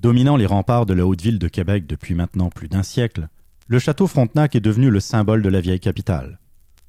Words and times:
Dominant 0.00 0.36
les 0.36 0.46
remparts 0.46 0.86
de 0.86 0.94
la 0.94 1.06
haute 1.06 1.20
ville 1.20 1.38
de 1.38 1.46
Québec 1.46 1.86
depuis 1.86 2.14
maintenant 2.14 2.48
plus 2.48 2.68
d'un 2.68 2.82
siècle, 2.82 3.28
le 3.66 3.78
château 3.78 4.06
Frontenac 4.06 4.56
est 4.56 4.60
devenu 4.60 4.88
le 4.88 4.98
symbole 4.98 5.42
de 5.42 5.50
la 5.50 5.60
vieille 5.60 5.78
capitale. 5.78 6.38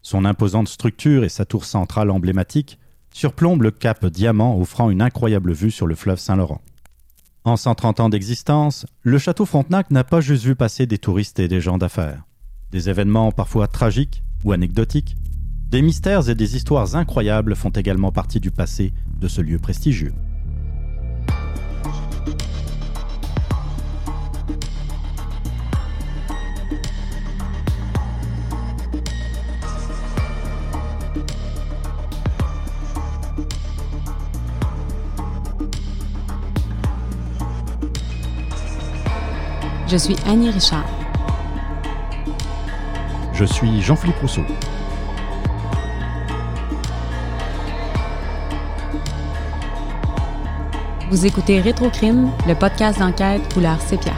Son 0.02 0.24
imposante 0.24 0.70
structure 0.70 1.26
et 1.26 1.30
sa 1.30 1.44
tour 1.44 1.66
centrale 1.66 2.10
emblématique 2.10 2.80
surplombent 3.14 3.64
le 3.64 3.72
cap 3.72 4.06
Diamant 4.06 4.58
offrant 4.58 4.90
une 4.90 5.02
incroyable 5.02 5.52
vue 5.52 5.72
sur 5.72 5.88
le 5.88 5.96
fleuve 5.96 6.20
Saint-Laurent. 6.20 6.62
En 7.44 7.58
130 7.58 8.00
ans 8.00 8.08
d'existence, 8.08 8.86
le 9.02 9.18
château 9.18 9.46
Frontenac 9.46 9.92
n'a 9.92 10.06
pas 10.06 10.22
juste 10.22 10.46
vu 10.46 10.56
passer 10.56 10.86
des 10.86 10.98
touristes 10.98 11.42
et 11.42 11.50
des 11.50 11.60
gens 11.60 11.78
d'affaires. 11.78 12.24
Des 12.72 12.90
événements 12.90 13.34
parfois 13.34 13.68
tragiques 13.68 14.24
ou 14.46 14.54
anecdotiques, 14.54 15.18
des 15.68 15.82
mystères 15.82 16.30
et 16.30 16.36
des 16.36 16.56
histoires 16.56 16.96
incroyables 16.96 17.58
font 17.58 17.72
également 17.72 18.14
partie 18.14 18.40
du 18.40 18.52
passé 18.52 18.94
de 19.20 19.28
ce 19.28 19.42
lieu 19.42 19.60
prestigieux. 19.60 20.14
Je 39.92 39.98
suis 39.98 40.16
Annie 40.26 40.50
Richard. 40.50 40.86
Je 43.34 43.44
suis 43.44 43.82
Jean-Philippe 43.82 44.20
Rousseau. 44.22 44.44
Vous 51.10 51.26
écoutez 51.26 51.60
Rétrocrime, 51.60 52.32
le 52.48 52.56
podcast 52.56 53.00
d'enquête 53.00 53.54
couleur 53.54 53.82
sépia. 53.82 54.14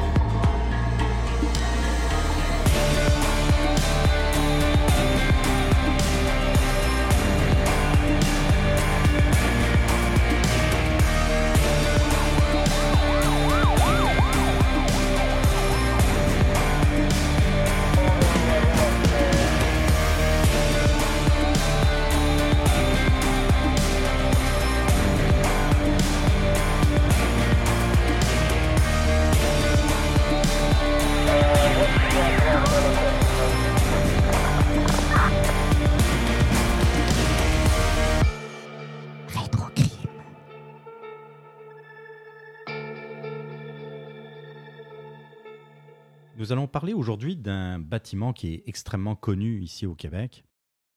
Nous 46.43 46.51
allons 46.51 46.67
parler 46.67 46.91
aujourd'hui 46.91 47.37
d'un 47.37 47.79
bâtiment 47.79 48.33
qui 48.33 48.53
est 48.53 48.63
extrêmement 48.65 49.15
connu 49.15 49.61
ici 49.61 49.85
au 49.85 49.95
Québec, 49.95 50.43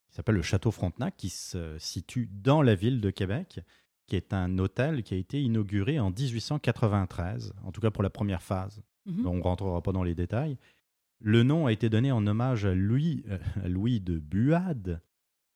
qui 0.08 0.16
s'appelle 0.16 0.34
le 0.34 0.42
Château 0.42 0.72
Frontenac, 0.72 1.16
qui 1.16 1.28
se 1.28 1.78
situe 1.78 2.28
dans 2.32 2.62
la 2.62 2.74
ville 2.74 3.00
de 3.00 3.10
Québec, 3.10 3.60
qui 4.08 4.16
est 4.16 4.32
un 4.32 4.58
hôtel 4.58 5.04
qui 5.04 5.14
a 5.14 5.16
été 5.16 5.40
inauguré 5.40 6.00
en 6.00 6.10
1893, 6.10 7.52
en 7.62 7.70
tout 7.70 7.80
cas 7.80 7.92
pour 7.92 8.02
la 8.02 8.10
première 8.10 8.42
phase. 8.42 8.82
Mhm. 9.04 9.24
On 9.24 9.34
ne 9.34 9.40
rentrera 9.40 9.80
pas 9.84 9.92
dans 9.92 10.02
les 10.02 10.16
détails. 10.16 10.58
Le 11.20 11.44
nom 11.44 11.66
a 11.66 11.72
été 11.72 11.88
donné 11.88 12.10
en 12.10 12.26
hommage 12.26 12.66
à 12.66 12.74
Louis, 12.74 13.22
euh, 13.28 13.38
à 13.62 13.68
Louis 13.68 14.00
de 14.00 14.18
Buade, 14.18 15.00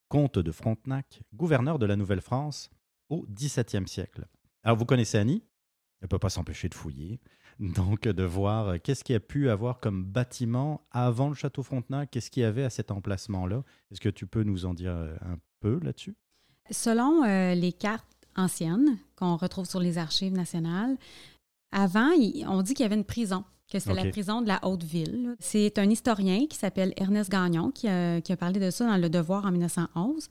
comte 0.06 0.38
de 0.38 0.52
Frontenac, 0.52 1.20
gouverneur 1.34 1.80
de 1.80 1.86
la 1.86 1.96
Nouvelle-France 1.96 2.70
au 3.08 3.26
XVIIe 3.28 3.88
siècle. 3.88 4.28
Alors 4.62 4.78
vous 4.78 4.86
connaissez 4.86 5.18
Annie? 5.18 5.42
Elle 6.00 6.06
ne 6.06 6.10
peut 6.10 6.20
pas 6.20 6.30
s'empêcher 6.30 6.68
de 6.68 6.74
fouiller, 6.74 7.20
donc 7.60 8.08
de 8.08 8.22
voir 8.24 8.68
euh, 8.68 8.76
qu'est-ce 8.82 9.04
qu'il 9.04 9.12
y 9.12 9.16
a 9.16 9.20
pu 9.20 9.50
avoir 9.50 9.80
comme 9.80 10.02
bâtiment 10.02 10.80
avant 10.90 11.28
le 11.28 11.34
château 11.34 11.62
Frontenac, 11.62 12.10
qu'est-ce 12.10 12.30
qu'il 12.30 12.42
y 12.42 12.46
avait 12.46 12.64
à 12.64 12.70
cet 12.70 12.90
emplacement-là? 12.90 13.62
Est-ce 13.92 14.00
que 14.00 14.08
tu 14.08 14.26
peux 14.26 14.42
nous 14.42 14.64
en 14.64 14.74
dire 14.74 14.92
euh, 14.92 15.14
un 15.20 15.38
peu 15.60 15.78
là-dessus? 15.82 16.16
Selon 16.70 17.24
euh, 17.24 17.54
les 17.54 17.72
cartes 17.72 18.06
anciennes 18.36 18.96
qu'on 19.14 19.36
retrouve 19.36 19.66
sur 19.66 19.80
les 19.80 19.98
archives 19.98 20.32
nationales, 20.32 20.96
avant, 21.72 22.10
on 22.48 22.62
dit 22.62 22.74
qu'il 22.74 22.82
y 22.82 22.86
avait 22.86 22.96
une 22.96 23.04
prison, 23.04 23.44
que 23.70 23.78
c'était 23.78 23.94
la 23.94 24.10
prison 24.10 24.40
de 24.42 24.48
la 24.48 24.58
Haute-Ville. 24.64 25.36
C'est 25.38 25.78
un 25.78 25.88
historien 25.88 26.46
qui 26.46 26.56
s'appelle 26.56 26.92
Ernest 26.96 27.30
Gagnon 27.30 27.70
qui 27.70 27.86
a, 27.86 28.20
qui 28.20 28.32
a 28.32 28.36
parlé 28.36 28.58
de 28.58 28.70
ça 28.70 28.86
dans 28.86 28.96
Le 28.96 29.08
Devoir 29.08 29.44
en 29.44 29.52
1911. 29.52 30.28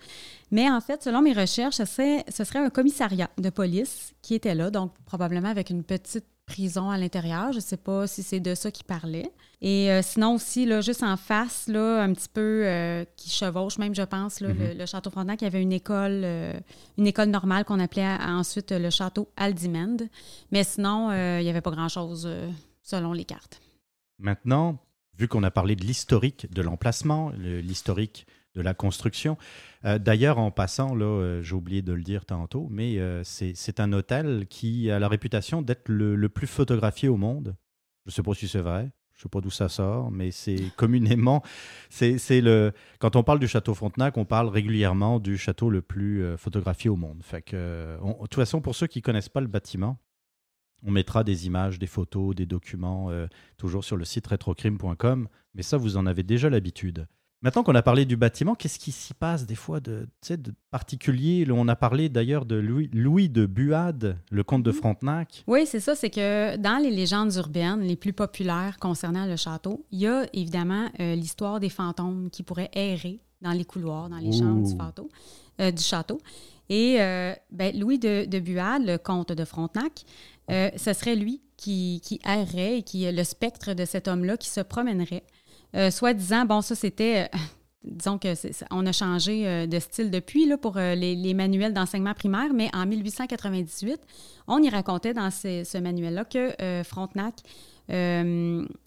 Mais 0.51 0.69
en 0.69 0.81
fait, 0.81 1.03
selon 1.03 1.21
mes 1.21 1.31
recherches, 1.31 1.75
ce 1.75 1.85
serait, 1.85 2.25
ce 2.29 2.43
serait 2.43 2.59
un 2.59 2.69
commissariat 2.69 3.29
de 3.37 3.49
police 3.49 4.13
qui 4.21 4.35
était 4.35 4.55
là, 4.55 4.69
donc 4.69 4.93
probablement 5.05 5.47
avec 5.47 5.69
une 5.69 5.83
petite 5.83 6.25
prison 6.49 6.89
à 6.89 6.97
l'intérieur. 6.97 7.51
Je 7.53 7.57
ne 7.57 7.61
sais 7.61 7.77
pas 7.77 8.07
si 8.07 8.23
c'est 8.23 8.39
de 8.41 8.53
ça 8.55 8.71
qu'il 8.71 8.85
parlait. 8.85 9.31
Et 9.61 9.91
euh, 9.91 10.01
sinon 10.01 10.35
aussi, 10.35 10.65
là, 10.65 10.81
juste 10.81 11.03
en 11.03 11.15
face, 11.17 11.67
là, 11.67 12.01
un 12.03 12.11
petit 12.13 12.27
peu 12.33 12.63
euh, 12.65 13.05
qui 13.15 13.29
chevauche 13.29 13.77
même, 13.77 13.93
je 13.95 14.01
pense, 14.03 14.39
là, 14.41 14.49
le, 14.53 14.73
le 14.73 14.85
Château 14.85 15.09
Frontenac, 15.09 15.41
il 15.41 15.45
y 15.45 15.47
avait 15.47 15.61
une 15.61 15.71
école, 15.73 16.21
euh, 16.23 16.53
une 16.97 17.07
école 17.07 17.29
normale 17.29 17.63
qu'on 17.65 17.79
appelait 17.79 18.05
à- 18.05 18.29
ensuite 18.31 18.71
le 18.71 18.89
Château 18.89 19.29
Aldimende. 19.37 20.03
Mais 20.51 20.63
sinon, 20.63 21.11
il 21.11 21.43
n'y 21.43 21.49
avait 21.49 21.61
pas 21.61 21.71
grand-chose 21.71 22.29
selon 22.83 23.13
les 23.13 23.25
cartes. 23.25 23.61
Maintenant, 24.17 24.77
vu 25.17 25.27
qu'on 25.27 25.43
a 25.43 25.51
parlé 25.51 25.75
de 25.75 25.83
l'historique 25.85 26.51
de 26.53 26.61
l'emplacement, 26.61 27.31
le- 27.37 27.59
l'historique 27.61 28.25
de 28.59 28.63
la 28.65 28.73
construction, 28.73 29.37
euh, 29.85 29.97
d'ailleurs, 29.97 30.37
en 30.37 30.51
passant, 30.51 30.93
là, 30.93 31.05
euh, 31.05 31.41
j'ai 31.41 31.55
oublié 31.55 31.81
de 31.81 31.93
le 31.93 32.01
dire 32.03 32.25
tantôt, 32.25 32.67
mais 32.69 32.99
euh, 32.99 33.23
c'est 33.23 33.79
un 33.79 33.93
hôtel 33.93 34.45
qui 34.49 34.91
a 34.91 34.99
la 34.99 35.07
réputation 35.07 35.61
d'être 35.61 35.89
le, 35.89 36.15
le 36.15 36.29
plus 36.29 36.47
photographié 36.47 37.07
au 37.09 37.17
monde. 37.17 37.55
Je 38.05 38.11
ne 38.11 38.13
sais 38.13 38.23
pas 38.23 38.33
si 38.33 38.47
c'est 38.47 38.59
vrai. 38.61 38.91
Je 39.13 39.19
ne 39.19 39.23
sais 39.23 39.29
pas 39.29 39.41
d'où 39.41 39.49
ça 39.49 39.67
sort, 39.67 40.11
mais 40.11 40.31
c'est 40.31 40.71
communément, 40.77 41.41
c'est 41.89 42.41
le. 42.41 42.71
Quand 42.99 43.15
on 43.17 43.23
parle 43.23 43.39
du 43.39 43.47
château 43.47 43.73
Frontenac, 43.73 44.15
on 44.17 44.25
parle 44.25 44.47
régulièrement 44.47 45.19
du 45.19 45.37
château 45.37 45.69
le 45.69 45.81
plus 45.81 46.37
photographié 46.37 46.89
au 46.89 46.95
monde. 46.95 47.21
Fait 47.23 47.41
que, 47.41 47.97
on- 48.01 48.13
de 48.13 48.17
toute 48.19 48.35
façon, 48.35 48.61
pour 48.61 48.75
ceux 48.75 48.87
qui 48.87 49.01
connaissent 49.01 49.27
pas 49.29 49.41
le 49.41 49.47
bâtiment, 49.47 49.97
on 50.85 50.91
mettra 50.91 51.25
des 51.25 51.47
images, 51.47 51.79
des 51.79 51.87
photos, 51.87 52.33
des 52.35 52.45
documents, 52.45 53.09
euh, 53.11 53.27
toujours 53.57 53.83
sur 53.83 53.97
le 53.97 54.05
site 54.05 54.27
retrocrime.com. 54.27 55.27
Mais 55.53 55.63
ça, 55.63 55.75
vous 55.77 55.97
en 55.97 56.05
avez 56.05 56.23
déjà 56.23 56.49
l'habitude. 56.49 57.05
Maintenant 57.41 57.63
qu'on 57.63 57.75
a 57.75 57.81
parlé 57.81 58.03
du 58.03 58.17
bâtiment, 58.17 58.53
qu'est-ce 58.53 58.77
qui 58.77 58.91
s'y 58.91 59.13
passe 59.13 59.45
des 59.45 59.55
fois 59.55 59.79
de, 59.79 60.09
de 60.29 60.53
particulier? 60.71 61.47
On 61.49 61.69
a 61.69 61.75
parlé 61.77 62.09
d'ailleurs 62.09 62.45
de 62.45 62.55
Louis, 62.55 62.89
Louis 62.91 63.29
de 63.29 63.45
Buade, 63.45 64.17
le 64.29 64.43
comte 64.43 64.63
de 64.63 64.73
Frontenac. 64.73 65.45
Oui, 65.47 65.65
c'est 65.65 65.79
ça. 65.79 65.95
C'est 65.95 66.09
que 66.09 66.57
dans 66.57 66.83
les 66.83 66.91
légendes 66.91 67.33
urbaines 67.35 67.79
les 67.79 67.95
plus 67.95 68.11
populaires 68.11 68.77
concernant 68.77 69.25
le 69.25 69.37
château, 69.37 69.85
il 69.91 69.99
y 69.99 70.07
a 70.07 70.25
évidemment 70.33 70.89
euh, 70.99 71.15
l'histoire 71.15 71.61
des 71.61 71.69
fantômes 71.69 72.29
qui 72.29 72.43
pourraient 72.43 72.71
errer 72.73 73.21
dans 73.41 73.53
les 73.53 73.63
couloirs, 73.63 74.09
dans 74.09 74.17
les 74.17 74.33
chambres 74.33 74.67
du, 74.67 74.75
euh, 75.61 75.71
du 75.71 75.81
château. 75.81 76.19
Et 76.67 76.97
euh, 76.99 77.33
ben, 77.51 77.73
Louis 77.79 77.99
de, 77.99 78.25
de 78.25 78.39
Buade, 78.39 78.85
le 78.85 78.97
comte 78.97 79.31
de 79.31 79.45
Frontenac, 79.45 80.03
ce 80.49 80.93
serait 80.93 81.15
lui 81.15 81.41
qui, 81.55 82.01
qui 82.03 82.19
errait 82.25 82.79
et 82.79 82.83
qui 82.83 83.09
le 83.09 83.23
spectre 83.23 83.73
de 83.73 83.85
cet 83.85 84.09
homme-là 84.09 84.35
qui 84.35 84.49
se 84.49 84.61
promènerait. 84.61 85.23
Euh, 85.75 85.91
soit 85.91 86.13
disant, 86.13 86.45
bon, 86.45 86.61
ça 86.61 86.75
c'était. 86.75 87.29
euh, 87.33 87.37
disons 87.83 88.17
que 88.17 88.33
on 88.71 88.85
a 88.85 88.91
changé 88.91 89.47
euh, 89.47 89.65
de 89.67 89.79
style 89.79 90.11
depuis 90.11 90.45
là, 90.47 90.57
pour 90.57 90.77
euh, 90.77 90.95
les, 90.95 91.15
les 91.15 91.33
manuels 91.33 91.73
d'enseignement 91.73 92.13
primaire, 92.13 92.53
mais 92.53 92.69
en 92.73 92.85
1898, 92.85 93.99
on 94.47 94.61
y 94.61 94.69
racontait 94.69 95.13
dans 95.13 95.31
ce, 95.31 95.63
ce 95.63 95.77
manuel-là 95.77 96.25
que 96.25 96.83
Frontenac, 96.83 97.35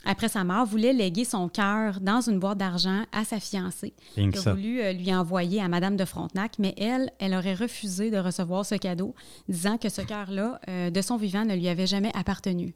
après 0.04 0.28
sa 0.28 0.44
mort, 0.44 0.66
voulait 0.66 0.92
léguer 0.92 1.24
son 1.24 1.48
cœur 1.48 2.00
dans 2.00 2.20
une 2.20 2.38
boîte 2.38 2.58
d'argent 2.58 3.02
à 3.12 3.24
sa 3.24 3.40
fiancée, 3.40 3.94
qui 4.14 4.20
a 4.20 4.52
voulu 4.52 4.92
lui 4.92 5.14
envoyer 5.14 5.60
à 5.60 5.68
Madame 5.68 5.96
de 5.96 6.04
Frontenac, 6.04 6.52
mais 6.58 6.74
elle, 6.76 7.10
elle 7.18 7.34
aurait 7.34 7.54
refusé 7.54 8.10
de 8.10 8.18
recevoir 8.18 8.64
ce 8.66 8.74
cadeau, 8.76 9.14
disant 9.48 9.78
que 9.78 9.88
ce 9.88 10.02
cœur-là, 10.02 10.60
de 10.90 11.00
son 11.00 11.16
vivant, 11.16 11.44
ne 11.44 11.54
lui 11.54 11.68
avait 11.68 11.86
jamais 11.86 12.10
appartenu. 12.14 12.74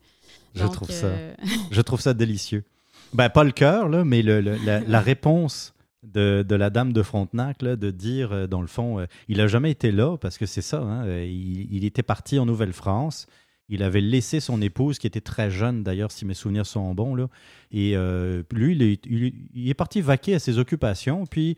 Je 0.54 0.62
Donc, 0.62 0.72
trouve 0.72 0.90
ça. 0.90 1.08
Je 1.70 1.80
trouve 1.82 2.00
ça 2.00 2.14
délicieux. 2.14 2.64
Ben, 3.12 3.30
pas 3.30 3.44
le 3.44 3.52
cœur, 3.52 3.88
là, 3.88 4.04
mais 4.04 4.22
la, 4.22 5.00
réponse 5.00 5.74
de, 6.02 6.44
la 6.54 6.70
dame 6.70 6.92
de 6.92 7.02
Frontenac, 7.02 7.58
de 7.60 7.90
dire, 7.90 8.32
euh, 8.32 8.46
dans 8.46 8.60
le 8.60 8.66
fond, 8.66 9.00
euh, 9.00 9.06
il 9.28 9.38
n'a 9.38 9.46
jamais 9.46 9.70
été 9.70 9.92
là, 9.92 10.16
parce 10.16 10.38
que 10.38 10.46
c'est 10.46 10.62
ça, 10.62 10.80
hein, 10.80 11.04
euh, 11.06 11.24
il, 11.24 11.84
était 11.84 12.02
parti 12.02 12.38
en 12.38 12.46
Nouvelle-France. 12.46 13.26
Il 13.68 13.82
avait 13.82 14.00
laissé 14.00 14.40
son 14.40 14.60
épouse, 14.62 14.98
qui 14.98 15.06
était 15.06 15.20
très 15.20 15.50
jeune 15.50 15.82
d'ailleurs, 15.82 16.12
si 16.12 16.24
mes 16.24 16.34
souvenirs 16.34 16.66
sont 16.66 16.94
bons, 16.94 17.14
là. 17.14 17.28
Et 17.72 17.96
lui, 18.52 19.00
il 19.04 19.70
est, 19.70 19.74
parti 19.74 20.00
vaquer 20.00 20.36
à 20.36 20.38
ses 20.38 20.58
occupations. 20.58 21.26
Puis, 21.26 21.56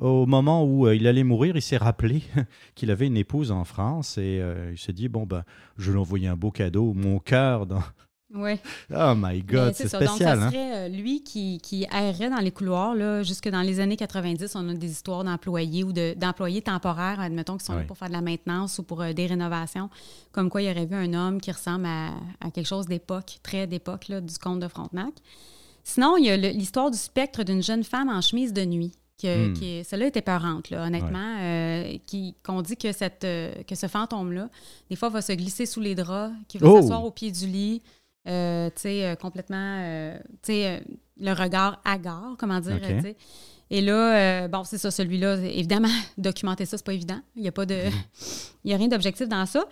au 0.00 0.24
moment 0.26 0.64
où 0.64 0.88
il 0.88 1.08
allait 1.08 1.24
mourir, 1.24 1.56
il 1.56 1.62
s'est 1.62 1.76
rappelé 1.76 2.22
qu'il 2.76 2.92
avait 2.92 3.08
une 3.08 3.16
épouse 3.16 3.50
en 3.50 3.64
France. 3.64 4.18
Et 4.18 4.40
il 4.70 4.78
s'est 4.78 4.92
dit, 4.92 5.08
bon, 5.08 5.26
ben, 5.26 5.42
je 5.78 5.90
lui 5.90 5.98
envoyer 5.98 6.28
un 6.28 6.36
beau 6.36 6.52
cadeau, 6.52 6.92
mon 6.94 7.18
cœur 7.18 7.66
Oui. 8.34 8.58
Oh 8.94 9.14
my 9.16 9.42
God, 9.42 9.72
c'est 9.74 9.88
spécial. 9.88 10.06
Donc, 10.06 10.18
ce 10.18 10.24
hein? 10.24 10.50
serait 10.50 10.76
euh, 10.76 10.88
lui 10.88 11.22
qui, 11.22 11.58
qui 11.62 11.86
errait 11.90 12.28
dans 12.28 12.40
les 12.40 12.50
couloirs. 12.50 12.94
Là, 12.94 13.22
jusque 13.22 13.48
dans 13.48 13.62
les 13.62 13.80
années 13.80 13.96
90, 13.96 14.54
on 14.54 14.68
a 14.68 14.74
des 14.74 14.90
histoires 14.90 15.24
d'employés 15.24 15.82
ou 15.82 15.92
d'employés 15.92 16.60
temporaires, 16.60 17.20
admettons, 17.20 17.56
qui 17.56 17.64
sont 17.64 17.74
là 17.74 17.84
pour 17.84 17.96
faire 17.96 18.08
de 18.08 18.12
la 18.12 18.20
maintenance 18.20 18.78
ou 18.78 18.82
pour 18.82 19.00
euh, 19.00 19.14
des 19.14 19.26
rénovations. 19.26 19.88
Comme 20.32 20.50
quoi, 20.50 20.60
il 20.60 20.70
aurait 20.70 20.84
vu 20.84 20.94
un 20.94 21.14
homme 21.14 21.40
qui 21.40 21.50
ressemble 21.50 21.86
à, 21.86 22.50
quelque 22.52 22.66
chose 22.66 22.86
d'époque, 22.86 23.38
très 23.42 23.66
d'époque, 23.66 24.10
du 24.10 24.38
comte 24.38 24.60
de 24.60 24.68
Frontenac. 24.68 25.14
Sinon, 25.82 26.18
il 26.18 26.26
y 26.26 26.30
a 26.30 26.36
l'histoire 26.36 26.90
du 26.90 26.98
spectre 26.98 27.44
d'une 27.44 27.62
jeune 27.62 27.82
femme 27.82 28.10
en 28.10 28.20
chemise 28.20 28.52
de 28.52 28.64
nuit. 28.64 28.92
Que, 29.20 29.48
hmm. 29.48 29.84
celle-là 29.84 30.06
était 30.06 30.22
peurante, 30.22 30.70
là, 30.70 30.86
honnêtement. 30.86 31.38
Euh, 31.40 31.96
qui, 32.06 32.36
qu'on 32.44 32.62
dit 32.62 32.76
que, 32.76 32.92
cette, 32.92 33.22
que 33.22 33.74
ce 33.74 33.88
fantôme-là, 33.88 34.48
des 34.90 34.96
fois, 34.96 35.08
va 35.08 35.22
se 35.22 35.32
glisser 35.32 35.66
sous 35.66 35.80
les 35.80 35.96
draps, 35.96 36.32
qui 36.46 36.58
va 36.58 36.68
oh! 36.68 36.80
s'asseoir 36.80 37.04
au 37.04 37.10
pied 37.10 37.32
du 37.32 37.46
lit, 37.46 37.82
euh, 38.26 38.68
tu 38.70 38.82
sais, 38.82 39.04
euh, 39.06 39.14
complètement, 39.14 39.78
euh, 39.80 40.18
tu 40.42 40.52
sais, 40.52 40.82
le 41.18 41.32
regard 41.32 41.80
hagard, 41.84 42.34
comment 42.38 42.60
dire, 42.60 42.80
tu 42.80 43.00
sais. 43.00 43.16
Et 43.70 43.82
là, 43.82 44.48
bon, 44.48 44.64
c'est 44.64 44.78
ça, 44.78 44.90
celui-là, 44.90 45.36
évidemment, 45.36 45.88
documenter 46.18 46.64
ça, 46.64 46.78
c'est 46.78 46.86
pas 46.86 46.94
évident. 46.94 47.20
Il 47.36 47.42
n'y 47.42 47.48
a 47.48 47.52
pas 47.52 47.66
de. 47.66 47.74
Mhm. 47.74 47.92
Il 48.64 48.70
y 48.70 48.74
a 48.74 48.76
rien 48.76 48.88
d'objectif 48.88 49.28
dans 49.28 49.46
ça. 49.46 49.64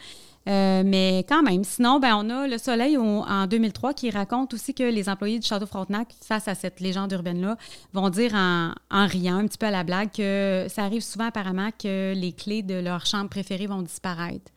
mais 0.47 1.25
quand 1.29 1.43
même, 1.43 1.65
sinon, 1.65 1.99
ben, 1.99 2.15
on 2.17 2.31
a 2.31 2.47
Le 2.47 2.57
Soleil 2.57 2.97
en 2.97 3.47
2003 3.47 3.95
qui 3.95 4.11
raconte 4.11 4.55
aussi 4.55 4.75
que 4.75 4.85
les 4.85 5.09
employés 5.09 5.39
du 5.39 5.47
Château 5.47 5.67
Frontenac, 5.67 6.15
face 6.23 6.47
à 6.47 6.55
cette 6.55 6.81
légende 6.81 7.13
urbaine-là, 7.13 7.57
vont 7.93 8.09
dire 8.11 8.33
en, 8.35 8.73
riant 8.91 9.39
un 9.39 9.47
petit 9.47 9.59
peu 9.59 9.67
à 9.67 9.71
la 9.71 9.83
blague 9.83 10.13
que 10.13 10.67
ça 10.69 10.85
arrive 10.85 11.03
souvent 11.03 11.27
apparemment 11.27 11.71
que 11.73 12.15
les 12.15 12.33
clés 12.33 12.63
de 12.63 12.75
leur 12.75 13.05
chambre 13.05 13.29
préférée 13.29 13.67
vont 13.67 13.83
disparaître. 13.83 14.53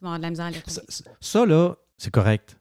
Ils 0.00 0.04
vont 0.04 0.08
avoir 0.08 0.18
de 0.18 0.22
la 0.22 0.30
misère 0.30 0.46
à 0.46 0.50
les 0.50 0.58
retrouver. 0.58 0.86
ça 1.20 1.46
là, 1.46 1.74
c'est 1.96 2.10
correct 2.10 2.56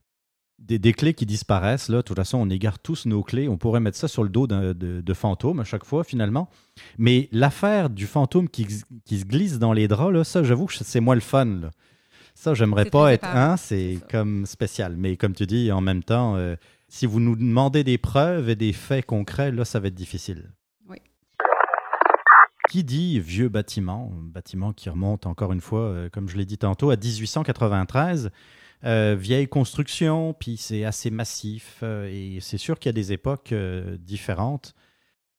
des, 0.62 0.94
clés 0.94 1.13
qui 1.13 1.25
disparaissent. 1.25 1.90
Là. 1.90 1.98
De 1.98 2.02
toute 2.02 2.18
façon, 2.18 2.38
on 2.38 2.50
égare 2.50 2.80
tous 2.80 3.06
nos 3.06 3.24
clés. 3.24 3.48
On 3.48 3.58
pourrait 3.58 3.80
mettre 3.80 3.98
ça 3.98 4.08
sur 4.08 4.24
le 4.24 4.30
dos 4.30 4.48
de, 4.48 4.74
de, 4.74 5.13
fantôme 5.13 5.60
à 5.60 5.63
chaque 5.63 5.86
fois, 5.86 6.04
finalement. 6.04 6.50
Mais 6.98 7.30
l'affaire 7.31 7.90
du 7.90 8.08
fantôme 8.08 8.48
qui, 8.48 8.68
qui, 9.06 9.19
se 9.19 9.25
glisse 9.25 9.60
dans 9.60 9.74
les 9.74 9.88
draps, 9.88 10.13
là, 10.13 10.24
ça, 10.24 10.44
j'avoue 10.44 10.68
que 10.68 10.74
c'est 10.74 11.00
moi 11.00 11.16
le 11.16 11.22
fun. 11.22 11.72
Ça, 12.34 12.54
j'aimerais 12.54 12.86
pas 12.86 13.13
être 13.13 13.28
un. 13.28 13.58
C'est 13.58 14.00
comme 14.10 14.46
spécial. 14.46 14.96
Mais 14.98 15.18
comme 15.18 15.34
tu 15.34 15.46
dis, 15.46 15.72
en 15.72 15.81
même 15.81 16.04
temps, 16.04 16.36
euh, 16.36 16.56
si 16.88 17.06
vous 17.06 17.19
nous 17.19 17.36
demandez 17.36 17.84
des 17.84 17.98
preuves 17.98 18.50
et 18.50 18.56
des 18.56 18.74
faits 18.74 19.06
concrets, 19.06 19.52
là, 19.52 19.66
ça 19.66 19.80
va 19.80 19.88
être 19.88 19.96
difficile. 19.96 20.52
Oui. 20.88 20.98
Qui 22.69 22.84
dit 22.84 23.19
vieux 23.19 23.50
bâtiment, 23.50 24.12
bâtiment 24.14 24.74
qui 24.74 24.90
remonte 24.90 25.25
encore 25.25 25.52
une 25.52 25.62
fois, 25.62 25.81
euh, 25.81 26.10
comme 26.10 26.30
je 26.30 26.38
l'ai 26.38 26.46
dit 26.46 26.57
tantôt, 26.57 26.90
à 26.90 26.96
1893 26.96 28.31
euh, 28.83 29.16
vieille 29.18 29.48
construction, 29.48 30.33
puis 30.33 30.57
c'est 30.57 30.86
assez 30.86 31.12
massif. 31.12 31.80
Euh, 31.83 32.10
et 32.12 32.39
c'est 32.42 32.57
sûr 32.57 32.80
qu'il 32.80 32.89
y 32.89 32.92
a 32.92 32.94
des 32.94 33.13
époques 33.13 33.51
euh, 33.51 33.98
différentes. 33.98 34.74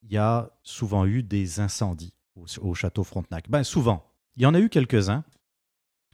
Il 0.03 0.13
y 0.13 0.19
a 0.19 0.51
souvent 0.63 1.07
eu 1.07 1.23
des 1.23 1.61
incendies 1.61 2.15
au, 2.37 2.75
château 2.75 3.05
Frontenac. 3.05 3.49
Ben, 3.49 3.63
souvent. 3.63 4.05
Il 4.37 4.43
y 4.43 4.47
en 4.47 4.55
a 4.55 4.61
eu 4.61 4.69
quelques-uns. 4.69 5.25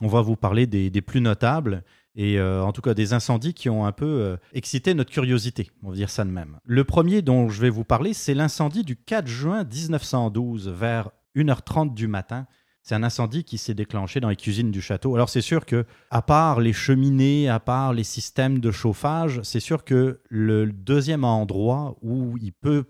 On 0.00 0.08
va 0.08 0.20
vous 0.20 0.36
parler 0.36 0.66
des, 0.66 0.90
plus 1.00 1.20
notables 1.20 1.82
et 2.14 2.40
en 2.40 2.70
tout 2.72 2.82
cas 2.82 2.94
des 2.94 3.14
incendies 3.14 3.52
qui 3.52 3.69
ont 3.69 3.84
un 3.84 3.90
peu 3.90 4.38
excité 4.52 4.94
notre 4.94 5.10
curiosité, 5.10 5.70
on 5.82 5.90
va 5.90 5.96
dire 5.96 6.10
ça 6.10 6.25
de 6.25 6.30
même. 6.30 6.60
Le 6.64 6.84
premier 6.84 7.20
dont 7.20 7.48
je 7.48 7.60
vais 7.60 7.70
vous 7.70 7.82
parler, 7.82 8.14
c'est 8.14 8.34
l'incendie 8.34 8.84
du 8.84 8.96
4 8.96 9.26
juin 9.26 9.64
1912 9.64 10.69
vers 10.69 11.10
1h30 11.34 11.94
du 11.94 12.06
matin 12.06 12.46
c'est 12.88 12.94
un 12.94 13.02
incendie 13.02 13.44
qui 13.44 13.58
s'est 13.58 13.75
déclenché 13.75 14.19
dans 14.19 14.31
les 14.31 14.37
cuisines 14.37 14.70
du 14.70 14.81
château. 14.81 15.14
Alors 15.14 15.29
c'est 15.29 15.43
sûr 15.43 15.67
que, 15.67 15.85
à 16.08 16.23
part 16.23 16.58
les 16.58 16.73
cheminées, 16.73 17.46
à 17.46 17.61
part 17.61 17.93
les 17.93 18.02
systèmes 18.02 18.61
de 18.61 18.70
chauffage, 18.70 19.43
c'est 19.43 19.61
sûr 19.61 19.85
que 19.85 20.23
le 20.31 20.73
deuxième 20.73 21.23
endroit 21.23 21.99
où 22.00 22.38
il 22.38 22.55
peut 22.55 22.85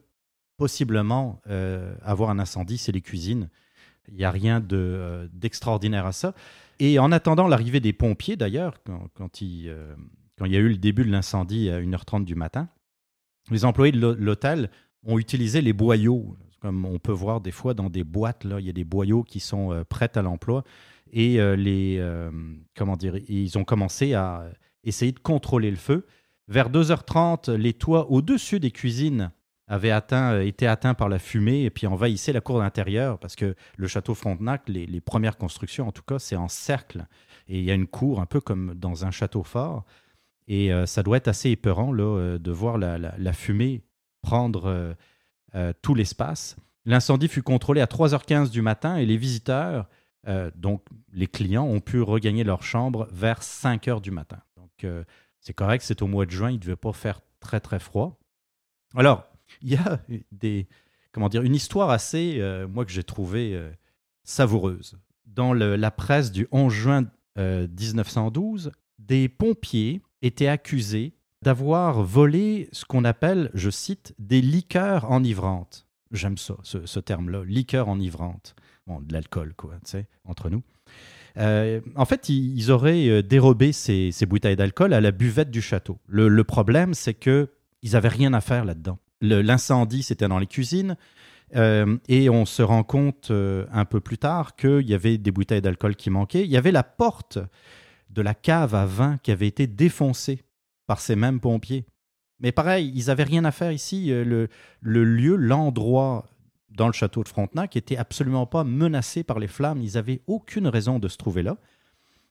possiblement 0.57 1.41
euh, 1.49 1.97
avoir 2.03 2.31
un 2.31 2.39
incendie, 2.39 2.79
c'est 2.79 2.93
les 2.93 3.01
cuisines. 3.01 3.49
Il 4.07 4.15
n'y 4.15 4.25
a 4.25 4.31
rien 4.31 4.65
euh, 4.71 5.27
d'extraordinaire 5.33 6.07
à 6.07 6.13
ça. 6.13 6.33
Et 6.79 7.01
en 7.01 7.11
attendant 7.11 7.49
l'arrivée 7.49 7.81
des 7.81 7.93
pompiers, 7.93 8.37
d'ailleurs, 8.37 8.81
quand, 9.15 9.41
il, 9.41 9.69
euh, 9.69 9.97
quand 10.39 10.45
il 10.45 10.53
y 10.53 10.57
a 10.57 10.61
eu 10.61 10.69
le 10.69 10.79
début 10.79 11.05
de 11.05 11.11
l'incendie 11.11 11.71
à 11.71 11.81
1h30 11.81 12.25
du 12.25 12.37
matin, 12.37 12.69
les 13.51 13.65
employés 13.65 13.91
de 13.91 13.99
l'hôtel 13.99 14.71
ont 15.03 15.19
utilisé 15.19 15.61
les 15.61 15.73
boyaux 15.73 16.37
comme 16.61 16.85
on 16.85 16.99
peut 16.99 17.13
voir 17.13 17.41
des 17.41 17.51
fois 17.51 17.75
dans 17.75 17.91
des 17.91 18.05
boîtes, 18.05 18.45
là, 18.45 18.61
il 18.61 18.67
y 18.67 18.71
a 18.71 18.73
des 18.73 18.85
boyaux 18.85 19.23
qui 19.23 19.41
sont 19.41 19.73
euh, 19.73 19.85
prêts 19.85 20.11
à 20.17 20.23
l'emploi. 20.23 20.65
Et 21.13 21.41
euh, 21.41 21.57
les, 21.57 21.97
euh, 21.99 22.31
comment 22.77 22.97
dire, 22.97 23.17
ils 23.29 23.57
ont 23.59 23.65
commencé 23.65 24.15
à 24.15 24.45
essayer 24.85 25.13
de 25.13 25.19
contrôler 25.19 25.71
le 25.71 25.77
feu. 25.77 26.07
Vers 26.49 26.71
2h30, 26.71 27.53
les 27.53 27.73
toits 27.73 28.11
au-dessus 28.11 28.61
des 28.61 28.71
cuisines 28.71 29.31
avaient 29.67 29.91
atteint, 29.91 30.41
été 30.41 30.67
atteints 30.67 30.95
par 30.95 31.11
la 31.11 31.19
fumée 31.19 31.65
et 31.65 31.71
puis 31.71 31.87
envahissaient 31.87 32.33
la 32.33 32.41
cour 32.41 32.59
d'intérieur 32.59 33.19
parce 33.19 33.37
que 33.37 33.55
le 33.77 33.87
château 33.87 34.15
Frontenac, 34.15 34.67
les, 34.67 35.01
premières 35.01 35.37
constructions 35.37 35.87
en 35.87 35.93
tout 35.93 36.03
cas, 36.03 36.19
c'est 36.19 36.37
en 36.37 36.49
cercle 36.49 37.07
et 37.49 37.59
il 37.59 37.65
y 37.65 37.71
a 37.71 37.75
une 37.75 37.87
cour 37.87 38.21
un 38.21 38.27
peu 38.27 38.41
comme 38.41 38.75
dans 38.75 39.05
un 39.05 39.11
château 39.11 39.43
fort 39.43 39.85
et 40.47 40.71
ça 40.87 41.03
doit 41.03 41.19
être 41.19 41.29
assez 41.29 41.51
épeurant 41.51 41.93
là, 41.93 42.39
de 42.39 42.51
voir 42.51 42.79
la, 42.79 42.97
la 42.97 43.33
fumée 43.35 43.83
prendre 44.23 44.97
tout 45.83 45.95
l'espace. 45.95 46.57
L'incendie 46.89 47.29
fut 47.29 47.43
contrôlé 47.43 47.83
à 47.83 47.85
3h15 47.85 48.51
du 48.51 48.63
matin 48.63 48.97
et 48.97 49.05
les 49.05 49.19
visiteurs, 49.19 49.91
euh, 50.27 50.51
donc 50.55 50.83
les 51.13 51.27
clients, 51.27 51.67
ont 51.67 51.81
pu 51.81 52.01
regagner 52.01 52.45
leur 52.45 52.63
chambre 52.63 53.07
vers 53.13 53.43
5h 53.43 54.01
du 54.01 54.11
matin. 54.11 54.39
Donc 54.57 54.85
euh, 54.85 55.05
c'est 55.39 55.53
correct, 55.53 55.83
c'est 55.85 56.01
au 56.01 56.07
mois 56.07 56.25
de 56.25 56.31
juin, 56.31 56.51
il 56.51 56.55
ne 56.55 56.61
devait 56.61 56.77
pas 56.77 56.95
faire 56.95 57.21
très 57.41 57.61
très 57.61 57.79
froid. 57.79 58.19
Alors, 58.95 59.27
il 59.61 59.69
y 59.69 59.77
a 59.77 60.01
des, 60.33 60.67
comment 61.13 61.29
dire, 61.29 61.43
une 61.43 61.55
histoire 61.55 61.91
assez, 61.91 62.43
moi, 62.71 62.87
que 62.87 62.91
j'ai 62.91 63.05
trouvée 63.05 63.61
savoureuse. 64.25 64.99
Dans 65.27 65.53
la 65.53 65.91
presse 65.91 66.33
du 66.33 66.49
11 66.53 66.73
juin 66.73 67.07
1912, 67.37 68.73
des 68.99 69.29
pompiers 69.29 70.01
étaient 70.23 70.49
accusés 70.49 71.18
d'avoir 71.43 72.03
volé 72.03 72.69
ce 72.73 72.85
qu'on 72.85 73.05
appelle, 73.05 73.51
je 73.55 73.71
cite, 73.71 74.15
des 74.19 74.41
liqueurs 74.41 75.11
enivrantes. 75.11 75.87
J'aime 76.11 76.39
ça, 76.39 76.57
ce, 76.63 77.01
terme-là, 77.01 77.45
liqueurs 77.45 77.89
enivrantes. 77.89 78.55
Bon, 78.87 79.01
de 79.01 79.13
l'alcool, 79.13 79.55
quoi, 79.55 79.75
tu 79.85 79.91
sais, 79.91 80.07
entre 80.25 80.49
nous. 80.49 80.63
Euh, 81.37 81.81
en 81.95 82.05
fait, 82.05 82.29
ils, 82.29 82.71
auraient 82.71 83.09
euh, 83.09 83.23
dérobé 83.23 83.73
ces, 83.73 84.13
bouteilles 84.27 84.57
d'alcool 84.57 84.93
à 84.93 85.01
la 85.01 85.13
buvette 85.13 85.51
du 85.51 85.61
château. 85.61 85.99
Le, 86.09 86.43
problème, 86.43 86.95
c'est 86.95 87.15
que 87.15 87.51
ils 87.83 87.93
n'avaient 87.93 88.09
rien 88.09 88.33
à 88.33 88.41
faire 88.41 88.65
là-dedans. 88.65 88.99
L'incendie, 89.21 90.03
c'était 90.03 90.29
dans 90.29 90.39
les 90.39 90.47
cuisines. 90.47 90.97
Euh, 91.57 91.97
et 92.09 92.29
on 92.29 92.45
se 92.45 92.63
rend 92.63 92.83
compte 92.83 93.31
un 93.31 93.85
peu 93.85 94.01
plus 94.01 94.19
tard 94.19 94.57
qu'il 94.57 94.89
y 94.89 94.95
avait 94.95 95.17
des 95.19 95.31
bouteilles 95.31 95.63
d'alcool 95.63 95.97
qui 95.97 96.11
manquaient. 96.11 96.45
Il 96.45 96.51
y 96.51 96.57
avait 96.57 96.73
la 96.73 96.83
porte 96.83 97.39
de 98.11 98.23
la 98.23 98.35
cave 98.35 98.75
à 98.75 98.87
vin 98.87 99.19
qui 99.23 99.31
avait 99.31 99.47
été 99.47 99.67
défoncée 99.67 100.43
par 100.89 101.01
ces 101.01 101.15
mêmes 101.15 101.39
pompiers. 101.39 101.87
Mais 102.41 102.51
pareil, 102.51 102.91
ils 102.95 103.07
n'avaient 103.07 103.25
rien 103.25 103.45
à 103.45 103.53
faire 103.53 103.71
ici. 103.71 104.11
Euh, 104.11 104.49
le, 104.81 105.05
lieu, 105.05 105.37
l'endroit 105.37 106.27
dans 106.71 106.87
le 106.87 106.93
château 106.93 107.23
de 107.23 107.29
Frontenac 107.29 107.77
était 107.77 107.97
absolument 107.97 108.47
pas 108.47 108.65
menacé 108.65 109.23
par 109.23 109.39
les 109.39 109.49
flammes. 109.49 109.83
Ils 109.83 109.95
n'avaient 109.95 110.23
aucune 110.27 110.67
raison 110.67 110.99
de 110.99 111.09
se 111.09 111.19
trouver 111.19 111.43
là. 111.43 111.59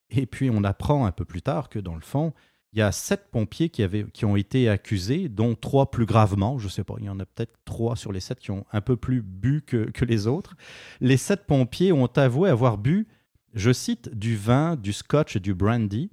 Et 0.09 0.25
puis 0.25 0.49
on 0.49 0.63
apprend 0.63 1.05
un 1.05 1.11
peu 1.11 1.23
plus 1.23 1.41
tard 1.41 1.69
que 1.69 1.79
dans 1.79 1.95
le 1.95 2.01
fond, 2.01 2.33
il 2.73 2.79
y 2.79 2.81
a 2.81 2.91
sept 2.91 3.29
pompiers 3.31 3.69
qui, 3.69 3.83
avaient, 3.83 4.05
qui 4.11 4.25
ont 4.25 4.35
été 4.35 4.69
accusés, 4.69 5.29
dont 5.29 5.55
trois 5.55 5.91
plus 5.91 6.05
gravement. 6.05 6.57
Je 6.57 6.65
ne 6.65 6.71
sais 6.71 6.83
pas, 6.83 6.95
il 6.99 7.05
y 7.05 7.09
en 7.09 7.19
a 7.19 7.25
peut-être 7.25 7.53
trois 7.63 7.95
sur 7.95 8.11
les 8.11 8.21
sept 8.21 8.39
qui 8.39 8.51
ont 8.51 8.65
un 8.71 8.81
peu 8.81 8.97
plus 8.97 9.21
bu 9.21 9.61
que, 9.61 9.89
que 9.91 10.05
les 10.05 10.25
autres. 10.25 10.55
Les 10.99 11.17
sept 11.17 11.45
pompiers 11.45 11.91
ont 11.91 12.07
avoué 12.07 12.49
avoir 12.49 12.77
bu, 12.77 13.07
je 13.53 13.71
cite, 13.71 14.09
du 14.15 14.35
vin, 14.35 14.75
du 14.77 14.93
scotch 14.93 15.35
et 15.35 15.39
du 15.39 15.53
brandy 15.53 16.09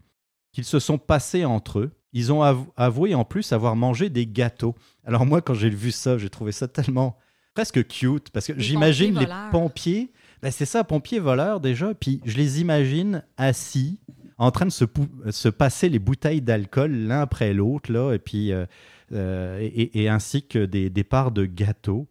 qu'ils 0.52 0.64
se 0.64 0.78
sont 0.78 0.98
passés 0.98 1.44
entre 1.44 1.78
eux 1.78 1.92
ils 2.14 2.33
ont 2.33 2.42
avoué 2.76 3.14
en 3.14 3.25
plus 3.25 3.52
avoir 3.52 3.76
mangé 3.76 4.09
des 4.09 4.26
gâteaux. 4.26 4.75
Alors 5.04 5.26
moi, 5.26 5.42
quand 5.42 5.52
j'ai 5.52 5.68
vu 5.68 5.90
ça, 5.90 6.16
j'ai 6.16 6.30
trouvé 6.30 6.52
ça 6.52 6.68
tellement 6.68 7.18
presque 7.54 7.87
cute 7.87 8.30
parce 8.30 8.47
que 8.47 8.59
j'imagine 8.59 9.18
les 9.18 9.26
pompiers. 9.50 10.12
Ben 10.40 10.50
c'est 10.50 10.64
ça, 10.64 10.85
pompiers 10.85 11.18
voleurs 11.18 11.61
déjà. 11.61 11.92
Puis 11.92 12.21
je 12.25 12.37
les 12.37 12.61
imagine 12.61 13.23
assis 13.37 13.99
en 14.38 14.50
train 14.50 14.66
de 14.66 14.71
se, 14.71 14.85
se 15.30 15.49
passer 15.49 15.88
les 15.88 15.99
bouteilles 15.99 16.40
d'alcool 16.40 16.92
l'un 16.92 17.21
après 17.21 17.52
l'autre 17.52 17.92
là, 17.92 18.12
et 18.12 18.18
puis 18.18 18.52
euh, 18.52 18.66
euh, 19.12 19.59
et, 19.61 20.09
ainsi 20.09 20.47
que 20.47 20.64
des, 20.64 20.90
des 20.90 21.04
parts 21.04 21.30
de 21.30 21.44
gâteaux. 21.44 22.09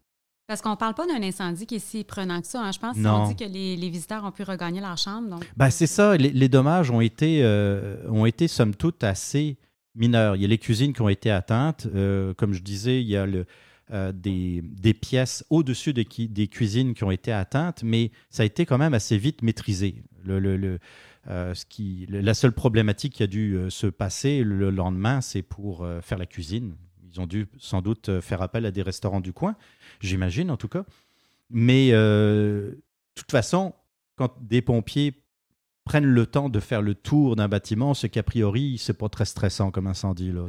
Parce 0.48 0.62
qu'on 0.62 0.72
ne 0.72 0.76
parle 0.76 0.94
pas 0.94 1.08
d'un 1.08 1.24
incendie 1.24 1.66
qui 1.66 1.76
est 1.76 1.80
si 1.80 2.04
prenant 2.04 2.42
que 2.42 2.48
ça. 2.48 2.62
Hein. 2.62 2.72
Je 2.72 2.80
pense 2.80 2.98
qu'on 2.98 3.28
dit 3.28 3.36
que 3.36 3.46
les, 3.46 3.76
les, 3.76 3.90
visiteurs 3.90 4.24
ont 4.24 4.32
pu 4.32 4.44
regagner 4.44 4.82
leur 4.82 4.98
chambre. 4.98 5.30
Donc... 5.30 5.50
Ben, 5.56 5.70
c'est 5.70 5.88
ça. 5.88 6.16
Les, 6.18 6.30
les, 6.30 6.50
dommages 6.50 6.92
ont 6.92 7.02
été, 7.02 7.40
euh, 7.44 7.98
ont 8.10 8.26
été, 8.26 8.48
somme 8.48 8.76
toute, 8.76 9.04
assez 9.04 9.58
mineurs. 9.96 10.36
Il 10.36 10.42
y 10.42 10.46
a 10.46 10.48
les 10.48 10.58
cuisines 10.58 10.94
qui 10.94 11.02
ont 11.02 11.10
été 11.10 11.30
atteintes. 11.32 11.88
Euh, 11.94 12.34
comme 12.34 12.54
je 12.54 12.62
disais, 12.62 13.02
il 13.02 13.08
y 13.08 13.18
a 13.18 13.28
euh, 13.92 14.12
des, 14.12 14.94
pièces 14.94 15.46
au-dessus 15.50 15.94
des, 15.94 16.06
cuisines 16.48 16.94
qui 16.94 17.04
ont 17.04 17.12
été 17.12 17.32
atteintes, 17.32 17.84
mais 17.84 18.12
ça 18.30 18.44
a 18.44 18.46
été 18.46 18.66
quand 18.66 18.78
même 18.78 18.94
assez 18.94 19.18
vite 19.18 19.42
maîtrisé. 19.42 20.04
Le, 20.26 20.80
ce 21.28 21.66
qui, 21.66 22.06
la 22.10 22.34
seule 22.34 22.54
problématique 22.54 23.14
qui 23.14 23.24
a 23.24 23.28
dû 23.28 23.58
se 23.70 23.88
passer 23.88 24.44
le 24.44 24.70
lendemain, 24.70 25.22
c'est 25.22 25.42
pour 25.42 25.88
faire 26.02 26.18
la 26.18 26.26
cuisine. 26.26 26.76
Ils 27.12 27.20
ont 27.22 27.28
dû 27.28 27.48
sans 27.60 27.82
doute 27.82 28.22
faire 28.22 28.42
appel 28.42 28.66
à 28.66 28.72
des 28.72 28.82
restaurants 28.82 29.22
du 29.22 29.34
coin, 29.34 29.56
j'imagine 30.00 30.50
en 30.50 30.58
tout 30.58 30.70
cas. 30.70 30.86
Mais 31.50 31.92
de 31.92 32.82
toute 33.16 33.32
façon, 33.32 33.74
quand 34.16 34.34
des 34.42 34.62
pompiers 34.62 35.23
prennent 35.86 36.06
le 36.06 36.26
temps 36.26 36.50
de 36.50 36.60
faire 36.60 36.82
le 36.82 36.96
tour 36.96 37.36
d'un 37.36 37.48
bâtiment, 37.48 37.94
ce 37.94 38.08
qu'a 38.08 38.24
priori, 38.24 38.78
c'est 38.78 38.98
pas 38.98 39.10
très 39.10 39.26
stressant 39.26 39.72
comme 39.72 39.88
incendie. 39.88 40.32
Là. 40.32 40.48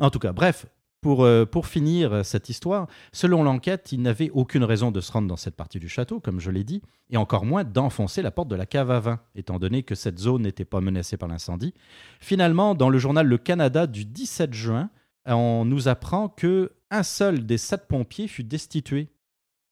En 0.00 0.10
tout 0.10 0.18
cas, 0.18 0.32
bref, 0.32 0.66
pour, 1.04 1.22
euh, 1.22 1.44
pour 1.44 1.66
finir 1.66 2.24
cette 2.24 2.48
histoire, 2.48 2.86
selon 3.12 3.42
l'enquête, 3.42 3.92
il 3.92 4.00
n'avait 4.00 4.30
aucune 4.30 4.64
raison 4.64 4.90
de 4.90 5.02
se 5.02 5.12
rendre 5.12 5.28
dans 5.28 5.36
cette 5.36 5.54
partie 5.54 5.78
du 5.78 5.86
château, 5.86 6.18
comme 6.18 6.40
je 6.40 6.50
l'ai 6.50 6.64
dit, 6.64 6.80
et 7.10 7.18
encore 7.18 7.44
moins 7.44 7.62
d'enfoncer 7.62 8.22
la 8.22 8.30
porte 8.30 8.48
de 8.48 8.56
la 8.56 8.64
cave 8.64 8.90
à 8.90 9.00
vin, 9.00 9.20
étant 9.34 9.58
donné 9.58 9.82
que 9.82 9.94
cette 9.94 10.18
zone 10.18 10.42
n'était 10.42 10.64
pas 10.64 10.80
menacée 10.80 11.18
par 11.18 11.28
l'incendie. 11.28 11.74
Finalement, 12.20 12.74
dans 12.74 12.88
le 12.88 12.98
journal 12.98 13.26
Le 13.26 13.36
Canada 13.36 13.86
du 13.86 14.06
17 14.06 14.54
juin, 14.54 14.88
on 15.26 15.64
nous 15.66 15.88
apprend 15.88 16.28
que 16.28 16.72
un 16.90 17.02
seul 17.02 17.44
des 17.44 17.58
sept 17.58 17.86
pompiers 17.86 18.28
fut 18.28 18.44
destitué. 18.44 19.08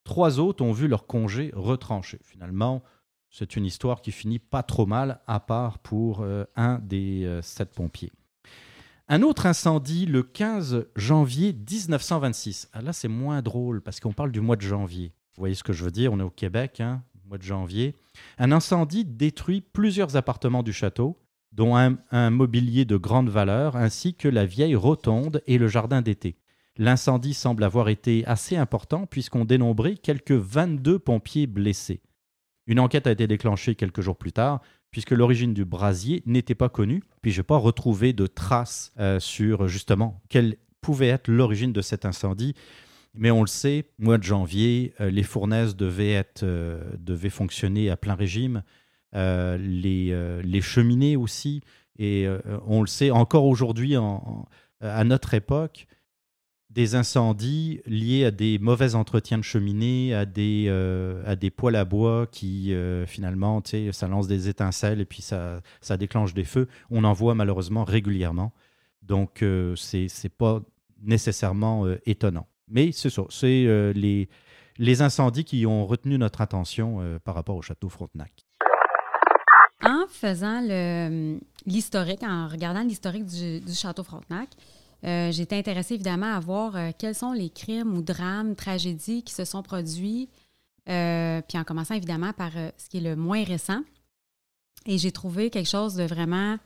Trois 0.04 0.38
autres 0.38 0.62
ont 0.62 0.72
vu 0.72 0.86
leur 0.86 1.06
congé 1.06 1.50
retranché. 1.54 2.18
Finalement, 2.24 2.82
c'est 3.32 3.56
une 3.56 3.64
histoire 3.64 4.02
qui 4.02 4.12
finit 4.12 4.38
pas 4.38 4.62
trop 4.62 4.84
mal, 4.84 5.20
à 5.26 5.40
part 5.40 5.78
pour 5.78 6.20
euh, 6.20 6.44
un 6.54 6.78
des 6.78 7.24
euh, 7.24 7.40
sept 7.40 7.74
pompiers. 7.74 8.12
Un 9.08 9.22
autre 9.22 9.46
incendie 9.46 10.06
le 10.06 10.22
15 10.22 10.86
janvier 10.96 11.54
1926. 11.54 12.68
Ah, 12.72 12.82
là, 12.82 12.92
c'est 12.92 13.08
moins 13.08 13.42
drôle 13.42 13.80
parce 13.80 14.00
qu'on 14.00 14.12
parle 14.12 14.32
du 14.32 14.40
mois 14.40 14.56
de 14.56 14.62
janvier. 14.62 15.12
Vous 15.34 15.40
voyez 15.40 15.54
ce 15.54 15.64
que 15.64 15.72
je 15.72 15.82
veux 15.82 15.90
dire? 15.90 16.12
On 16.12 16.20
est 16.20 16.24
au 16.24 16.30
Québec, 16.30 16.80
hein, 16.80 17.02
mois 17.26 17.38
de 17.38 17.42
janvier. 17.42 17.96
Un 18.38 18.52
incendie 18.52 19.06
détruit 19.06 19.62
plusieurs 19.62 20.14
appartements 20.16 20.62
du 20.62 20.74
château, 20.74 21.18
dont 21.52 21.74
un, 21.74 21.96
un 22.10 22.30
mobilier 22.30 22.84
de 22.84 22.98
grande 22.98 23.30
valeur, 23.30 23.76
ainsi 23.76 24.14
que 24.14 24.28
la 24.28 24.44
vieille 24.44 24.76
rotonde 24.76 25.42
et 25.46 25.56
le 25.56 25.68
jardin 25.68 26.02
d'été. 26.02 26.36
L'incendie 26.76 27.34
semble 27.34 27.64
avoir 27.64 27.88
été 27.88 28.26
assez 28.26 28.56
important 28.56 29.06
puisqu'on 29.06 29.46
dénombrait 29.46 29.96
quelques 29.96 30.32
22 30.32 30.98
pompiers 30.98 31.46
blessés. 31.46 32.02
Une 32.66 32.80
enquête 32.80 33.06
a 33.06 33.10
été 33.10 33.26
déclenchée 33.26 33.74
quelques 33.74 34.00
jours 34.00 34.16
plus 34.16 34.32
tard, 34.32 34.60
puisque 34.90 35.10
l'origine 35.10 35.54
du 35.54 35.64
brasier 35.64 36.22
n'était 36.26 36.54
pas 36.54 36.68
connue, 36.68 37.02
puis 37.22 37.32
je 37.32 37.40
n'ai 37.40 37.44
pas 37.44 37.56
retrouvé 37.56 38.12
de 38.12 38.26
traces 38.26 38.92
euh, 39.00 39.18
sur 39.18 39.66
justement 39.66 40.22
quelle 40.28 40.56
pouvait 40.80 41.08
être 41.08 41.28
l'origine 41.28 41.72
de 41.72 41.80
cet 41.80 42.04
incendie. 42.04 42.54
Mais 43.14 43.30
on 43.30 43.42
le 43.42 43.48
sait, 43.48 43.86
mois 43.98 44.18
de 44.18 44.22
janvier, 44.22 44.94
euh, 45.00 45.10
les 45.10 45.22
fournaises 45.22 45.76
devaient, 45.76 46.12
être, 46.12 46.44
euh, 46.44 46.82
devaient 46.98 47.30
fonctionner 47.30 47.90
à 47.90 47.96
plein 47.96 48.14
régime, 48.14 48.62
les, 49.14 50.40
les, 50.42 50.60
cheminées 50.62 51.16
aussi, 51.16 51.60
et 51.98 52.26
on 52.66 52.80
le 52.80 52.86
sait 52.86 53.10
encore 53.10 53.44
aujourd'hui, 53.44 53.94
à 54.80 55.04
notre 55.04 55.34
époque, 55.34 55.86
des 56.74 56.94
incendies 56.94 57.82
liés 57.86 58.24
à 58.24 58.30
des 58.30 58.58
mauvais 58.58 58.94
entretiens 58.94 59.36
de 59.36 59.42
cheminées, 59.42 60.14
à 60.14 60.24
des, 60.24 60.66
euh, 60.68 61.22
à 61.26 61.36
des 61.36 61.50
poêles 61.50 61.76
à 61.76 61.84
bois 61.84 62.26
qui, 62.26 62.72
euh, 62.72 63.06
finalement, 63.06 63.62
ça 63.92 64.08
lance 64.08 64.26
des 64.26 64.48
étincelles 64.48 65.00
et 65.00 65.04
puis 65.04 65.20
ça, 65.20 65.60
ça 65.82 65.96
déclenche 65.96 66.32
des 66.32 66.44
feux. 66.44 66.68
On 66.90 67.04
en 67.04 67.12
voit 67.12 67.34
malheureusement 67.34 67.84
régulièrement. 67.84 68.52
Donc, 69.02 69.42
euh, 69.42 69.76
c'est 69.76 70.08
ce 70.08 70.26
n'est 70.26 70.30
pas 70.30 70.60
nécessairement 71.02 71.86
étonnant. 72.06 72.46
Mais 72.68 72.90
c'est 72.92 73.10
ça, 73.10 73.22
c'est 73.28 73.92
les, 73.94 74.28
les 74.78 75.02
incendies 75.02 75.44
qui 75.44 75.66
ont 75.66 75.84
retenu 75.84 76.16
notre 76.16 76.40
attention 76.40 77.00
par 77.24 77.34
rapport 77.34 77.56
au 77.56 77.62
château 77.62 77.88
Frontenac. 77.88 78.32
En 79.84 80.06
faisant 80.08 80.60
l'historique, 81.66 82.22
en 82.22 82.46
regardant 82.46 82.82
l'historique 82.82 83.26
du, 83.26 83.60
du 83.60 83.74
château 83.74 84.04
Frontenac, 84.04 84.48
euh, 85.04 85.32
été 85.32 85.56
intéressée 85.56 85.94
évidemment 85.94 86.32
à 86.32 86.38
voir 86.38 86.76
euh, 86.76 86.90
quels 86.96 87.14
sont 87.14 87.32
les 87.32 87.50
crimes 87.50 87.96
ou 87.96 88.02
drames, 88.02 88.54
tragédies 88.54 89.24
qui 89.24 89.34
se 89.34 89.44
sont 89.44 89.62
produits, 89.62 90.28
euh, 90.88 91.40
puis 91.48 91.58
en 91.58 91.64
commençant 91.64 91.94
évidemment 91.94 92.32
par 92.32 92.52
ce 92.52 92.88
qui 92.88 92.98
est 92.98 93.00
le 93.00 93.16
moins 93.16 93.42
récent. 93.42 93.80
Et 94.86 94.98
j'ai 94.98 95.12
trouvé 95.12 95.50
quelque 95.50 95.68
chose 95.68 95.94
de 95.94 96.04
vraiment, 96.04 96.56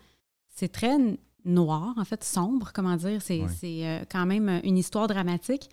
c'est 0.54 0.72
très 0.72 0.96
noir, 1.44 1.94
en 1.96 2.04
fait, 2.04 2.24
sombre, 2.24 2.72
comment 2.74 2.96
dire. 2.96 3.20
C'est 3.22 4.06
quand 4.10 4.26
même 4.26 4.60
une 4.64 4.78
histoire 4.78 5.06
dramatique, 5.06 5.68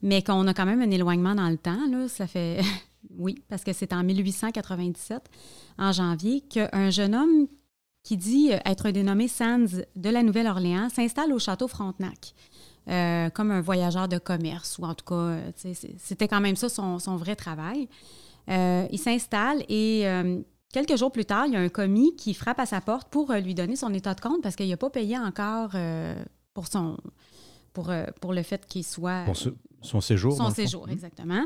mais 0.00 0.22
qu'on 0.22 0.46
a 0.46 0.54
quand 0.54 0.66
même 0.66 0.80
un 0.80 0.90
éloignement 0.90 1.34
dans 1.34 1.50
le 1.50 1.58
temps. 1.58 1.86
Là, 1.90 2.08
ça 2.08 2.26
fait, 2.26 2.60
oui, 3.18 3.42
parce 3.48 3.64
que 3.64 3.72
c'est 3.72 3.92
en 3.92 4.04
1897, 4.04 5.28
en 5.76 5.92
janvier, 5.92 6.40
qu'un 6.40 6.90
jeune 6.90 7.14
homme 7.14 7.48
qui 8.08 8.16
dit 8.16 8.54
euh, 8.54 8.58
être 8.64 8.90
dénommé 8.90 9.28
Sands 9.28 9.82
de 9.94 10.08
la 10.08 10.22
Nouvelle-Orléans, 10.22 10.88
s'installe 10.88 11.30
au 11.30 11.38
château 11.38 11.68
Frontenac. 11.68 12.32
Euh, 12.88 13.28
comme 13.28 13.50
un 13.50 13.60
voyageur 13.60 14.08
de 14.08 14.16
commerce, 14.16 14.78
ou 14.78 14.84
en 14.84 14.94
tout 14.94 15.04
cas, 15.04 15.14
euh, 15.14 15.50
c'était 15.98 16.26
quand 16.26 16.40
même 16.40 16.56
ça 16.56 16.70
son, 16.70 16.96
vrai 17.18 17.36
travail. 17.36 17.86
il 18.48 18.98
s'installe 18.98 19.62
et 19.68 20.06
quelques 20.72 20.96
jours 20.96 21.12
plus 21.12 21.26
tard, 21.26 21.44
il 21.48 21.52
y 21.52 21.56
a 21.56 21.60
un 21.60 21.68
commis 21.68 22.16
qui 22.16 22.32
frappe 22.32 22.60
à 22.60 22.64
sa 22.64 22.80
porte 22.80 23.10
pour 23.10 23.30
lui 23.34 23.54
donner 23.54 23.76
son 23.76 23.92
état 23.92 24.14
de 24.14 24.22
compte 24.22 24.42
parce 24.42 24.56
qu'il 24.56 24.70
n'a 24.70 24.78
pas 24.78 24.88
payé 24.88 25.18
encore 25.18 25.72
pour, 26.54 26.66
son, 26.66 26.96
pour, 27.74 27.92
pour 28.22 28.32
le 28.32 28.42
fait 28.42 28.64
qu'il 28.64 28.84
soit... 28.84 29.26
Son 29.80 30.00
séjour. 30.00 30.36
Son 30.36 30.50
séjour, 30.50 30.86
mhm. 30.86 30.92
exactement. 30.92 31.44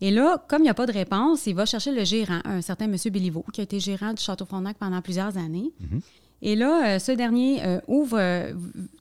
Et 0.00 0.10
là, 0.10 0.44
comme 0.48 0.60
il 0.60 0.64
n'y 0.64 0.70
a 0.70 0.74
pas 0.74 0.86
de 0.86 0.92
réponse, 0.92 1.46
il 1.46 1.54
va 1.54 1.66
chercher 1.66 1.92
le 1.92 2.04
gérant, 2.04 2.40
un 2.44 2.60
certain 2.60 2.86
M. 2.86 2.96
Béliveau, 3.10 3.44
qui 3.52 3.60
a 3.60 3.64
été 3.64 3.80
gérant 3.80 4.12
du 4.12 4.22
Château 4.22 4.44
Frontenac 4.44 4.76
pendant 4.78 5.00
plusieurs 5.00 5.36
années. 5.36 5.72
Mhm. 5.80 6.00
Et 6.44 6.56
là, 6.56 6.84
euh, 6.84 6.98
ce 6.98 7.12
dernier 7.12 7.64
euh, 7.64 7.80
ouvre, 7.86 8.18
euh, 8.18 8.52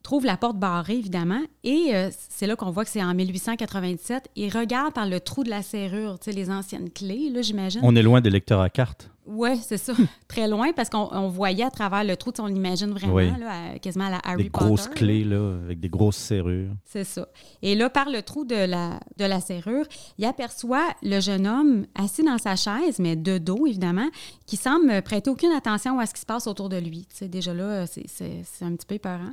trouve 0.03 0.25
la 0.25 0.38
porte 0.38 0.57
barrée, 0.57 0.97
évidemment, 0.97 1.41
et 1.63 1.91
c'est 2.29 2.45
là 2.45 2.55
qu'on 2.55 2.69
voit 2.69 2.85
que 2.85 2.91
c'est 2.91 3.03
en 3.03 3.15
1897. 3.15 4.29
Il 4.35 4.55
regarde 4.55 4.93
par 4.93 5.07
le 5.07 5.19
trou 5.19 5.43
de 5.43 5.50
la 5.50 5.63
serrure, 5.63 6.19
tu 6.19 6.25
sais, 6.25 6.31
les 6.31 6.51
anciennes 6.51 6.91
clés, 6.91 7.29
là, 7.31 7.41
j'imagine. 7.41 7.81
On 7.83 7.95
est 7.95 8.03
loin 8.03 8.21
des 8.21 8.29
lecteurs 8.29 8.61
à 8.61 8.69
cartes. 8.69 9.10
Oui, 9.27 9.57
c'est 9.61 9.77
ça. 9.77 9.93
Très 10.27 10.47
loin, 10.47 10.73
parce 10.73 10.89
qu'on 10.89 11.27
voyait 11.29 11.63
à 11.63 11.69
travers 11.69 12.03
le 12.03 12.17
trou, 12.17 12.31
on 12.39 12.47
l'imagine 12.47 12.89
vraiment, 12.91 13.37
là, 13.37 13.77
quasiment 13.79 14.07
à 14.07 14.09
la 14.09 14.21
Harry 14.23 14.49
Potter. 14.49 14.65
Des 14.65 14.69
grosses 14.69 14.87
clés, 14.87 15.23
là, 15.23 15.57
avec 15.63 15.79
des 15.79 15.89
grosses 15.89 16.17
serrures. 16.17 16.71
C'est 16.85 17.03
ça. 17.03 17.27
Et 17.61 17.75
là, 17.75 17.89
par 17.89 18.09
le 18.09 18.21
trou 18.23 18.45
de 18.45 18.55
la, 18.55 18.99
de 19.17 19.25
la 19.25 19.39
serrure, 19.39 19.85
il 20.17 20.25
aperçoit 20.25 20.87
le 21.03 21.19
jeune 21.19 21.45
homme 21.45 21.85
assis 21.95 22.23
dans 22.23 22.39
sa 22.39 22.55
chaise, 22.55 22.99
mais 22.99 23.15
de 23.15 23.37
dos, 23.37 23.67
évidemment, 23.67 24.09
qui 24.47 24.57
semble 24.57 25.01
prêter 25.03 25.29
aucune 25.29 25.51
attention 25.51 25.99
à 25.99 26.05
ce 26.07 26.13
qui 26.13 26.21
se 26.21 26.25
passe 26.25 26.47
autour 26.47 26.69
de 26.69 26.77
lui. 26.77 27.05
Tu 27.09 27.17
sais, 27.17 27.27
déjà 27.27 27.53
là, 27.53 27.85
c'est 27.87 28.43
un 28.61 28.75
petit 28.75 28.87
peu 28.87 28.95
épeurant. 28.95 29.31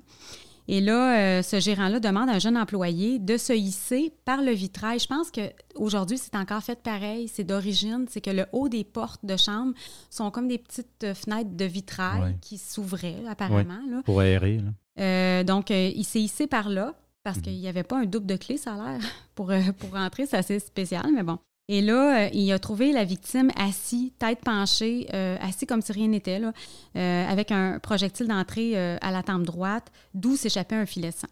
Et 0.70 0.82
là, 0.82 1.38
euh, 1.38 1.42
ce 1.42 1.58
gérant-là 1.60 1.98
demande 1.98 2.28
à 2.28 2.34
un 2.34 2.38
jeune 2.38 2.58
employé 2.58 3.18
de 3.18 3.38
se 3.38 3.54
hisser 3.54 4.12
par 4.26 4.42
le 4.42 4.52
vitrail. 4.52 4.98
Je 4.98 5.06
pense 5.06 5.30
qu'aujourd'hui, 5.30 6.18
c'est 6.18 6.36
encore 6.36 6.62
fait 6.62 6.82
pareil. 6.82 7.26
C'est 7.26 7.42
d'origine. 7.44 8.04
C'est 8.08 8.20
que 8.20 8.30
le 8.30 8.44
haut 8.52 8.68
des 8.68 8.84
portes 8.84 9.24
de 9.24 9.36
chambre 9.38 9.72
sont 10.10 10.30
comme 10.30 10.46
des 10.46 10.58
petites 10.58 11.04
euh, 11.04 11.14
fenêtres 11.14 11.56
de 11.56 11.64
vitrail 11.64 12.36
qui 12.42 12.58
s'ouvraient, 12.58 13.16
apparemment. 13.26 13.80
pour 14.04 14.20
aérer. 14.20 14.60
Euh, 15.00 15.42
donc, 15.42 15.70
il 15.70 16.04
s'est 16.04 16.20
hissé 16.20 16.46
par 16.46 16.68
là 16.68 16.94
parce 17.24 17.38
mhm. 17.38 17.42
qu'il 17.44 17.58
n'y 17.58 17.68
avait 17.68 17.82
pas 17.82 18.00
un 18.00 18.04
double 18.04 18.26
de 18.26 18.36
clé, 18.36 18.58
ça 18.58 18.74
a 18.74 18.76
l'air, 18.76 19.00
pour, 19.34 19.50
pour 19.78 19.92
rentrer. 19.92 20.26
C'est 20.26 20.36
assez 20.36 20.58
spécial, 20.58 21.06
mais 21.14 21.22
bon. 21.22 21.38
Et 21.70 21.82
là, 21.82 22.24
euh, 22.24 22.30
il 22.32 22.50
a 22.50 22.58
trouvé 22.58 22.92
la 22.92 23.04
victime 23.04 23.50
assis, 23.54 24.14
tête 24.18 24.40
penchée, 24.40 25.06
euh, 25.12 25.36
assis 25.40 25.66
comme 25.66 25.82
si 25.82 25.92
rien 25.92 26.08
n'était, 26.08 26.40
euh, 26.42 27.28
avec 27.28 27.52
un 27.52 27.78
projectile 27.78 28.26
d'entrée 28.26 28.74
à 28.76 29.10
la 29.10 29.22
tempe 29.22 29.42
droite, 29.42 29.92
d'où 30.14 30.34
s'échappait 30.36 30.76
un 30.76 30.86
filet 30.86 31.10
sang. 31.10 31.28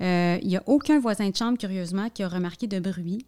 il 0.00 0.46
n'y 0.46 0.56
a 0.56 0.62
aucun 0.66 1.00
voisin 1.00 1.30
de 1.30 1.36
chambre, 1.36 1.56
curieusement, 1.56 2.10
qui 2.10 2.22
a 2.22 2.28
remarqué 2.28 2.66
de 2.66 2.80
bruit. 2.80 3.24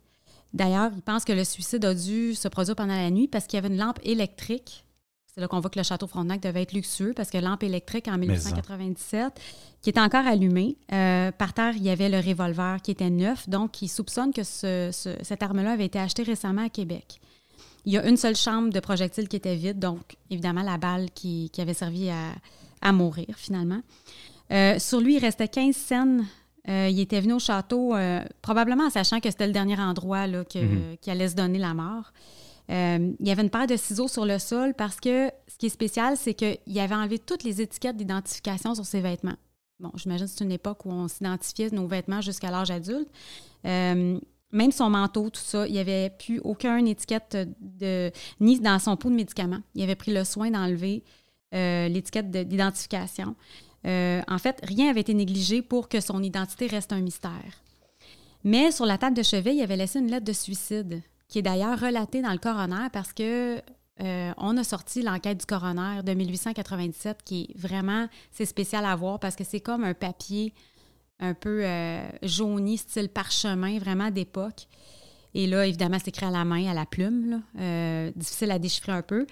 D'ailleurs, 0.53 0.93
il 0.95 1.03
pense 1.03 1.25
que 1.25 1.33
le 1.33 1.45
suicide 1.45 1.85
a 1.85 1.95
dû 1.95 2.35
se 2.35 2.47
produire 2.49 2.77
pendant 2.77 2.95
la 2.95 3.11
nuit 3.11 3.27
parce 3.27 3.47
qu'il 3.47 3.57
y 3.57 3.59
avait 3.65 3.75
une 3.75 3.81
lampe 3.81 3.99
électrique 4.05 4.85
c'est 5.35 5.41
là 5.41 5.49
qu'on 5.49 5.59
voit 5.59 5.71
que 5.71 5.79
le 5.79 5.83
château 5.83 6.07
Frontenac 6.07 6.41
devait 6.41 6.63
être 6.63 6.73
luxueux 6.73 7.13
parce 7.15 7.29
que 7.29 7.39
lampe 7.39 7.65
électrique 7.65 8.07
en 8.07 8.17
1997, 8.19 9.33
qui 9.83 9.91
était 9.91 10.01
encore 10.01 10.25
allumée. 10.27 10.77
Euh, 10.93 11.33
par 11.33 11.53
terre, 11.55 11.75
il 11.75 11.83
y 11.83 11.91
avait 11.91 12.09
le 12.09 12.19
revolver 12.19 12.81
qui 12.81 12.93
était 12.93 13.11
neuf. 13.11 13.49
Donc, 13.49 13.83
il 13.83 13.89
soupçonne 13.89 14.33
que 14.33 14.45
cette 14.45 15.43
arme-là 15.43 15.73
avait 15.73 15.87
été 15.87 15.99
achetée 15.99 16.23
récemment 16.23 16.65
à 16.65 16.69
Québec. 16.69 17.21
Il 17.85 17.93
y 17.93 17.99
a 17.99 18.09
une 18.09 18.17
seule 18.17 18.37
chambre 18.37 18.73
de 18.73 18.79
projectile 18.79 19.27
qui 19.27 19.35
était 19.35 19.57
vide, 19.57 19.81
donc 19.81 20.17
évidemment 20.31 20.63
la 20.63 20.79
balle 20.79 21.11
qui, 21.13 21.51
avait 21.59 21.75
servi 21.75 22.11
à, 22.81 22.93
mourir 22.93 23.35
finalement. 23.37 23.81
Euh, 24.53 24.79
sur 24.79 25.01
lui, 25.01 25.17
il 25.17 25.19
restait 25.19 25.49
15 25.49 25.75
scènes. 25.75 26.27
Euh, 26.69 26.89
il 26.89 27.01
était 27.01 27.21
venu 27.21 27.33
au 27.33 27.39
château, 27.41 27.95
probablement 28.41 28.85
en 28.85 28.91
sachant 28.91 29.19
que 29.19 29.29
c'était 29.31 29.49
le 29.49 29.53
dernier 29.53 29.81
endroit 29.81 30.29
là, 30.29 30.45
mhm. 30.55 30.97
qui 31.01 31.11
allait 31.11 31.29
se 31.29 31.35
donner 31.35 31.59
la 31.59 31.75
mort. 31.75 32.13
Euh, 32.71 33.13
il 33.21 33.29
y 33.29 33.31
avait 33.31 33.43
une 33.43 33.51
paire 33.51 33.67
de 33.67 33.77
ciseaux 33.77 34.09
sur 34.09 34.25
le 34.25 34.39
sol 34.39 34.75
parce 34.75 34.99
que 35.01 35.31
ce 35.49 35.59
qui 35.59 35.67
est 35.67 35.71
spécial, 35.71 36.17
c'est 36.17 36.35
qu'il 36.35 36.79
avait 36.79 36.95
enlevé 36.95 37.19
toutes 37.19 37.45
les 37.45 37.61
étiquettes 37.61 37.97
d'identification 37.97 38.75
sur 38.75 38.87
ses 38.87 39.01
vêtements. 39.01 39.37
Bon, 39.81 39.91
j'imagine 39.97 40.27
que 40.27 40.33
c'est 40.33 40.45
une 40.45 40.53
époque 40.53 40.87
où 40.87 40.91
on 40.91 41.09
s'identifiait 41.09 41.71
nos 41.71 41.87
vêtements 41.87 42.21
jusqu'à 42.21 42.51
l'âge 42.51 42.71
adulte. 42.71 43.09
Euh, 43.67 44.19
même 44.53 44.73
son 44.73 44.89
manteau, 44.89 45.31
tout 45.31 45.41
ça, 45.41 45.67
il 45.67 45.73
n'y 45.73 45.79
avait 45.79 46.11
plus 46.11 46.41
aucune 46.45 46.87
étiquette 46.87 47.37
de, 47.61 48.13
ni 48.41 48.61
dans 48.61 48.79
son 48.79 48.97
pot 48.97 49.11
de 49.11 49.17
médicaments. 49.17 49.61
Il 49.75 49.83
avait 49.83 49.97
pris 49.97 50.13
le 50.13 50.25
soin 50.25 50.51
d'enlever 50.51 51.03
l'étiquette 51.53 52.31
d'identification. 52.31 53.37
en 53.85 54.39
fait, 54.39 54.61
rien 54.65 54.87
n'avait 54.87 55.03
été 55.03 55.15
négligé 55.15 55.63
pour 55.63 55.89
que 55.89 56.01
son 56.01 56.21
identité 56.23 56.67
reste 56.67 56.93
un 56.93 57.01
mystère. 57.01 57.63
Mais 58.45 58.71
sur 58.71 58.87
la 58.87 58.99
table 58.99 59.17
de 59.17 59.23
chevet, 59.23 59.57
il 59.57 59.63
avait 59.63 59.77
laissé 59.77 59.99
une 59.99 60.11
lettre 60.11 60.27
de 60.27 60.33
suicide, 60.33 61.03
qui 61.29 61.39
est 61.39 61.43
d'ailleurs 61.43 61.79
relatée 61.79 62.23
dans 62.23 62.33
le 62.33 62.39
coroner 62.39 62.89
parce 62.93 63.13
que 63.13 63.61
on 64.01 64.57
a 64.57 64.65
sorti 64.65 65.03
l'enquête 65.03 65.39
du 65.39 65.47
coroner 65.47 66.03
de 66.03 66.15
1897, 66.15 67.19
qui 67.25 67.49
est 67.49 67.59
vraiment, 67.59 68.09
c'est 68.33 68.45
spécial 68.45 68.85
à 68.85 68.97
voir 68.97 69.21
parce 69.21 69.37
que 69.37 69.45
c'est 69.45 69.61
comme 69.61 69.85
un 69.85 69.95
papier 69.95 70.53
un 71.21 71.35
peu 71.35 71.65
euh, 71.65 72.07
jauni, 72.23 72.79
style 72.79 73.09
parchemin, 73.09 73.79
vraiment 73.79 74.11
d'époque. 74.11 74.69
Et 75.35 75.47
là, 75.47 75.67
évidemment, 75.67 75.99
c'est 75.99 76.09
écrit 76.09 76.27
à 76.27 76.31
la 76.31 76.45
main, 76.45 76.69
à 76.69 76.75
la 76.75 76.87
plume, 76.87 77.43
euh, 77.59 78.13
difficile 78.15 78.51
à 78.51 78.59
déchiffrer 78.59 78.93
un 78.93 79.03
peu. 79.03 79.27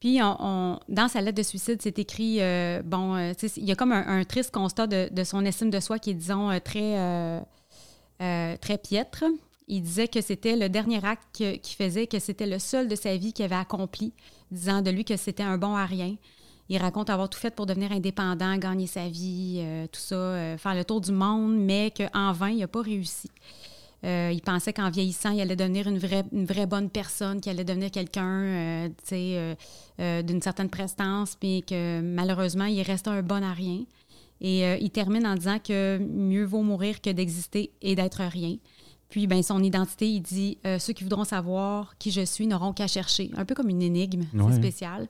Puis, 0.00 0.18
on, 0.22 0.78
dans 0.88 1.08
sa 1.08 1.20
lettre 1.20 1.38
de 1.38 1.42
suicide, 1.42 1.80
c'est 1.80 1.98
écrit, 1.98 2.38
euh, 2.40 2.82
bon, 2.82 3.16
il 3.56 3.64
y 3.64 3.72
a 3.72 3.74
comme 3.74 3.92
un, 3.92 4.24
triste 4.24 4.52
constat 4.52 4.86
de, 4.86 5.24
son 5.24 5.44
estime 5.44 5.70
de 5.70 5.80
soi 5.80 5.98
qui 5.98 6.10
est, 6.10 6.14
disons, 6.14 6.48
très, 6.62 7.42
très 8.18 8.78
piètre. 8.78 9.24
Il 9.66 9.82
disait 9.82 10.08
que 10.08 10.20
c'était 10.20 10.56
le 10.56 10.68
dernier 10.68 11.04
acte 11.04 11.24
qu'il 11.32 11.76
faisait, 11.76 12.06
que 12.06 12.18
c'était 12.18 12.46
le 12.46 12.58
seul 12.58 12.86
de 12.88 12.94
sa 12.94 13.16
vie 13.16 13.32
qu'il 13.32 13.44
avait 13.46 13.54
accompli, 13.54 14.12
disant 14.50 14.82
de 14.82 14.90
lui 14.90 15.04
que 15.04 15.16
c'était 15.16 15.42
un 15.42 15.56
bon 15.56 15.74
à 15.74 15.86
rien. 15.86 16.16
Il 16.68 16.78
raconte 16.78 17.10
avoir 17.10 17.28
tout 17.28 17.38
fait 17.38 17.50
pour 17.50 17.66
devenir 17.66 17.92
indépendant, 17.92 18.56
gagner 18.56 18.86
sa 18.86 19.08
vie, 19.08 19.56
euh, 19.58 19.86
tout 19.86 20.00
ça, 20.00 20.14
euh, 20.14 20.56
faire 20.56 20.74
le 20.74 20.84
tour 20.84 21.00
du 21.00 21.12
monde, 21.12 21.56
mais 21.56 21.92
qu'en 21.92 22.32
vain, 22.32 22.48
il 22.50 22.58
n'a 22.58 22.68
pas 22.68 22.80
réussi. 22.80 23.28
Euh, 24.04 24.30
il 24.32 24.40
pensait 24.40 24.72
qu'en 24.72 24.90
vieillissant, 24.90 25.30
il 25.30 25.40
allait 25.40 25.56
devenir 25.56 25.88
une 25.88 25.98
vraie, 25.98 26.66
bonne 26.66 26.90
personne, 26.90 27.40
qu'il 27.40 27.50
allait 27.50 27.64
devenir 27.64 27.90
quelqu'un 27.90 28.90
d'une 29.08 30.42
certaine 30.42 30.68
prestance, 30.68 31.36
puis 31.36 31.62
que 31.62 32.00
malheureusement, 32.02 32.66
il 32.66 32.82
restait 32.82 33.10
un 33.10 33.22
bon 33.22 33.42
à 33.42 33.52
rien. 33.52 33.84
Et 34.42 34.62
il 34.78 34.90
termine 34.90 35.26
en 35.26 35.34
disant 35.36 35.58
que 35.58 35.96
mieux 35.98 36.44
vaut 36.44 36.60
mourir 36.60 37.00
que 37.00 37.08
d'exister 37.08 37.70
et 37.80 37.94
d'être 37.94 38.22
rien. 38.22 38.56
Puis, 39.08 39.26
ben, 39.26 39.42
son 39.42 39.62
identité, 39.62 40.08
il 40.10 40.20
dit 40.20 40.58
Ceux 40.78 40.92
qui 40.92 41.04
voudront 41.04 41.24
savoir 41.24 41.96
qui 41.98 42.10
je 42.10 42.24
suis 42.24 42.46
n'auront 42.46 42.72
qu'à 42.72 42.86
chercher. 42.86 43.30
Un 43.36 43.44
peu 43.44 43.54
comme 43.54 43.68
une 43.68 43.82
énigme, 43.82 44.24
c'est 44.32 44.56
spécial. 44.56 45.08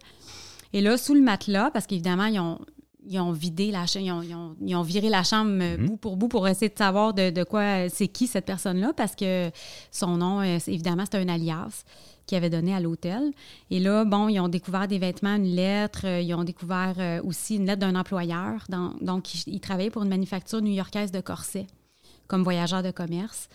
Et 0.75 0.81
là, 0.81 0.99
sous 0.99 1.15
le 1.15 1.21
matelas, 1.21 1.71
parce 1.71 1.87
qu'évidemment, 1.87 2.27
ils 2.27 2.41
ont, 2.41 2.59
ils 3.07 3.21
ont 3.21 3.33
vidé 3.33 3.71
la 3.71 3.87
chambre, 3.87 4.25
ils 4.61 4.75
ont, 4.75 4.83
viré 4.83 5.09
la 5.09 5.23
chambre 5.23 5.53
euh, 5.61 5.77
mhm. 5.77 5.87
bout 5.87 5.97
pour 5.97 6.17
bout 6.17 6.29
pour 6.29 6.49
essayer 6.49 6.69
de 6.69 6.79
savoir 6.79 7.15
de, 7.15 7.45
quoi 7.45 7.89
c'est 7.89 8.09
qui 8.09 8.27
cette 8.27 8.47
personne-là, 8.47 8.93
parce 8.97 9.15
que 9.15 9.51
son 9.91 10.17
nom, 10.17 10.41
euh, 10.41 10.59
évidemment, 10.67 11.05
c'était 11.05 11.19
un 11.19 11.29
alias 11.29 11.85
qu'il 12.27 12.39
avait 12.39 12.51
donné 12.51 12.75
à 12.75 12.81
l'hôtel. 12.81 13.33
Et 13.71 13.81
là, 13.81 14.05
bon, 14.05 14.29
ils 14.29 14.41
ont 14.41 14.49
découvert 14.49 14.89
des 14.89 14.99
vêtements, 14.99 15.37
une 15.37 15.55
lettre, 15.55 16.07
euh, 16.07 16.21
ils 16.21 16.35
ont 16.35 16.45
découvert 16.45 17.21
aussi 17.25 17.57
une 17.57 17.67
lettre 17.67 17.81
d'un 17.81 17.95
employeur. 17.95 18.67
donc, 19.01 19.47
il, 19.47 19.61
travaillait 19.61 19.91
pour 19.91 20.03
une 20.03 20.09
manufacture 20.09 20.61
new-yorkaise 20.63 21.13
de 21.13 21.21
corsets 21.21 21.67
comme 22.27 22.43
voyageur 22.43 22.83
de 22.83 22.91
commerce. 22.91 23.49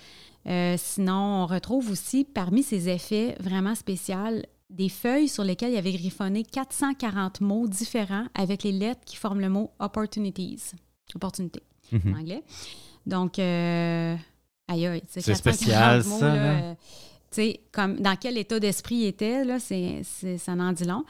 Sinon, 0.45 1.43
on 1.43 1.45
retrouve 1.45 1.91
aussi 1.91 2.25
parmi 2.25 2.63
ces 2.63 2.89
effets 2.89 3.35
vraiment 3.39 3.75
spéciaux 3.75 4.41
des 4.69 4.89
feuilles 4.89 5.27
sur 5.27 5.43
lesquelles 5.43 5.71
il 5.71 5.77
avait 5.77 5.91
griffonné 5.91 6.43
440 6.43 7.41
mots 7.41 7.67
différents 7.67 8.25
avec 8.35 8.63
les 8.63 8.71
lettres 8.71 9.01
qui 9.05 9.15
forment 9.15 9.41
le 9.41 9.49
mot 9.49 9.71
opportunities, 9.79 10.61
opportunité 11.15 11.63
en 11.93 11.97
mhm. 11.97 12.15
anglais. 12.15 12.43
Donc, 13.05 13.39
euh, 13.39 14.15
aïe, 14.67 14.85
aïe, 14.85 15.03
c'est 15.07 15.33
spécial 15.33 16.03
mots, 16.03 16.19
ça. 16.19 16.33
Euh, 16.33 16.73
comme 17.71 17.99
dans 17.99 18.15
quel 18.15 18.37
état 18.37 18.59
d'esprit 18.59 18.95
il 18.95 19.05
était, 19.07 19.43
là, 19.43 19.59
c'est, 19.59 20.03
ça 20.37 20.55
n'en 20.55 20.71
dit 20.71 20.85
long. 20.85 21.03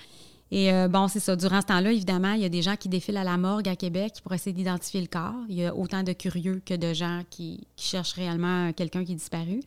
Et 0.52 0.74
euh, 0.74 0.88
bon, 0.88 1.08
c'est 1.08 1.20
ça. 1.20 1.36
Durant 1.36 1.62
ce 1.62 1.68
temps-là, 1.68 1.92
évidemment, 1.92 2.34
il 2.34 2.42
y 2.42 2.46
a 2.46 2.50
des 2.50 2.62
gens 2.62 2.76
qui 2.76 2.90
défilent 2.90 3.18
à 3.18 3.24
la 3.24 3.38
morgue 3.38 3.70
à 3.70 3.76
Québec 3.76 4.14
pour 4.24 4.34
essayer 4.34 4.54
d'identifier 4.54 5.02
le 5.02 5.08
corps. 5.08 5.44
Il 5.48 5.56
y 5.56 5.66
a 5.66 5.76
autant 5.76 6.04
de 6.04 6.14
curieux 6.14 6.62
que 6.66 6.74
de 6.74 6.94
gens 6.94 7.22
qui, 7.30 7.68
cherchent 7.76 8.14
réellement 8.14 8.74
quelqu'un 8.74 9.06
qui 9.06 9.12
est 9.12 9.16
disparu. 9.16 9.62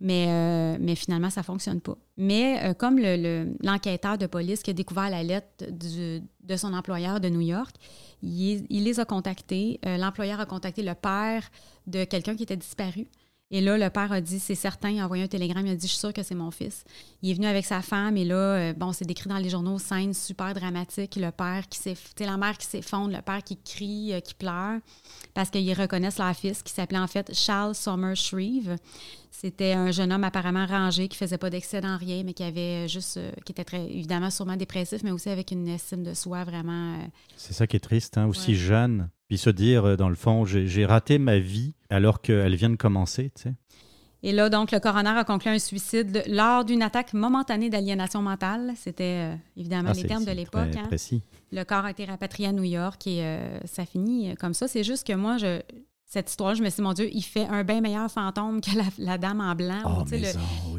Mais, 0.00 0.28
euh, 0.28 0.94
finalement, 0.94 1.28
ça 1.28 1.40
ne 1.40 1.44
fonctionne 1.44 1.80
pas. 1.80 1.96
Mais 2.16 2.60
euh, 2.62 2.72
comme 2.72 2.98
l'enquêteur 3.62 4.16
de 4.16 4.26
police 4.26 4.62
qui 4.62 4.70
a 4.70 4.72
découvert 4.72 5.10
la 5.10 5.22
lettre 5.22 5.64
de 5.70 6.56
son 6.56 6.72
employeur 6.72 7.20
de 7.20 7.28
New 7.28 7.40
York, 7.40 7.74
il, 8.22 8.64
les 8.70 9.00
a 9.00 9.04
contactés. 9.04 9.78
L'employeur 9.84 10.40
a 10.40 10.46
contacté 10.46 10.82
le 10.82 10.94
père 10.94 11.42
de 11.86 12.04
quelqu'un 12.04 12.34
qui 12.34 12.44
était 12.44 12.56
disparu. 12.56 13.08
Et 13.50 13.60
là, 13.60 13.78
le 13.78 13.88
père 13.88 14.12
a 14.12 14.20
dit, 14.20 14.38
c'est 14.38 14.54
certain, 14.54 14.90
il 14.90 15.00
a 15.00 15.04
envoyé 15.04 15.24
un 15.24 15.28
télégramme, 15.28 15.66
il 15.66 15.72
a 15.72 15.76
dit, 15.76 15.86
je 15.86 15.92
suis 15.92 16.00
sûr 16.00 16.12
que 16.12 16.22
c'est 16.22 16.34
mon 16.34 16.50
fils. 16.50 16.84
Il 17.22 17.30
est 17.30 17.34
venu 17.34 17.46
avec 17.46 17.64
sa 17.64 17.80
femme 17.80 18.16
et 18.16 18.24
là, 18.24 18.72
bon, 18.74 18.92
c'est 18.92 19.06
décrit 19.06 19.28
dans 19.28 19.38
les 19.38 19.48
journaux, 19.48 19.78
scène 19.78 20.12
super 20.12 20.52
dramatique, 20.52 21.16
le 21.16 21.30
père 21.30 21.66
qui 21.68 21.78
s'est, 21.78 21.96
la 22.20 22.36
mère 22.36 22.58
qui 22.58 22.66
s'effondre, 22.66 23.14
le 23.16 23.22
père 23.22 23.42
qui 23.42 23.56
crie, 23.56 24.12
qui 24.22 24.34
pleure, 24.34 24.80
parce 25.32 25.48
qu'ils 25.48 25.72
reconnaissent 25.72 26.18
leur 26.18 26.34
fils 26.34 26.62
qui 26.62 26.72
s'appelait 26.72 26.98
en 26.98 27.06
fait 27.06 27.34
Charles 27.34 27.74
Sommer 27.74 28.14
Shreve. 28.14 28.76
C'était 29.30 29.72
un 29.72 29.90
jeune 29.90 30.12
homme 30.12 30.24
apparemment 30.24 30.66
rangé 30.66 31.06
qui 31.06 31.16
faisait 31.16 31.38
pas 31.38 31.48
d'excès 31.48 31.80
dans 31.80 31.96
rien, 31.96 32.22
mais 32.24 32.32
qui 32.32 32.42
avait 32.42 32.88
juste, 32.88 33.18
euh, 33.18 33.30
qui 33.44 33.52
était 33.52 33.64
très, 33.64 33.84
évidemment 33.84 34.30
sûrement 34.30 34.56
dépressif, 34.56 35.02
mais 35.04 35.10
aussi 35.10 35.28
avec 35.28 35.52
une 35.52 35.68
estime 35.68 36.02
de 36.02 36.14
soi 36.14 36.42
vraiment. 36.44 36.94
Euh, 36.94 37.06
c'est 37.36 37.52
ça 37.52 37.66
qui 37.66 37.76
est 37.76 37.80
triste, 37.80 38.18
hein, 38.18 38.26
aussi 38.26 38.56
jeune. 38.56 39.10
Puis 39.28 39.38
se 39.38 39.50
dire, 39.50 39.84
euh, 39.84 39.96
dans 39.96 40.08
le 40.08 40.16
fond, 40.16 40.44
j'ai 40.44 40.86
raté 40.86 41.18
ma 41.18 41.38
vie 41.38 41.74
alors 41.90 42.20
qu'elle 42.20 42.54
vient 42.54 42.70
de 42.70 42.76
commencer, 42.76 43.30
tu 43.34 43.42
sais. 43.42 43.54
Et 44.24 44.32
là, 44.32 44.48
donc, 44.48 44.72
le 44.72 44.80
coroner 44.80 45.10
a 45.10 45.22
conclu 45.22 45.48
un 45.48 45.60
suicide 45.60 46.24
lors 46.26 46.64
d'une 46.64 46.82
attaque 46.82 47.14
momentanée 47.14 47.70
d'aliénation 47.70 48.20
mentale. 48.20 48.72
C'était 48.76 49.30
évidemment 49.56 49.90
ah, 49.92 49.96
les 49.96 50.08
termes 50.08 50.24
de 50.24 50.32
l'époque. 50.32 50.74
Hein. 50.76 51.18
Le 51.52 51.62
corps 51.62 51.84
a 51.84 51.92
été 51.92 52.04
rapatrié 52.04 52.48
à 52.48 52.52
New 52.52 52.64
York 52.64 53.06
et 53.06 53.38
ça 53.64 53.86
finit 53.86 54.34
comme 54.34 54.54
ça. 54.54 54.66
C'est 54.66 54.82
juste 54.82 55.06
que 55.06 55.12
moi, 55.12 55.36
je, 55.36 55.60
cette 56.08 56.30
histoire, 56.30 56.54
je 56.54 56.62
me 56.62 56.70
suis 56.70 56.76
dit, 56.76 56.82
mon 56.82 56.94
Dieu, 56.94 57.10
il 57.12 57.22
fait 57.22 57.46
un 57.46 57.64
bien 57.64 57.82
meilleur 57.82 58.10
fantôme 58.10 58.62
que 58.62 58.70
la, 58.98 59.18
dame 59.18 59.42
en 59.42 59.54
blanc. 59.54 59.82
Oh, 59.84 60.04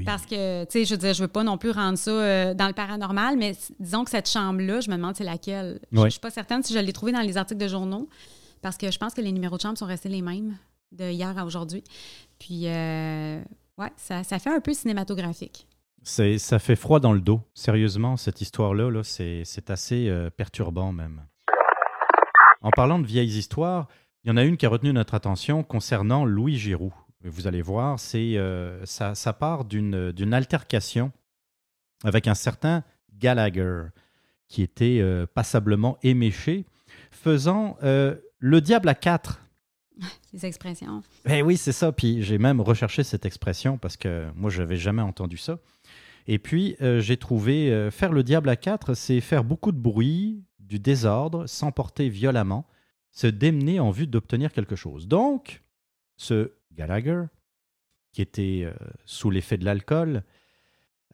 Parce 0.03 0.25
que, 0.25 0.63
tu 0.63 0.71
sais, 0.71 0.85
je 0.85 0.95
veux 0.95 0.97
dire, 0.97 1.13
je 1.13 1.21
veux 1.21 1.27
pas 1.27 1.43
non 1.43 1.59
plus 1.59 1.69
rendre 1.69 1.99
ça 1.99 2.09
euh, 2.09 2.53
dans 2.55 2.65
le 2.65 2.73
paranormal, 2.73 3.37
mais 3.37 3.55
disons 3.79 4.03
que 4.03 4.09
cette 4.09 4.27
chambre-là, 4.27 4.81
je 4.81 4.89
me 4.89 4.95
demande 4.95 5.15
c'est 5.15 5.23
laquelle. 5.23 5.79
Je, 5.91 5.99
ne 5.99 6.09
suis 6.09 6.19
pas 6.19 6.31
certaine 6.31 6.63
si 6.63 6.73
je 6.73 6.79
l'ai 6.79 6.93
trouvée 6.93 7.11
dans 7.11 7.21
les 7.21 7.37
articles 7.37 7.61
de 7.61 7.67
journaux, 7.67 8.09
parce 8.63 8.75
que 8.75 8.89
je 8.89 8.97
pense 8.97 9.13
que 9.13 9.21
les 9.21 9.31
numéros 9.31 9.57
de 9.57 9.61
chambre 9.61 9.77
sont 9.77 9.85
restés 9.85 10.09
les 10.09 10.23
mêmes 10.23 10.57
de 10.91 11.09
hier 11.09 11.37
à 11.37 11.45
aujourd'hui. 11.45 11.83
Puis, 12.39 12.67
euh, 12.67 13.41
ouais, 13.77 13.91
ça, 13.97 14.23
fait 14.23 14.49
un 14.49 14.61
peu 14.61 14.73
cinématographique. 14.73 15.67
Ça 16.03 16.59
fait 16.59 16.75
froid 16.75 16.99
dans 16.99 17.13
le 17.13 17.19
dos. 17.19 17.41
Sérieusement, 17.53 18.17
cette 18.17 18.41
histoire-là, 18.41 18.89
-là, 18.89 19.03
c'est 19.43 19.69
assez 19.69 20.07
euh, 20.07 20.29
perturbant 20.29 20.91
même. 20.91 21.25
En 22.61 22.71
parlant 22.71 22.99
de 22.99 23.05
vieilles 23.05 23.37
histoires, 23.37 23.87
il 24.23 24.29
y 24.29 24.31
en 24.31 24.37
a 24.37 24.43
une 24.43 24.57
qui 24.57 24.65
a 24.65 24.69
retenu 24.69 24.91
notre 24.93 25.13
attention 25.13 25.63
concernant 25.63 26.25
Louis 26.25 26.57
Giroux. 26.57 26.93
Vous 27.23 27.47
allez 27.47 27.61
voir, 27.61 27.99
c'est 27.99 28.37
euh, 28.37 28.85
ça, 28.85 29.33
part 29.33 29.65
d'une 29.65 30.33
altercation 30.33 31.11
avec 32.03 32.27
un 32.27 32.35
certain 32.35 32.83
Gallagher 33.13 33.87
qui 34.47 34.61
était 34.63 35.03
passablement 35.33 35.97
éméché, 36.01 36.65
faisant 37.11 37.77
le 37.81 38.61
diable 38.61 38.89
à 38.89 38.95
quatre. 38.95 39.41
Ces 40.31 40.45
expressions. 40.45 41.01
Eh 41.27 41.41
oui, 41.41 41.57
c'est 41.57 41.71
ça. 41.71 41.91
Puis 41.91 42.23
j'ai 42.23 42.37
même 42.37 42.61
recherché 42.61 43.03
cette 43.03 43.25
expression 43.25 43.77
parce 43.77 43.97
que 43.97 44.29
moi, 44.35 44.49
je 44.49 44.61
n'avais 44.61 44.77
jamais 44.77 45.01
entendu 45.01 45.37
ça. 45.37 45.59
Et 46.27 46.37
puis, 46.37 46.75
j'ai 46.79 47.17
trouvé 47.17 47.89
faire 47.91 48.11
le 48.11 48.21
diable 48.21 48.49
à 48.49 48.55
quatre, 48.55 48.93
c'est 48.93 49.19
faire 49.19 49.43
beaucoup 49.43 49.71
de 49.71 49.79
bruit, 49.79 50.43
du 50.59 50.79
désordre, 50.79 51.47
s'emporter 51.47 52.07
violemment, 52.07 52.67
se 53.11 53.27
démener 53.27 53.79
en 53.79 53.89
vue 53.89 54.07
d'obtenir 54.07 54.53
quelque 54.53 54.75
chose. 54.75 55.07
Donc, 55.07 55.63
ce 56.15 56.53
Gallagher, 56.71 57.23
qui 58.13 58.21
était 58.21 58.61
euh, 58.63 58.73
sous 59.05 59.31
l'effet 59.31 59.57
de 59.57 59.65
l'alcool, 59.65 60.23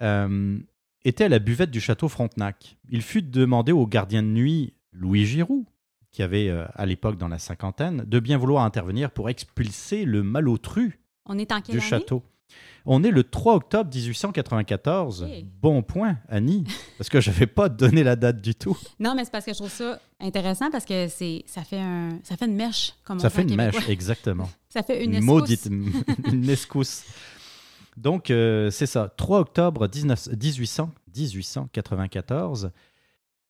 euh, 0.01 0.59
était 1.03 1.23
à 1.23 1.29
la 1.29 1.39
buvette 1.39 1.71
du 1.71 1.79
château 1.79 2.09
Frontenac. 2.09 2.77
Il 2.89 3.01
fut 3.01 3.21
demandé 3.21 3.71
au 3.71 3.87
gardien 3.87 4.21
de 4.21 4.27
nuit 4.27 4.73
Louis 4.91 5.25
Giroux, 5.25 5.65
qui 6.15 6.23
avait 6.23 6.47
euh, 6.47 6.63
à 6.75 6.85
l'époque 6.85 7.17
dans 7.17 7.27
la 7.27 7.39
cinquantaine, 7.39 8.05
de 8.07 8.19
bien 8.21 8.37
vouloir 8.37 8.63
intervenir 8.63 9.11
pour 9.11 9.27
expulser 9.27 10.05
le 10.05 10.23
malotru 10.23 11.01
On 11.25 11.37
est 11.37 11.51
en 11.51 11.59
du 11.59 11.81
château. 11.81 12.23
On 12.85 13.03
est 13.03 13.11
le 13.11 13.25
3 13.25 13.55
octobre 13.55 13.89
1894. 13.93 15.27
Bon 15.61 15.83
point, 15.83 16.15
Annie, 16.29 16.63
parce 16.97 17.09
que 17.09 17.19
je 17.19 17.31
n'avais 17.31 17.47
pas 17.47 17.67
donné 17.67 18.01
la 18.01 18.15
date 18.15 18.39
du 18.39 18.55
tout. 18.55 18.77
Non, 18.97 19.13
mais 19.13 19.25
c'est 19.25 19.31
parce 19.31 19.43
que 19.43 19.51
je 19.51 19.57
trouve 19.57 19.69
ça 19.69 19.99
intéressant 20.21 20.71
parce 20.71 20.85
que 20.85 21.09
c'est 21.09 21.43
ça 21.47 21.65
fait 21.65 21.81
un 21.81 22.19
ça 22.23 22.37
fait 22.37 22.45
une 22.45 22.55
mèche 22.55 22.93
comme 23.03 23.19
ça 23.19 23.29
fait 23.29 23.41
une 23.41 23.57
mèche 23.57 23.89
exactement. 23.89 24.49
ça 24.69 24.83
fait 24.83 25.03
une 25.03 25.15
escousse. 25.15 25.27
Maudite 25.27 25.65
une 26.31 26.49
escousse. 26.49 27.03
Donc 27.97 28.29
euh, 28.29 28.69
c'est 28.71 28.85
ça, 28.85 29.13
3 29.17 29.39
octobre 29.41 29.89
19, 29.89 30.29
1800, 30.29 30.91
1894. 31.13 32.71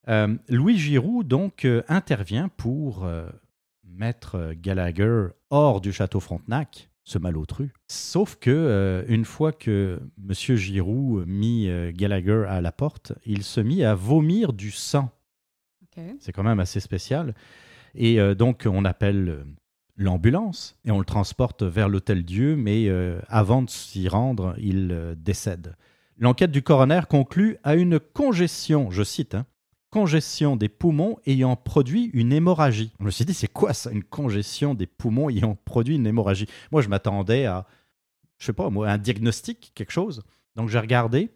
Euh, 0.08 0.36
Louis 0.50 0.78
Giroux 0.78 1.24
donc 1.24 1.66
euh, 1.66 1.82
intervient 1.88 2.50
pour 2.50 3.08
mettre 3.84 4.54
Gallagher 4.54 5.28
hors 5.50 5.82
du 5.82 5.92
château 5.92 6.20
Frontenac 6.20 6.90
ce 7.04 7.20
malotru. 7.20 7.72
Sauf 7.88 8.36
que 8.36 8.50
euh, 8.50 9.04
une 9.08 9.26
fois 9.26 9.52
que 9.52 10.02
M. 10.28 10.56
Giroux 10.56 11.24
mit 11.28 11.70
euh, 11.70 11.92
Gallagher 11.94 12.46
à 12.50 12.62
la 12.62 12.72
porte, 12.72 13.14
il 13.26 13.44
se 13.44 13.62
mit 13.62 13.84
à 13.84 13.94
vomir 13.94 14.54
du 14.54 14.72
sang 14.72 15.12
C'est 16.20 16.34
quand 16.34 16.44
même 16.44 16.60
assez 16.60 16.80
spécial. 16.80 17.36
Et 17.94 18.20
donc, 18.36 18.68
on 18.70 18.84
appelle 18.84 19.46
l'ambulance 19.96 20.78
et 20.84 20.92
on 20.92 21.00
le 21.00 21.06
transporte 21.06 21.64
vers 21.64 21.88
l'Hôtel 21.88 22.26
Dieu, 22.26 22.58
mais 22.58 22.90
avant 23.30 23.62
de 23.62 23.70
s'y 23.70 24.10
rendre, 24.10 24.54
il 24.58 25.16
décède. 25.16 25.78
L'enquête 26.18 26.52
du 26.52 26.62
coroner 26.62 27.00
conclut 27.08 27.56
à 27.64 27.76
une 27.76 28.02
congestion, 28.02 28.92
je 28.92 29.04
cite, 29.04 29.36
hein, 29.36 29.46
congestion 29.96 30.58
des 30.58 30.68
poumons 30.68 31.20
ayant 31.26 31.56
produit 31.56 32.10
une 32.14 32.34
hémorragie. 32.34 32.92
Je 33.00 33.06
me 33.06 33.12
suis 33.12 33.24
dit, 33.24 33.34
c'est 33.34 33.48
quoi 33.48 33.74
ça, 33.74 33.92
une 33.92 34.04
congestion 34.04 34.74
des 34.74 34.88
poumons 34.88 35.30
ayant 35.30 35.58
produit 35.64 35.96
une 35.96 36.06
hémorragie? 36.06 36.48
Moi, 36.74 36.82
je 36.82 36.90
m'attendais 36.90 37.46
à, 37.46 37.66
je 38.38 38.48
sais 38.48 38.52
pas, 38.52 38.70
moi, 38.70 38.90
un 38.90 38.98
diagnostic, 38.98 39.72
quelque 39.74 39.94
chose. 39.94 40.24
Donc, 40.58 40.68
j'ai 40.68 40.80
regardé. 40.80 41.30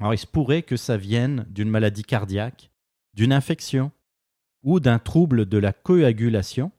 Alors, 0.00 0.12
il 0.12 0.18
se 0.18 0.26
pourrait 0.26 0.62
que 0.62 0.76
ça 0.76 0.96
vienne 0.96 1.46
d'une 1.50 1.70
maladie 1.70 2.02
cardiaque, 2.02 2.72
d'une 3.14 3.32
infection 3.32 3.92
ou 4.64 4.80
d'un 4.80 4.98
trouble 4.98 5.46
de 5.46 5.58
la 5.58 5.72
coagulation, 5.72 6.72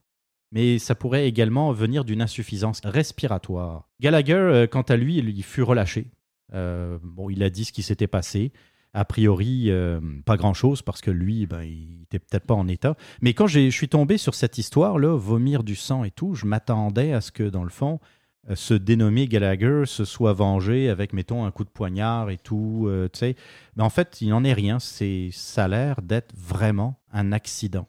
mais 0.52 0.78
ça 0.78 0.94
pourrait 0.94 1.26
également 1.26 1.72
venir 1.72 2.04
d'une 2.04 2.20
insuffisance 2.20 2.82
respiratoire. 2.84 3.88
Gallagher, 4.00 4.34
euh, 4.34 4.66
quant 4.66 4.82
à 4.82 4.98
lui, 4.98 5.16
il 5.16 5.42
fut 5.44 5.62
relâché. 5.62 6.08
Euh, 6.52 6.98
bon, 7.02 7.30
il 7.30 7.42
a 7.42 7.48
dit 7.48 7.64
ce 7.64 7.72
qui 7.72 7.82
s'était 7.82 8.06
passé 8.06 8.52
a 8.92 9.04
priori, 9.04 9.66
euh, 9.68 10.00
pas 10.24 10.36
grand-chose 10.36 10.82
parce 10.82 11.00
que 11.00 11.10
lui, 11.10 11.46
ben, 11.46 11.62
il 11.62 12.00
n'était 12.00 12.18
peut-être 12.18 12.46
pas 12.46 12.54
en 12.54 12.66
état. 12.66 12.96
Mais 13.22 13.34
quand 13.34 13.46
je 13.46 13.70
suis 13.70 13.88
tombé 13.88 14.18
sur 14.18 14.34
cette 14.34 14.58
histoire-là, 14.58 15.16
vomir 15.16 15.62
du 15.62 15.76
sang 15.76 16.02
et 16.04 16.10
tout, 16.10 16.34
je 16.34 16.46
m'attendais 16.46 17.12
à 17.12 17.20
ce 17.20 17.30
que, 17.30 17.44
dans 17.44 17.62
le 17.62 17.70
fond, 17.70 18.00
euh, 18.48 18.56
ce 18.56 18.74
dénommé 18.74 19.28
Gallagher 19.28 19.84
se 19.86 20.04
soit 20.04 20.32
vengé 20.32 20.88
avec, 20.88 21.12
mettons, 21.12 21.44
un 21.44 21.52
coup 21.52 21.64
de 21.64 21.70
poignard 21.70 22.30
et 22.30 22.38
tout. 22.38 22.86
Euh, 22.86 23.08
sais. 23.12 23.36
Mais 23.76 23.84
en 23.84 23.90
fait, 23.90 24.20
il 24.20 24.30
n'en 24.30 24.42
est 24.42 24.52
rien. 24.52 24.80
C'est, 24.80 25.30
ça 25.32 25.64
a 25.64 25.68
l'air 25.68 26.02
d'être 26.02 26.34
vraiment 26.36 26.96
un 27.12 27.30
accident. 27.30 27.86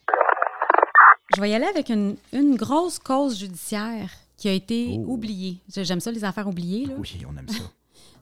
Je 1.35 1.41
vais 1.41 1.49
y 1.49 1.53
aller 1.53 1.65
avec 1.65 1.89
une, 1.89 2.17
grosse 2.57 2.99
cause 2.99 3.39
judiciaire 3.39 4.11
qui 4.37 4.49
a 4.49 4.53
été 4.53 4.97
oh. 4.99 5.13
oubliée. 5.13 5.57
J'aime 5.69 6.01
ça, 6.01 6.11
les 6.11 6.25
affaires 6.25 6.47
oubliées. 6.47 6.85
Là. 6.85 6.93
Oui, 6.99 7.21
on 7.27 7.35
aime 7.37 7.47
ça. 7.47 7.63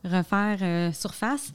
Refaire 0.18 0.94
surface. 0.94 1.52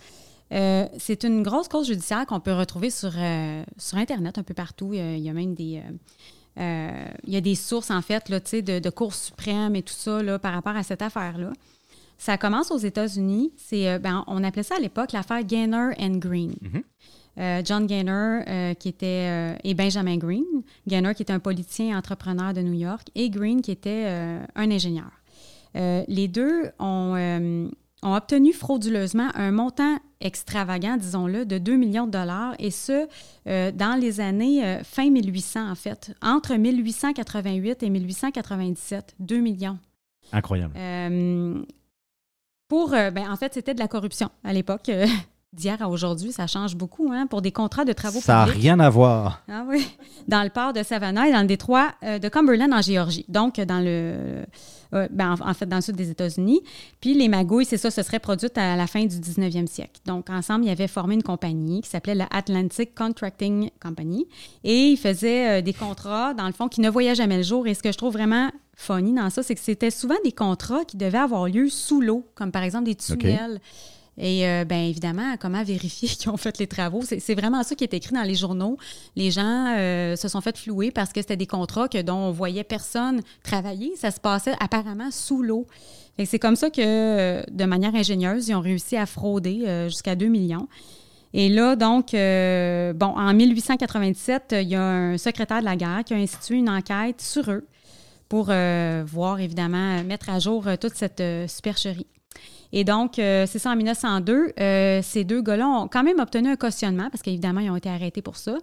Euh, 0.53 0.87
c'est 0.99 1.25
une 1.25 1.43
grosse 1.43 1.69
cause 1.69 1.87
judiciaire 1.87 2.27
qu'on 2.27 2.41
peut 2.41 2.53
retrouver 2.53 2.91
sur, 2.91 3.13
euh, 3.17 3.63
sur 3.79 3.99
Internet 3.99 4.39
un 4.39 4.43
peu 4.43 4.55
partout. 4.55 4.93
Il 4.93 5.19
y 5.19 5.29
a, 5.29 5.33
même 5.33 5.55
des. 5.55 5.83
Euh, 6.59 7.05
il 7.27 7.33
y 7.33 7.37
a 7.37 7.41
des 7.41 7.55
sources, 7.55 7.91
en 7.91 8.03
fait, 8.03 8.29
là, 8.29 8.41
de, 8.41 8.79
de 8.79 8.91
Cour 8.91 9.15
suprême 9.15 9.75
et 9.75 9.83
tout 9.83 9.95
ça 9.95 10.23
là, 10.23 10.39
par 10.39 10.53
rapport 10.53 10.77
à 10.77 10.83
cette 10.83 11.03
affaire-là. 11.03 11.53
Ça 12.19 12.39
commence 12.39 12.71
aux 12.71 12.79
États-Unis. 12.79 13.53
C'est, 13.57 13.99
ben, 13.99 14.25
on 14.29 14.45
appelait 14.45 14.63
ça 14.63 14.77
à 14.77 14.81
l'époque 14.81 15.13
l'affaire 15.13 15.43
Gaynor 15.43 15.93
and 15.99 16.19
Green. 16.19 16.55
Mm-hmm. 16.63 17.65
John 17.65 17.87
Gaynor, 17.89 18.45
qui 18.79 18.89
était, 18.89 19.59
et 19.65 19.75
Benjamin 19.75 20.17
Green. 20.19 20.45
Gaynor, 20.87 21.15
qui 21.15 21.23
était 21.23 21.33
un 21.33 21.41
politicien 21.41 21.99
entrepreneur 21.99 22.55
de 22.55 22.61
New 22.61 22.75
York, 22.75 23.09
et 23.17 23.29
Green, 23.31 23.61
qui 23.61 23.73
était 23.73 24.07
un 24.07 24.71
ingénieur. 24.71 25.11
les 25.75 26.29
deux 26.29 26.71
ont, 26.79 27.69
ont 28.05 28.15
obtenu 28.15 28.53
frauduleusement 28.53 29.31
un 29.35 29.51
montant 29.51 29.99
extravagant, 30.21 30.97
disons-le, 30.97 31.45
de 31.45 31.59
2 31.59 31.77
millions 31.77 32.07
de 32.07 32.13
dollars, 32.13 32.55
et 32.59 32.71
ce, 32.71 33.09
euh, 33.49 33.73
dans 33.73 33.99
les 33.99 34.21
années 34.21 34.65
euh, 34.65 34.85
fin 34.85 35.11
1800, 35.11 35.71
en 35.71 35.75
fait, 35.75 36.15
entre 36.23 36.55
1888 36.55 37.83
et 37.83 37.91
1897, 37.91 39.17
2 39.19 39.39
millions. 39.39 39.79
Incroyable. 40.33 40.75
Euh, 40.77 41.63
pour, 42.69 42.91
ben, 42.91 43.31
en 43.31 43.37
fait, 43.37 43.55
c'était 43.55 43.75
de 43.75 43.81
la 43.81 43.89
corruption 43.89 44.31
à 44.43 44.53
l'époque. 44.53 44.91
D'hier 45.55 45.81
à 45.81 45.89
aujourd'hui, 45.89 46.33
ça 46.33 46.47
change 46.47 46.77
beaucoup 46.77 47.11
hein, 47.13 47.27
pour 47.27 47.43
des 47.43 47.53
contrats 47.53 47.85
de 47.85 47.93
travaux 47.93 48.21
ça 48.21 48.45
publics. 48.45 48.63
Ça 48.63 48.71
n'a 48.71 48.77
rien 48.77 48.81
à 48.81 48.91
voir. 48.91 49.43
Ah 49.49 49.65
oui. 49.69 49.87
Dans 50.29 50.43
le 50.43 50.51
port 50.51 50.73
de 50.73 50.83
Savannah 50.83 51.29
et 51.29 51.33
dans 51.33 51.41
le 51.41 51.47
détroit 51.47 51.93
de 52.03 52.29
Cumberland 52.29 52.73
en 52.73 52.83
Géorgie. 52.83 53.25
Donc, 53.29 53.61
dans 53.61 53.81
le 53.81 54.45
ben, 55.11 55.35
en, 55.41 55.55
fait, 55.55 55.67
dans 55.67 55.77
le 55.77 55.83
sud 55.83 55.97
des 55.97 56.11
États-Unis. 56.11 56.63
Puis 57.01 57.15
les 57.15 57.29
magouilles, 57.29 57.65
c'est 57.65 57.77
ça, 57.77 57.91
ce 57.91 58.03
serait 58.03 58.21
produit 58.21 58.49
à 58.55 58.77
la 58.77 58.87
fin 58.87 59.05
du 59.05 59.17
19e 59.17 59.67
siècle. 59.67 60.01
Donc, 60.07 60.31
ensemble, 60.31 60.67
ils 60.67 60.71
avaient 60.71 60.89
formé 60.89 61.15
une 61.15 61.23
compagnie 61.23 61.83
qui 61.83 61.91
s'appelait 61.91 62.15
la 62.15 62.29
Atlantic 62.31 62.95
Contracting 62.95 63.71
Company. 63.83 64.27
Et 64.63 64.91
ils 64.91 64.97
faisaient 64.97 65.59
euh, 65.59 65.63
des 65.63 65.73
contrats, 65.73 66.35
dans 66.35 66.47
le 66.47 66.53
fond, 66.53 66.69
qui 66.69 66.81
ne 66.81 66.89
voyaient 66.89 67.15
jamais 67.15 67.39
le 67.39 67.43
jour. 67.43 67.67
Et 67.67 67.75
ce 67.75 67.83
que 67.83 67.91
je 67.91 67.99
trouve 67.99 68.13
vraiment 68.13 68.51
funny 68.77 69.13
dans 69.13 69.31
ça, 69.31 69.43
c'est 69.43 69.55
que 69.55 69.61
c'était 69.61 69.91
souvent 69.91 70.17
des 70.25 70.33
contrats 70.33 70.85
qui 70.85 70.97
devaient 70.97 71.19
avoir 71.19 71.49
lieu 71.49 71.69
sous 71.69 72.01
l'eau, 72.01 72.25
comme 72.35 72.53
par 72.53 72.63
exemple 72.63 72.85
des 72.85 72.95
tunnels. 72.95 73.61
Et 74.17 74.47
euh, 74.47 74.65
bien 74.65 74.85
évidemment, 74.85 75.35
comment 75.41 75.63
vérifier 75.63 76.09
qu'ils 76.17 76.31
ont 76.31 76.37
fait 76.37 76.59
les 76.59 76.67
travaux? 76.67 77.03
C'est 77.03 77.35
vraiment 77.35 77.63
ça 77.63 77.75
qui 77.75 77.85
est 77.85 77.95
écrit 77.95 78.15
dans 78.15 78.23
les 78.23 78.35
journaux. 78.35 78.77
Les 79.17 79.31
gens 79.31 79.75
euh, 79.77 80.17
se 80.17 80.29
sont 80.29 80.41
fait 80.41 80.57
flouer 80.57 80.91
parce 80.91 81.13
que 81.13 81.21
c'était 81.21 81.37
des 81.37 81.47
contrats 81.47 81.89
que, 81.89 82.01
dont 82.03 82.15
on 82.15 82.31
voyait 82.31 82.65
personne 82.65 83.21
travailler. 83.43 83.93
Ça 83.97 84.11
se 84.11 84.21
passait 84.21 84.55
apparemment 84.61 85.11
sous 85.11 85.43
l'eau. 85.43 85.67
C'est 86.25 86.39
comme 86.39 86.55
ça 86.55 86.71
que, 86.71 86.81
euh, 86.81 87.43
de 87.51 87.65
manière 87.65 87.95
ingénieuse, 87.95 88.49
ils 88.49 88.55
ont 88.55 88.61
réussi 88.61 88.97
à 88.97 89.07
frauder 89.07 89.87
jusqu'à 89.89 90.15
2 90.15 90.27
millions. 90.27 90.69
Et 91.37 91.49
là, 91.49 91.75
donc, 91.75 92.13
bon, 92.13 93.07
en 93.17 93.35
1897, 93.35 94.55
il 94.61 94.69
y 94.69 94.77
a 94.77 94.83
un 94.85 95.19
secrétaire 95.19 95.59
de 95.59 95.65
la 95.65 95.75
guerre 95.75 96.05
qui 96.07 96.15
a 96.15 96.17
institué 96.17 96.59
une 96.59 96.71
enquête 96.71 97.21
sur 97.21 97.51
eux 97.51 97.67
pour 98.29 98.45
voir, 98.47 99.41
évidemment, 99.41 100.05
mettre 100.05 100.31
à 100.31 100.39
jour 100.39 100.67
toute 100.81 100.95
cette 100.95 101.23
supercherie. 101.49 102.07
Et 102.77 102.83
donc, 102.83 103.21
euh, 103.21 103.47
c'est 103.47 103.61
ça, 103.61 103.71
en 103.71 103.77
1902, 103.77 104.53
euh, 104.59 105.01
ces 105.01 105.23
deux 105.23 105.41
gars-là 105.43 105.69
ont 105.69 105.87
quand 105.87 106.03
même 106.03 106.19
obtenu 106.19 106.49
un 106.49 106.57
cautionnement, 106.57 107.09
parce 107.09 107.23
qu'évidemment, 107.23 107.61
ils 107.61 107.71
ont 107.71 107.77
été 107.77 107.89
arrêtés 107.89 108.21
pour 108.21 108.37
ça. 108.37 108.57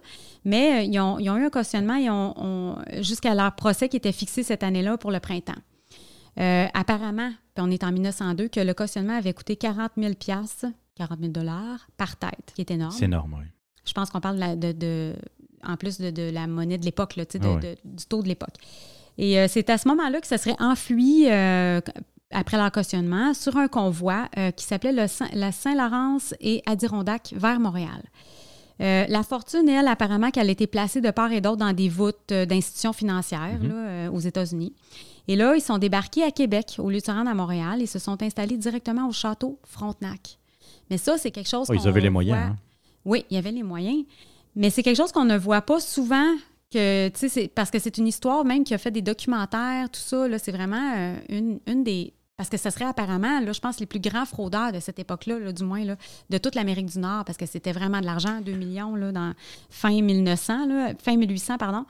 Mais 0.44 0.80
euh, 0.80 0.82
ils, 0.82 1.00
ont, 1.00 1.18
eu 1.18 1.44
un 1.46 1.48
cautionnement 1.48 1.96
et 1.96 2.10
ont, 2.10 2.76
jusqu'à 3.00 3.34
leur 3.34 3.54
procès 3.54 3.88
qui 3.88 3.96
était 3.96 4.12
fixé 4.12 4.42
cette 4.42 4.62
année-là 4.64 4.98
pour 4.98 5.12
le 5.12 5.18
printemps. 5.18 5.60
apparemment, 6.36 7.30
puis 7.54 7.64
on 7.66 7.70
est 7.70 7.82
en 7.84 7.90
1902, 7.90 8.48
que 8.48 8.60
le 8.60 8.74
cautionnement 8.74 9.16
avait 9.16 9.32
coûté 9.32 9.56
40 9.56 9.92
000 9.96 10.12
40 10.94 11.18
000 11.18 11.32
dollars 11.32 11.88
par 11.96 12.16
tête, 12.16 12.52
qui 12.54 12.60
est 12.60 12.70
énorme. 12.70 12.92
C'est 12.92 13.06
énorme, 13.06 13.36
oui. 13.38 13.46
Je 13.86 13.94
pense 13.94 14.10
qu'on 14.10 14.20
parle 14.20 14.58
de, 14.58 15.14
en 15.66 15.78
plus 15.78 15.98
de, 15.98 16.30
la 16.30 16.46
monnaie 16.46 16.76
de 16.76 16.84
l'époque, 16.84 17.14
ah 17.18 17.24
du 17.82 18.06
taux 18.06 18.22
de 18.22 18.28
l'époque. 18.28 18.56
Et 19.16 19.48
c'est 19.48 19.70
à 19.70 19.78
ce 19.78 19.88
moment-là 19.88 20.20
que 20.20 20.26
ça 20.26 20.36
serait 20.36 20.56
enfui 20.60 21.26
après 22.32 22.56
leur 22.56 22.72
cautionnement, 22.72 23.34
sur 23.34 23.56
un 23.56 23.68
convoi 23.68 24.28
euh, 24.38 24.50
qui 24.50 24.64
s'appelait 24.64 24.92
la 24.92 25.52
Saint-Laurence 25.52 26.34
et 26.40 26.62
Adirondack 26.66 27.34
vers 27.36 27.60
Montréal. 27.60 28.02
Euh, 28.80 29.04
la 29.08 29.22
fortune, 29.22 29.68
elle, 29.68 29.86
apparemment 29.86 30.30
qu'elle 30.30 30.48
a 30.48 30.52
été 30.52 30.66
placée 30.66 31.00
de 31.00 31.10
part 31.10 31.30
et 31.30 31.40
d'autre 31.40 31.58
dans 31.58 31.72
des 31.72 31.88
voûtes 31.88 32.32
euh, 32.32 32.46
d'institutions 32.46 32.92
financières 32.92 33.60
mm-hmm. 33.60 34.08
aux 34.08 34.18
États-Unis. 34.18 34.74
Et 35.28 35.36
là, 35.36 35.54
ils 35.54 35.60
sont 35.60 35.78
débarqués 35.78 36.24
à 36.24 36.30
Québec 36.30 36.76
au 36.78 36.90
lieu 36.90 36.98
de 36.98 37.04
se 37.04 37.10
rendre 37.10 37.30
à 37.30 37.34
Montréal 37.34 37.80
et 37.80 37.86
se 37.86 37.98
sont 37.98 38.20
installés 38.22 38.56
directement 38.56 39.08
au 39.08 39.12
château 39.12 39.58
Frontenac. 39.64 40.38
Mais 40.90 40.98
ça, 40.98 41.16
c'est 41.16 41.30
quelque 41.30 41.48
chose. 41.48 41.68
Oh, 41.70 41.74
ils 41.74 41.86
avaient 41.86 42.00
les 42.00 42.10
moyens. 42.10 42.50
Hein. 42.50 42.56
Oui, 43.04 43.24
il 43.30 43.34
y 43.34 43.38
avait 43.38 43.52
les 43.52 43.62
moyens. 43.62 44.04
Mais 44.56 44.70
c'est 44.70 44.82
quelque 44.82 44.96
chose 44.96 45.12
qu'on 45.12 45.24
ne 45.24 45.38
voit 45.38 45.62
pas 45.62 45.78
souvent 45.78 46.34
que, 46.72 47.10
parce 47.48 47.70
que 47.70 47.78
c'est 47.78 47.98
une 47.98 48.08
histoire 48.08 48.44
même 48.44 48.64
qui 48.64 48.74
a 48.74 48.78
fait 48.78 48.90
des 48.90 49.02
documentaires, 49.02 49.88
tout 49.90 50.00
ça. 50.00 50.26
C'est 50.38 50.52
vraiment 50.52 51.14
une, 51.28 51.60
une 51.66 51.84
des, 51.84 52.12
parce 52.36 52.48
que 52.48 52.56
ce 52.56 52.70
serait 52.70 52.86
apparemment, 52.86 53.40
là, 53.40 53.52
je 53.52 53.60
pense, 53.60 53.78
les 53.78 53.86
plus 53.86 54.00
grands 54.00 54.24
fraudeurs 54.24 54.72
de 54.72 54.80
cette 54.80 54.98
époque-là, 54.98 55.52
du 55.52 55.64
moins, 55.64 55.84
là, 55.84 55.96
de 56.30 56.38
toute 56.38 56.54
l'Amérique 56.54 56.86
du 56.86 56.98
Nord, 56.98 57.24
parce 57.24 57.38
que 57.38 57.46
c'était 57.46 57.72
vraiment 57.72 58.00
de 58.00 58.06
l'argent, 58.06 58.40
2 58.40 58.52
millions, 58.52 58.96
là, 58.96 59.12
dans 59.12 59.32
fin 59.70 60.00
1900, 60.00 60.66
là, 60.66 60.92
fin 61.02 61.16
1800, 61.16 61.58
pardon. 61.58 61.84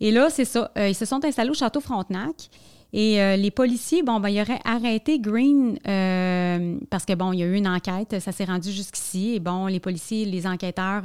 Et 0.00 0.10
là, 0.10 0.28
c'est 0.30 0.44
ça. 0.44 0.70
Euh, 0.76 0.88
ils 0.88 0.94
se 0.94 1.04
sont 1.04 1.24
installés 1.24 1.50
au 1.50 1.54
château 1.54 1.80
Frontenac. 1.80 2.50
Et 2.92 3.20
euh, 3.20 3.36
les 3.36 3.50
policiers, 3.50 4.02
bon, 4.02 4.20
ben, 4.20 4.28
ils 4.28 4.40
auraient 4.40 4.60
arrêté 4.64 5.18
Green 5.18 5.78
euh, 5.86 6.78
parce 6.88 7.04
que, 7.04 7.14
bon, 7.14 7.32
il 7.32 7.40
y 7.40 7.42
a 7.42 7.46
eu 7.46 7.54
une 7.54 7.68
enquête, 7.68 8.20
ça 8.20 8.32
s'est 8.32 8.44
rendu 8.44 8.70
jusqu'ici. 8.70 9.34
Et 9.34 9.40
bon, 9.40 9.66
les 9.66 9.80
policiers, 9.80 10.24
les 10.24 10.46
enquêteurs 10.46 11.04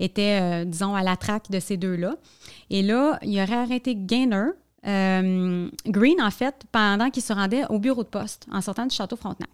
étaient, 0.00 0.64
disons, 0.64 0.94
à 0.94 1.02
la 1.02 1.16
traque 1.16 1.50
de 1.50 1.60
ces 1.60 1.76
deux-là. 1.76 2.16
Et 2.70 2.82
là, 2.82 3.18
il 3.22 3.40
aurait 3.40 3.54
arrêté 3.54 3.94
Gainer, 3.94 4.50
euh, 4.88 5.68
Green, 5.86 6.20
en 6.20 6.30
fait, 6.30 6.54
pendant 6.72 7.10
qu'il 7.10 7.22
se 7.22 7.32
rendait 7.32 7.64
au 7.68 7.78
bureau 7.78 8.02
de 8.02 8.08
poste 8.08 8.46
en 8.50 8.60
sortant 8.60 8.86
du 8.86 8.94
château 8.94 9.16
Frontenac. 9.16 9.50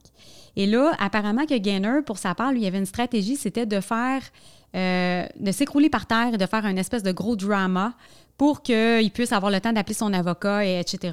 Et 0.57 0.66
là, 0.66 0.92
apparemment 0.99 1.47
que 1.47 1.57
Gainer, 1.57 2.01
pour 2.07 2.18
sa 2.18 2.35
part, 2.35 2.53
lui, 2.53 2.66
avait 2.66 2.79
une 2.79 2.87
stratégie, 2.87 3.37
c'était 3.37 3.66
de 3.66 3.81
faire, 3.81 4.23
euh, 4.77 5.27
de 5.38 5.53
s'écrouler 5.53 5.90
par 5.90 6.07
terre 6.07 6.35
et 6.35 6.38
de 6.38 6.47
faire 6.47 6.64
une 6.66 6.79
espèce 6.79 7.03
de 7.03 7.12
gros 7.12 7.35
drama 7.35 7.94
pour 8.37 8.62
qu'il 8.62 9.11
puisse 9.12 9.33
avoir 9.33 9.51
le 9.53 9.61
temps 9.61 9.73
d'appeler 9.73 9.94
son 9.94 10.12
avocat, 10.12 10.64
et 10.66 10.81
etc. 10.81 11.12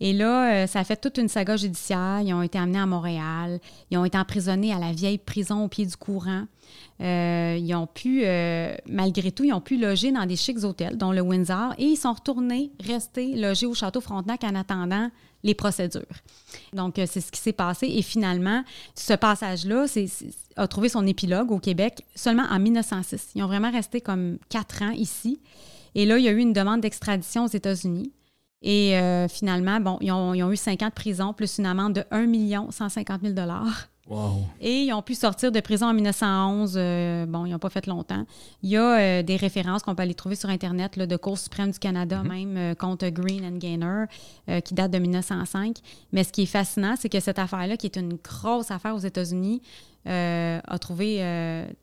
Et 0.00 0.14
là, 0.14 0.52
euh, 0.52 0.66
ça 0.66 0.80
a 0.80 0.84
fait 0.84 0.96
toute 0.96 1.18
une 1.18 1.28
saga 1.28 1.56
judiciaire. 1.56 2.20
Ils 2.24 2.32
ont 2.32 2.42
été 2.42 2.58
amenés 2.58 2.78
à 2.78 2.86
Montréal. 2.86 3.60
Ils 3.90 3.98
ont 3.98 4.04
été 4.04 4.16
emprisonnés 4.16 4.72
à 4.72 4.78
la 4.78 4.92
vieille 4.92 5.18
prison 5.18 5.64
au 5.64 5.68
pied 5.68 5.84
du 5.84 5.96
courant. 5.96 6.46
Euh, 7.02 7.58
ils 7.60 7.74
ont 7.74 7.86
pu, 7.86 8.22
euh, 8.24 8.74
malgré 8.86 9.30
tout, 9.30 9.44
ils 9.44 9.52
ont 9.52 9.60
pu 9.60 9.78
loger 9.78 10.10
dans 10.10 10.24
des 10.24 10.36
chics 10.36 10.64
hôtels, 10.64 10.96
dont 10.96 11.12
le 11.12 11.20
Windsor, 11.20 11.74
et 11.78 11.84
ils 11.84 11.96
sont 11.96 12.12
retournés 12.12 12.70
rester 12.80 13.36
logés 13.36 13.66
au 13.66 13.74
Château 13.74 14.00
Frontenac 14.00 14.42
en 14.44 14.54
attendant 14.54 15.10
les 15.42 15.54
procédures. 15.54 16.02
Donc, 16.72 16.94
c'est 16.96 17.20
ce 17.20 17.32
qui 17.32 17.40
s'est 17.40 17.52
passé. 17.52 17.86
Et 17.86 18.02
finalement, 18.02 18.62
ce 18.94 19.14
passage-là 19.14 19.86
a 20.56 20.68
trouvé 20.68 20.88
son 20.88 21.06
épilogue 21.06 21.50
au 21.50 21.58
Québec 21.58 22.04
seulement 22.14 22.44
en 22.50 22.58
1906. 22.58 23.30
Ils 23.34 23.42
ont 23.42 23.46
vraiment 23.46 23.70
resté 23.70 24.00
comme 24.00 24.38
quatre 24.48 24.82
ans 24.82 24.90
ici. 24.90 25.40
Et 25.94 26.06
là, 26.06 26.18
il 26.18 26.24
y 26.24 26.28
a 26.28 26.32
eu 26.32 26.38
une 26.38 26.52
demande 26.52 26.80
d'extradition 26.80 27.44
aux 27.44 27.48
États-Unis. 27.48 28.12
Et 28.62 28.98
euh, 28.98 29.26
finalement, 29.28 29.80
bon, 29.80 29.98
ils 30.00 30.12
ont, 30.12 30.52
eu 30.52 30.56
cinq 30.56 30.82
ans 30.82 30.88
de 30.88 30.94
prison 30.94 31.32
plus 31.32 31.58
une 31.58 31.66
amende 31.66 31.94
de 31.94 32.04
1 32.10 32.70
150 32.70 33.22
000 33.22 33.34
et 34.60 34.82
ils 34.82 34.92
ont 34.92 35.02
pu 35.02 35.14
sortir 35.14 35.52
de 35.52 35.60
prison 35.60 35.86
en 35.86 35.94
1911. 35.94 36.74
Euh, 36.76 37.26
bon, 37.26 37.46
ils 37.46 37.52
n'ont 37.52 37.58
pas 37.58 37.70
fait 37.70 37.86
longtemps. 37.86 38.24
Il 38.62 38.70
y 38.70 38.76
a 38.76 38.98
euh, 38.98 39.22
des 39.22 39.36
références 39.36 39.82
qu'on 39.82 39.94
peut 39.94 40.02
aller 40.02 40.14
trouver 40.14 40.34
sur 40.34 40.48
Internet 40.48 40.96
là, 40.96 41.06
de 41.06 41.16
Cour 41.16 41.38
suprême 41.38 41.70
du 41.70 41.78
Canada, 41.78 42.22
mhm. 42.22 42.28
même 42.28 42.74
contre 42.76 43.08
Green 43.08 43.44
and 43.44 43.58
Gaynor, 43.58 44.06
qui 44.64 44.74
date 44.74 44.90
de 44.90 44.98
1905. 44.98 45.76
Mais 46.12 46.24
ce 46.24 46.32
qui 46.32 46.42
est 46.42 46.46
fascinant, 46.46 46.94
c'est 46.98 47.08
que 47.08 47.20
cette 47.20 47.38
affaire-là, 47.38 47.76
qui 47.76 47.86
est 47.86 47.96
une 47.96 48.18
grosse 48.22 48.70
affaire 48.70 48.94
aux 48.94 49.00
États-Unis, 49.00 49.62
a 50.06 50.78
trouvé, 50.80 51.16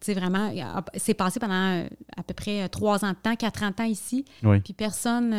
tu 0.02 0.06
sais, 0.06 0.14
vraiment, 0.14 0.52
c'est 0.96 1.14
passé 1.14 1.40
pendant 1.40 1.86
à 2.18 2.24
peu 2.24 2.34
près 2.34 2.68
trois 2.70 3.06
ans 3.06 3.12
de 3.12 3.18
temps, 3.22 3.36
quatre 3.36 3.64
ans 3.64 3.70
de 3.70 3.76
temps 3.76 3.84
ici. 3.84 4.26
Puis 4.42 4.74
personne 4.74 5.34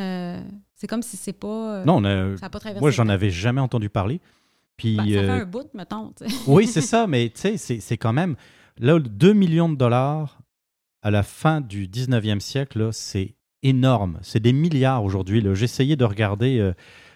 c'est 0.79 0.87
comme 0.87 1.03
si 1.03 1.17
c'est 1.17 1.33
pas. 1.33 1.81
Euh, 1.81 1.85
non, 1.85 2.01
ça 2.37 2.49
pas 2.49 2.61
traversé. 2.61 2.81
Moi, 2.81 2.93
j'en 2.93 3.09
avais 3.09 3.31
jamais 3.31 3.61
entendu 3.61 3.91
parler. 3.91 4.21
Puis, 4.79 4.97
ben, 4.97 5.05
ça 5.05 5.11
fait 5.11 5.19
euh, 5.19 5.43
un 5.43 5.45
bout, 5.45 5.75
mettons. 5.75 6.15
oui, 6.47 6.67
c'est 6.67 6.81
ça, 6.81 7.07
mais 7.07 7.29
tu 7.29 7.59
sais, 7.59 7.81
c'est 7.81 7.99
quand 7.99 8.15
même. 8.15 8.37
Là, 8.79 8.99
2 9.01 9.33
millions 9.33 9.69
de 9.69 9.75
dollars 9.75 10.41
à 11.03 11.11
la 11.11 11.25
fin 11.25 11.61
du 11.61 11.89
19e 11.89 12.39
siècle, 12.41 12.91
c'est 12.93 13.35
énorme. 13.65 14.19
C'est 14.23 14.41
des 14.41 14.53
milliards 14.53 15.03
aujourd'hui. 15.03 15.45
J'essayais 15.55 15.97
de 15.97 16.05
regarder 16.05 16.61
euh, 16.61 16.73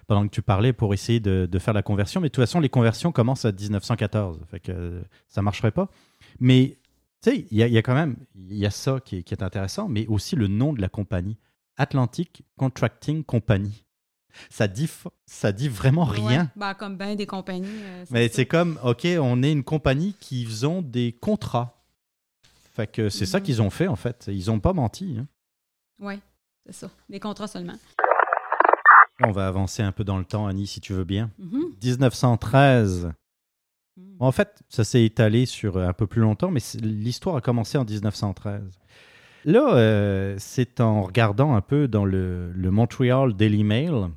pendant 0.09 0.27
que 0.27 0.35
tu 0.35 0.43
parlais 0.43 0.73
pour 0.73 0.93
essayer 0.93 1.21
de, 1.21 1.49
faire 1.61 1.73
la 1.73 1.83
conversion, 1.83 2.21
mais 2.21 2.29
de 2.29 2.33
toute 2.33 2.43
façon, 2.43 2.59
les 2.59 2.69
conversions 2.69 3.13
commencent 3.13 3.45
à 3.45 3.53
1914. 3.53 4.41
Fait 4.51 4.59
que 4.59 5.01
ça 5.29 5.41
ne 5.41 5.45
marcherait 5.45 5.71
pas. 5.71 5.89
Mais 6.41 6.79
tu 7.23 7.31
sais, 7.31 7.47
il 7.53 7.59
y, 7.59 7.79
a 7.79 7.83
quand 7.83 7.95
même 7.95 8.17
il 8.35 8.57
y 8.57 8.67
a 8.67 8.71
ça 8.71 8.99
qui 8.99 9.19
est 9.19 9.43
intéressant, 9.43 9.89
mais 9.89 10.09
aussi 10.09 10.35
le 10.35 10.49
nom 10.49 10.73
de 10.73 10.81
la 10.81 10.89
compagnie. 10.89 11.39
Atlantic 11.77 12.43
Contracting 12.57 13.23
Company. 13.23 13.82
Ça 14.51 14.69
dit, 14.69 14.91
ça 15.27 15.53
dit 15.53 15.69
vraiment 15.69 16.05
rien. 16.05 16.51
bah, 16.57 16.75
comme 16.75 16.97
bien 16.97 17.15
des 17.15 17.27
compagnies. 17.27 17.67
Euh, 17.69 18.05
Mais 18.11 18.29
c'est 18.29 18.47
comme, 18.47 18.79
OK, 18.83 19.07
on 19.21 19.43
est 19.43 19.53
une 19.53 19.65
compagnie 19.65 20.15
qui 20.21 20.45
faisons 20.45 20.83
des 20.83 21.13
contrats. 21.21 21.83
Fait 22.75 22.87
que 22.87 23.11
c'est 23.11 23.27
ça 23.27 23.39
mhm. 23.39 23.45
qu'ils 23.45 23.63
ont 23.63 23.71
fait, 23.71 23.87
en 23.87 23.97
fait. 23.97 24.25
Ils 24.29 24.47
n'ont 24.47 24.61
pas 24.61 24.73
menti. 24.73 25.17
Hein. 25.19 25.27
Oui, 26.01 26.15
c'est 26.67 26.75
ça. 26.75 26.91
Des 27.09 27.21
contrats 27.21 27.49
seulement. 27.49 27.75
On 29.25 29.31
va 29.31 29.47
avancer 29.47 29.83
un 29.83 29.93
peu 29.93 30.05
dans 30.05 30.19
le 30.19 30.25
temps, 30.25 30.47
Annie, 30.47 30.67
si 30.67 30.81
tu 30.81 30.95
veux 30.95 31.05
bien. 31.05 31.31
1913. 31.39 33.05
Mhm. 33.05 33.13
Mhm. 33.97 34.17
En 34.21 34.33
fait, 34.33 34.63
ça 34.69 34.85
s'est 34.85 35.05
étalé 35.05 35.45
sur 35.47 35.77
un 35.77 35.93
peu 35.93 36.07
plus 36.07 36.23
longtemps, 36.23 36.51
mais 36.51 36.61
l'histoire 36.81 37.37
a 37.37 37.41
commencé 37.41 37.77
en 37.77 37.85
1913. 37.85 38.63
Là, 39.45 39.75
euh, 39.75 40.37
c'est 40.39 40.81
en 40.81 41.03
regardant 41.03 41.55
un 41.55 41.61
peu 41.61 41.89
dans 41.89 42.05
le, 42.05 42.53
Montreal 42.57 43.35
Daily 43.35 43.65
Mail, 43.65 44.09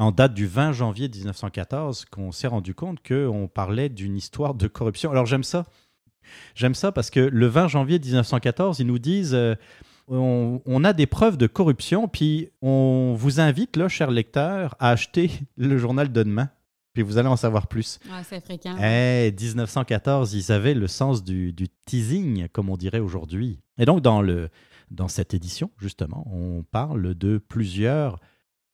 en 0.00 0.12
date 0.12 0.32
du 0.32 0.46
20 0.46 0.72
janvier 0.72 1.08
1914, 1.08 2.06
qu'on 2.06 2.32
s'est 2.32 2.46
rendu 2.46 2.74
compte 2.74 3.06
qu'on 3.06 3.48
parlait 3.52 3.90
d'une 3.90 4.16
histoire 4.16 4.54
de 4.54 4.66
corruption. 4.66 5.10
Alors 5.10 5.26
j'aime 5.26 5.44
ça. 5.44 5.66
J'aime 6.54 6.74
ça 6.74 6.90
parce 6.90 7.10
que 7.10 7.20
le 7.20 7.46
20 7.46 7.68
janvier 7.68 7.98
1914, 7.98 8.80
ils 8.80 8.86
nous 8.86 8.98
disent 8.98 9.34
euh, 9.34 9.54
on, 10.08 10.84
a 10.84 10.92
des 10.92 11.06
preuves 11.06 11.36
de 11.36 11.46
corruption, 11.46 12.08
puis 12.08 12.48
on 12.62 13.14
vous 13.16 13.40
invite, 13.40 13.76
là, 13.76 13.88
chers 13.88 14.10
lecteurs, 14.10 14.74
à 14.78 14.90
acheter 14.90 15.30
le 15.56 15.76
journal 15.76 16.10
de 16.10 16.22
demain 16.22 16.48
puis 16.92 17.04
vous 17.04 17.18
allez 17.18 17.28
en 17.28 17.36
savoir 17.36 17.68
plus. 17.68 18.00
c'est 18.24 18.44
fréquent. 18.44 18.76
Eh, 18.82 19.30
1914, 19.30 20.34
ils 20.34 20.50
avaient 20.50 20.74
le 20.74 20.88
sens 20.88 21.22
du, 21.22 21.54
teasing, 21.86 22.48
comme 22.48 22.68
on 22.68 22.76
dirait 22.76 22.98
aujourd'hui. 22.98 23.60
Et 23.78 23.84
donc, 23.84 24.00
dans, 24.00 24.22
le, 24.22 24.48
dans 24.90 25.06
cette 25.06 25.32
édition, 25.32 25.70
justement, 25.78 26.26
on 26.32 26.64
parle 26.64 27.14
de 27.14 27.38
plusieurs 27.38 28.18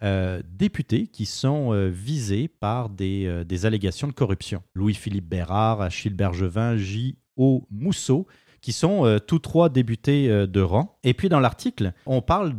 euh, 0.02 0.42
députés 0.46 1.06
qui 1.06 1.24
sont 1.24 1.72
euh, 1.72 1.88
visés 1.88 2.48
par 2.48 2.90
des, 2.90 3.24
euh, 3.26 3.44
des, 3.44 3.64
allégations 3.64 4.06
de 4.06 4.12
corruption. 4.12 4.62
Louis-Philippe 4.74 5.26
Bérard, 5.26 5.80
Achille 5.80 6.12
Bergevin, 6.12 6.76
J.O. 6.76 7.66
Mousseau, 7.70 8.26
qui 8.61 8.72
sont 8.72 9.20
tous 9.28 9.38
trois 9.38 9.68
députés 9.68 10.28
de 10.28 10.61
rang. 10.61 10.98
Et 11.04 11.14
puis 11.14 11.28
dans 11.28 11.38
l'article, 11.38 11.92
on 12.04 12.20
parle 12.20 12.52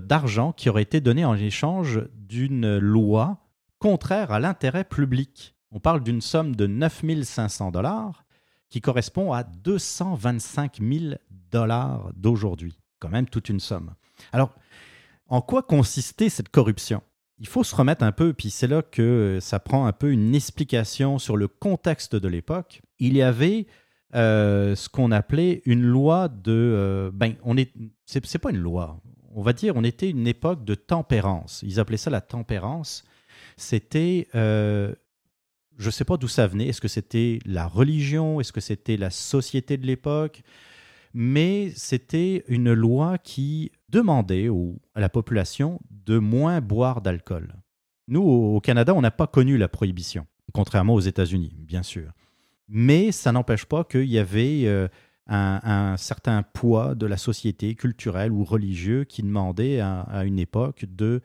d'argent 0.00 0.52
qui 0.52 0.70
aurait 0.70 0.82
été 0.82 1.02
donné 1.02 1.24
en 1.24 1.34
échange 1.34 2.00
d'une 2.14 2.78
loi 2.78 3.36
contraire 3.78 4.32
à 4.32 4.40
l'intérêt 4.40 4.84
public. 4.84 5.54
On 5.70 5.78
parle 5.78 6.02
d'une 6.02 6.22
somme 6.22 6.56
de 6.56 6.66
9500 6.66 7.72
dollars 7.72 8.24
qui 8.70 8.80
correspond 8.80 9.32
à 9.32 9.42
225 9.44 10.78
000 10.80 11.14
dollars 11.50 12.10
d'aujourd'hui. 12.16 12.78
Quand 12.98 13.10
même 13.10 13.26
toute 13.26 13.50
une 13.50 13.60
somme. 13.60 13.94
Alors, 14.32 14.54
en 15.30 15.40
quoi 15.40 15.62
consistait 15.62 16.28
cette 16.28 16.50
corruption? 16.50 17.02
Il 17.38 17.46
faut 17.46 17.64
se 17.64 17.74
remettre 17.74 18.04
un 18.04 18.12
peu, 18.12 18.34
puis 18.34 18.50
c'est 18.50 18.66
là 18.66 18.82
que 18.82 19.38
ça 19.40 19.58
prend 19.58 19.86
un 19.86 19.92
peu 19.92 20.12
une 20.12 20.34
explication 20.34 21.18
sur 21.18 21.38
le 21.38 21.48
contexte 21.48 22.14
de 22.14 22.28
l'époque. 22.28 22.82
Il 22.98 23.16
y 23.16 23.22
avait 23.22 23.66
euh, 24.14 24.76
ce 24.76 24.90
qu'on 24.90 25.10
appelait 25.10 25.62
une 25.64 25.82
loi 25.82 26.28
de... 26.28 26.52
Euh, 26.52 27.10
ben, 27.14 27.36
on 27.42 27.56
est, 27.56 27.72
c'est 28.04 28.38
pas 28.38 28.50
une 28.50 28.58
loi. 28.58 29.00
On 29.34 29.40
va 29.40 29.54
dire, 29.54 29.74
on 29.76 29.84
était 29.84 30.10
une 30.10 30.26
époque 30.26 30.64
de 30.64 30.74
tempérance. 30.74 31.64
Ils 31.66 31.80
appelaient 31.80 31.96
ça 31.96 32.10
la 32.10 32.20
tempérance 32.20 33.04
c'était, 33.60 34.28
euh, 34.34 34.94
je 35.78 35.86
ne 35.86 35.90
sais 35.90 36.04
pas 36.04 36.16
d'où 36.16 36.28
ça 36.28 36.46
venait, 36.46 36.68
est-ce 36.68 36.80
que 36.80 36.88
c'était 36.88 37.38
la 37.44 37.66
religion, 37.66 38.40
est-ce 38.40 38.52
que 38.52 38.60
c'était 38.60 38.96
la 38.96 39.10
société 39.10 39.76
de 39.76 39.86
l'époque, 39.86 40.42
mais 41.12 41.72
c'était 41.74 42.44
une 42.48 42.72
loi 42.72 43.18
qui 43.18 43.72
demandait 43.88 44.48
à 44.94 45.00
la 45.00 45.08
population 45.08 45.80
de 45.90 46.18
moins 46.18 46.60
boire 46.60 47.00
d'alcool. 47.00 47.54
Nous, 48.08 48.22
au 48.22 48.60
Canada, 48.60 48.94
on 48.94 49.00
n'a 49.00 49.10
pas 49.10 49.26
connu 49.26 49.56
la 49.56 49.68
prohibition, 49.68 50.26
contrairement 50.52 50.94
aux 50.94 51.00
États-Unis, 51.00 51.54
bien 51.58 51.82
sûr. 51.82 52.12
Mais 52.68 53.12
ça 53.12 53.32
n'empêche 53.32 53.64
pas 53.64 53.84
qu'il 53.84 54.06
y 54.06 54.18
avait 54.18 54.66
euh, 54.66 54.88
un, 55.26 55.96
certain 55.96 56.42
poids 56.42 56.94
de 56.94 57.06
la 57.06 57.16
société 57.16 57.74
culturelle 57.74 58.32
ou 58.32 58.44
religieux 58.44 59.04
qui 59.04 59.22
demandait 59.22 59.80
à 59.80 60.24
une 60.24 60.38
époque 60.38 60.84
de 60.88 61.20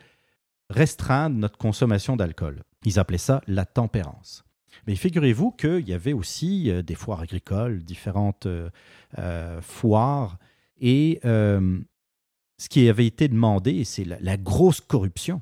restreindre 0.69 1.35
notre 1.35 1.57
consommation 1.57 2.15
d'alcool. 2.15 2.63
Ils 2.85 2.99
appelaient 2.99 3.17
ça 3.17 3.41
la 3.47 3.65
tempérance. 3.65 4.44
Mais 4.87 4.95
figurez-vous 4.95 5.51
qu'il 5.51 5.87
y 5.87 5.93
avait 5.93 6.13
aussi 6.13 6.69
euh, 6.69 6.81
des 6.81 6.95
foires 6.95 7.21
agricoles, 7.21 7.83
différentes 7.83 8.45
euh, 8.45 8.69
euh, 9.17 9.61
foires, 9.61 10.37
et 10.79 11.19
ce 11.23 12.69
qui 12.69 12.89
avait 12.89 13.05
été 13.05 13.27
demandé, 13.27 13.71
et 13.71 13.83
c'est 13.85 14.03
la, 14.03 14.37
grosse 14.37 14.81
corruption, 14.81 15.41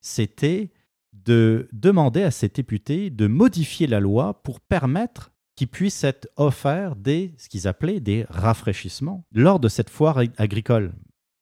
c'était 0.00 0.70
de 1.12 1.68
demander 1.72 2.22
à 2.22 2.30
ces 2.30 2.48
députés 2.48 3.10
de 3.10 3.26
modifier 3.26 3.86
la 3.86 4.00
loi 4.00 4.42
pour 4.42 4.60
permettre 4.60 5.32
qu'ils 5.56 5.68
puissent 5.68 6.04
être 6.04 6.28
offerts 6.36 6.94
des, 6.96 7.34
ce 7.38 7.48
qu'ils 7.48 7.68
appelaient 7.68 8.00
des 8.00 8.24
rafraîchissements 8.28 9.24
lors 9.32 9.60
de 9.60 9.68
cette 9.68 9.90
foire 9.90 10.18
agricole. 10.36 10.92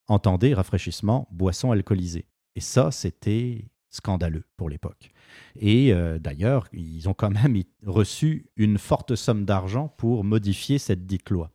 Entendez 0.06 0.54
rafraîchissement, 0.54 1.28
boissons 1.30 1.72
alcoolisées. 1.72 2.26
Et 2.54 2.60
ça, 2.60 2.90
c'était 2.90 3.66
scandaleux 3.90 4.44
pour 4.56 4.68
l'époque. 4.68 5.10
Et 5.56 5.92
euh, 5.92 6.18
d'ailleurs, 6.18 6.68
ils 6.72 7.08
ont 7.08 7.14
quand 7.14 7.30
même 7.30 7.62
reçu 7.84 8.46
une 8.56 8.78
forte 8.78 9.14
somme 9.14 9.44
d'argent 9.44 9.88
pour 9.96 10.24
modifier 10.24 10.78
cette 10.78 11.06
dite 11.06 11.30
loi. 11.30 11.50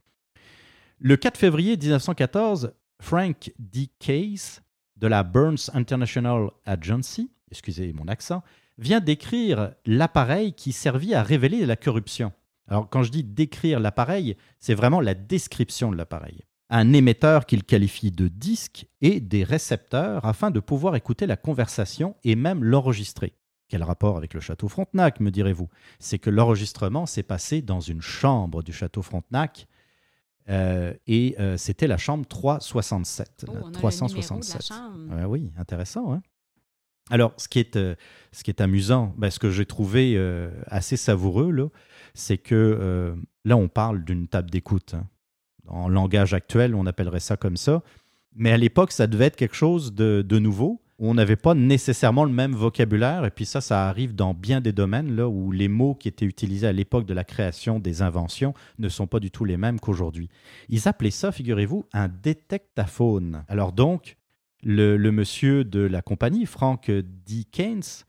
Le 0.99 1.17
4 1.17 1.37
février 1.37 1.77
1914, 1.77 2.73
Frank 3.01 3.51
D. 3.59 3.89
Case 3.99 4.61
de 4.97 5.07
la 5.07 5.23
Burns 5.23 5.69
International 5.73 6.49
Agency, 6.65 7.31
excusez 7.51 7.91
mon 7.93 8.07
accent, 8.07 8.43
vient 8.77 8.99
décrire 9.01 9.73
l'appareil 9.85 10.53
qui 10.53 10.71
servit 10.71 11.13
à 11.13 11.23
révéler 11.23 11.65
la 11.65 11.75
corruption. 11.75 12.31
Alors 12.67 12.89
quand 12.89 13.03
je 13.03 13.11
dis 13.11 13.23
décrire 13.23 13.79
l'appareil, 13.79 14.37
c'est 14.59 14.73
vraiment 14.73 15.01
la 15.01 15.13
description 15.13 15.91
de 15.91 15.97
l'appareil 15.97 16.43
un 16.75 16.91
émetteur 16.91 17.45
qu'il 17.45 17.63
qualifie 17.63 18.11
de 18.11 18.27
disque 18.27 18.87
et 19.01 19.19
des 19.19 19.43
récepteurs 19.43 20.25
afin 20.25 20.49
de 20.51 20.59
pouvoir 20.59 20.95
écouter 20.95 21.27
la 21.27 21.37
conversation 21.37 22.15
et 22.23 22.35
même 22.35 22.63
l'enregistrer. 22.63 23.33
Quel 23.69 23.83
rapport 23.83 24.17
avec 24.17 24.33
le 24.33 24.39
château 24.39 24.67
Frontenac, 24.67 25.19
me 25.19 25.29
direz-vous? 25.29 25.69
C'est 25.99 26.17
que 26.19 26.29
l'enregistrement 26.31 27.05
s'est 27.05 27.23
passé 27.23 27.61
dans 27.61 27.79
une 27.79 28.01
chambre 28.01 28.63
du 28.63 28.73
château 28.73 29.01
Frontenac 29.01 29.67
Euh, 30.49 30.93
et 31.07 31.35
euh, 31.39 31.55
c'était 31.55 31.87
la 31.87 31.97
chambre 31.97 32.25
367. 32.27 33.45
Oh, 33.47 33.53
la 33.53 33.59
on 33.61 33.63
a 33.63 33.67
le 33.67 33.71
367. 33.71 34.31
numéro 34.31 34.43
de 34.43 34.53
la 34.53 34.59
chambre. 34.59 35.15
Ouais, 35.15 35.25
oui, 35.25 35.51
intéressant. 35.57 36.11
hein. 36.11 36.21
Alors, 37.09 37.31
ce 37.37 37.47
qui 37.47 37.59
est, 37.59 37.77
euh, 37.77 37.95
ce 38.33 38.43
qui 38.43 38.51
est 38.51 38.59
amusant, 38.59 39.13
ben, 39.17 39.29
ce 39.29 39.39
que 39.39 39.49
j'ai 39.51 39.65
trouvé 39.65 40.17
assez 40.67 40.97
savoureux, 40.97 41.71
c'est 42.13 42.37
que 42.37 43.15
là, 43.45 43.55
on 43.55 43.69
parle 43.69 44.03
d'une 44.03 44.27
table 44.27 44.49
d'écoute. 44.51 44.95
hein. 44.95 45.07
En 45.67 45.87
langage 45.87 46.33
actuel, 46.33 46.75
on 46.75 46.85
appellerait 46.85 47.19
ça 47.19 47.37
comme 47.37 47.57
ça. 47.57 47.83
Mais 48.35 48.51
à 48.51 48.57
l'époque, 48.57 48.91
ça 48.91 49.07
devait 49.07 49.25
être 49.25 49.35
quelque 49.35 49.55
chose 49.55 49.93
de, 49.93 50.23
de 50.27 50.39
nouveau. 50.39 50.81
On 50.99 51.13
n'avait 51.13 51.35
pas 51.35 51.53
nécessairement 51.53 52.25
le 52.25 52.31
même 52.31 52.53
vocabulaire. 52.53 53.25
Et 53.25 53.31
puis 53.31 53.45
ça, 53.45 53.61
ça 53.61 53.87
arrive 53.87 54.15
dans 54.15 54.33
bien 54.33 54.61
des 54.61 54.71
domaines 54.71 55.15
là, 55.15 55.27
où 55.27 55.51
les 55.51 55.67
mots 55.67 55.95
qui 55.95 56.07
étaient 56.07 56.25
utilisés 56.25 56.67
à 56.67 56.71
l'époque 56.71 57.05
de 57.05 57.13
la 57.13 57.23
création 57.23 57.79
des 57.79 58.01
inventions 58.01 58.53
ne 58.79 58.89
sont 58.89 59.07
pas 59.07 59.19
du 59.19 59.31
tout 59.31 59.45
les 59.45 59.57
mêmes 59.57 59.79
qu'aujourd'hui. 59.79 60.29
Ils 60.69 60.87
appelaient 60.87 61.11
ça, 61.11 61.31
figurez-vous, 61.31 61.85
un 61.93 62.07
détectaphone. 62.07 63.43
Alors 63.47 63.71
donc, 63.71 64.17
le, 64.63 64.97
monsieur 65.11 65.63
de 65.63 65.81
la 65.81 66.01
compagnie, 66.01 66.45
Frank 66.45 66.89
D. 66.89 67.43
Keynes, 67.51 68.05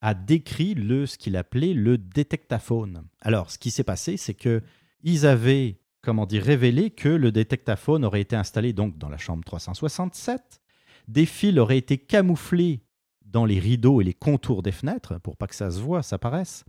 a 0.00 0.12
décrit 0.12 0.74
le, 0.74 1.06
ce 1.06 1.16
qu'il 1.16 1.34
appelait 1.34 1.72
le 1.72 1.96
détectaphone. 1.96 3.04
Alors, 3.22 3.50
ce 3.50 3.56
qui 3.56 3.70
s'est 3.70 3.84
passé, 3.84 4.18
c'est 4.18 4.34
que 4.34 4.60
ils 5.02 5.24
avaient, 5.24 5.78
comment 6.04 6.26
dire, 6.26 6.44
révélé 6.44 6.90
que 6.90 7.08
le 7.08 7.32
détectaphone 7.32 8.04
aurait 8.04 8.20
été 8.20 8.36
installé 8.36 8.72
donc 8.72 8.98
dans 8.98 9.08
la 9.08 9.16
chambre 9.16 9.44
367. 9.44 10.60
Des 11.08 11.26
fils 11.26 11.58
auraient 11.58 11.78
été 11.78 11.98
camouflés 11.98 12.80
dans 13.24 13.44
les 13.44 13.58
rideaux 13.58 14.00
et 14.00 14.04
les 14.04 14.14
contours 14.14 14.62
des 14.62 14.72
fenêtres 14.72 15.18
pour 15.18 15.36
pas 15.36 15.46
que 15.46 15.54
ça 15.54 15.70
se 15.70 15.80
voit, 15.80 16.02
ça 16.02 16.18
paraisse, 16.18 16.64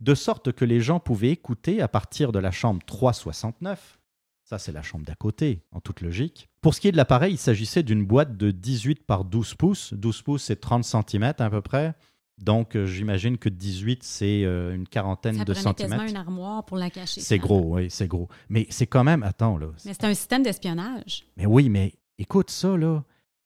de 0.00 0.14
sorte 0.14 0.52
que 0.52 0.64
les 0.64 0.80
gens 0.80 1.00
pouvaient 1.00 1.30
écouter 1.30 1.80
à 1.80 1.88
partir 1.88 2.32
de 2.32 2.38
la 2.38 2.50
chambre 2.50 2.82
369. 2.86 3.98
Ça, 4.44 4.58
c'est 4.58 4.72
la 4.72 4.82
chambre 4.82 5.06
d'à 5.06 5.14
côté, 5.14 5.62
en 5.72 5.80
toute 5.80 6.02
logique. 6.02 6.50
Pour 6.60 6.74
ce 6.74 6.80
qui 6.80 6.88
est 6.88 6.92
de 6.92 6.96
l'appareil, 6.96 7.34
il 7.34 7.38
s'agissait 7.38 7.82
d'une 7.82 8.04
boîte 8.04 8.36
de 8.36 8.50
18 8.50 9.06
par 9.06 9.24
12 9.24 9.54
pouces. 9.54 9.94
12 9.94 10.22
pouces, 10.22 10.42
c'est 10.42 10.60
30 10.60 10.84
cm 10.84 11.32
à 11.38 11.48
peu 11.48 11.62
près. 11.62 11.94
Donc, 12.38 12.74
euh, 12.76 12.86
j'imagine 12.86 13.38
que 13.38 13.48
18, 13.48 14.02
c'est 14.02 14.42
euh, 14.44 14.74
une 14.74 14.88
quarantaine 14.88 15.36
Ça 15.36 15.44
de 15.44 15.52
prenait 15.52 15.74
quasiment 15.74 15.90
centimètres. 15.96 16.10
une 16.10 16.16
armoire 16.16 16.64
pour 16.64 16.76
la 16.76 16.90
cacher. 16.90 17.20
C'est 17.20 17.38
gros, 17.38 17.76
oui, 17.76 17.88
c'est 17.90 18.08
gros. 18.08 18.28
Mais 18.48 18.66
c'est 18.70 18.86
quand 18.86 19.04
même, 19.04 19.22
attends, 19.22 19.56
là. 19.58 19.68
Mais 19.84 19.92
c'est 19.94 20.04
un 20.04 20.14
système 20.14 20.42
d'espionnage. 20.42 21.24
Mais 21.36 21.46
oui, 21.46 21.68
mais 21.68 21.94
écoute 22.18 22.50
ça, 22.50 22.76
là. 22.76 23.04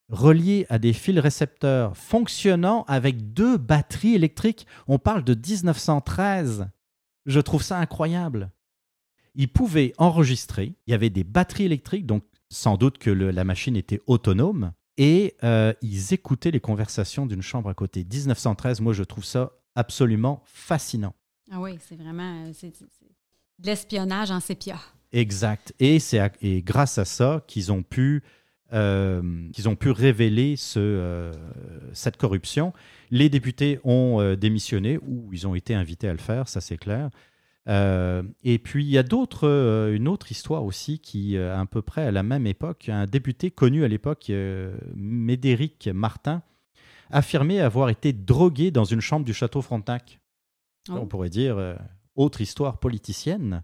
Relié 0.08 0.66
à 0.68 0.78
des 0.78 0.92
fils 0.92 1.18
récepteurs 1.18 1.96
fonctionnant 1.96 2.84
avec 2.86 3.32
deux 3.34 3.56
batteries 3.58 4.14
électriques. 4.14 4.64
On 4.86 5.00
parle 5.00 5.24
de 5.24 5.34
1913. 5.34 6.68
Je 7.26 7.40
trouve 7.40 7.62
ça 7.62 7.78
incroyable. 7.80 8.52
Ils 9.34 9.48
pouvaient 9.48 9.92
enregistrer. 9.98 10.74
Il 10.86 10.92
y 10.92 10.94
avait 10.94 11.10
des 11.10 11.24
batteries 11.24 11.64
électriques, 11.64 12.06
donc 12.06 12.22
sans 12.50 12.76
doute 12.76 12.98
que 12.98 13.10
le- 13.10 13.32
la 13.32 13.42
machine 13.44 13.74
était 13.76 14.00
autonome. 14.06 14.72
Et 14.98 15.34
euh, 15.44 15.72
ils 15.82 16.14
écoutaient 16.14 16.50
les 16.50 16.60
conversations 16.60 17.26
d'une 17.26 17.42
chambre 17.42 17.68
à 17.68 17.74
côté. 17.74 18.04
1913, 18.10 18.80
moi, 18.80 18.92
je 18.92 19.02
trouve 19.02 19.24
ça 19.24 19.52
absolument 19.74 20.42
fascinant. 20.46 21.14
Ah 21.50 21.60
oui, 21.60 21.78
c'est 21.86 21.96
vraiment 21.96 22.46
euh, 22.46 22.50
c'est, 22.54 22.74
c'est- 22.74 22.86
c'est 22.98 23.06
de 23.58 23.66
l'espionnage 23.66 24.30
en 24.30 24.40
sépia. 24.40 24.78
Exact. 25.12 25.74
Et 25.80 25.98
c'est 25.98 26.18
à- 26.18 26.32
et 26.42 26.62
grâce 26.62 26.98
à 26.98 27.04
ça 27.04 27.42
qu'ils 27.46 27.72
ont 27.72 27.82
pu 27.82 28.22
euh, 28.72 29.48
qu'ils 29.52 29.68
ont 29.68 29.76
pu 29.76 29.90
révéler 29.90 30.56
ce, 30.56 30.80
euh, 30.80 31.32
cette 31.92 32.16
corruption. 32.16 32.72
Les 33.12 33.28
députés 33.28 33.78
ont 33.84 34.34
démissionné 34.34 34.98
ou 35.06 35.32
ils 35.32 35.46
ont 35.46 35.54
été 35.54 35.72
invités 35.74 36.08
à 36.08 36.12
le 36.12 36.18
faire, 36.18 36.48
ça 36.48 36.60
c'est 36.60 36.76
clair. 36.76 37.10
Euh, 37.68 38.22
et 38.44 38.58
puis 38.58 38.84
il 38.84 38.90
y 38.90 38.98
a 38.98 39.02
d'autres, 39.02 39.48
euh, 39.48 39.94
une 39.94 40.06
autre 40.06 40.30
histoire 40.30 40.64
aussi 40.64 41.00
qui, 41.00 41.36
euh, 41.36 41.58
à 41.58 41.66
peu 41.66 41.82
près 41.82 42.06
à 42.06 42.10
la 42.12 42.22
même 42.22 42.46
époque, 42.46 42.88
un 42.88 43.06
député 43.06 43.50
connu 43.50 43.84
à 43.84 43.88
l'époque, 43.88 44.30
Médéric 44.94 45.88
Martin, 45.92 46.42
affirmait 47.10 47.60
avoir 47.60 47.88
été 47.88 48.12
drogué 48.12 48.70
dans 48.70 48.84
une 48.84 49.00
chambre 49.00 49.24
du 49.24 49.34
château 49.34 49.62
Frontenac. 49.62 50.20
Oh. 50.88 50.94
On 51.00 51.06
pourrait 51.06 51.30
dire 51.30 51.76
autre 52.14 52.40
histoire 52.40 52.78
politicienne. 52.78 53.62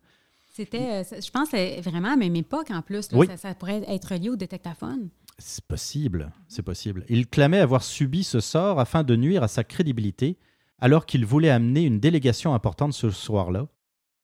C'était, 0.52 1.02
je 1.04 1.30
pense, 1.30 1.50
vraiment 1.82 2.08
à 2.08 2.12
la 2.12 2.16
même 2.16 2.36
époque 2.36 2.70
en 2.70 2.82
plus. 2.82 3.10
là. 3.10 3.18
Oui. 3.18 3.26
ça, 3.26 3.36
ça 3.36 3.54
pourrait 3.54 3.82
être 3.88 4.14
lié 4.14 4.28
au 4.28 4.36
détectaphone. 4.36 5.08
C'est 5.38 5.64
possible, 5.64 6.30
c'est 6.46 6.62
possible. 6.62 7.04
Il 7.08 7.26
clamait 7.26 7.58
avoir 7.58 7.82
subi 7.82 8.22
ce 8.22 8.38
sort 8.38 8.78
afin 8.78 9.02
de 9.02 9.16
nuire 9.16 9.42
à 9.42 9.48
sa 9.48 9.64
crédibilité, 9.64 10.36
alors 10.78 11.06
qu'il 11.06 11.24
voulait 11.24 11.50
amener 11.50 11.82
une 11.82 12.00
délégation 12.00 12.54
importante 12.54 12.92
ce 12.92 13.10
soir-là. 13.10 13.66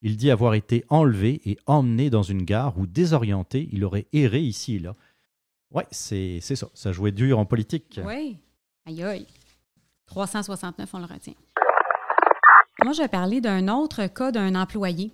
Il 0.03 0.17
dit 0.17 0.31
avoir 0.31 0.55
été 0.55 0.85
enlevé 0.89 1.41
et 1.45 1.59
emmené 1.67 2.09
dans 2.11 2.23
une 2.23 2.43
gare 2.45 2.79
où, 2.79 2.87
désorienté, 2.87 3.69
il 3.73 3.85
aurait 3.85 4.07
erré 4.13 4.41
ici 4.41 4.77
et 4.77 4.79
là. 4.79 4.95
Ouais, 5.71 5.87
c'est 5.91 6.41
ça. 6.41 6.69
Ça 6.75 6.93
jouait 6.93 7.13
dur 7.13 7.39
en 7.39 7.45
politique. 7.45 8.01
Oui. 8.05 8.39
Aïe 8.87 9.03
aïe. 9.03 9.27
369, 10.07 10.89
on 10.95 10.99
le 11.01 11.05
retient. 11.05 11.35
Moi, 12.85 12.93
je 12.93 13.03
vais 13.03 13.09
parler 13.09 13.41
d'un 13.41 13.69
autre 13.69 14.07
cas 14.07 14.31
d'un 14.33 14.55
employé. 14.55 15.13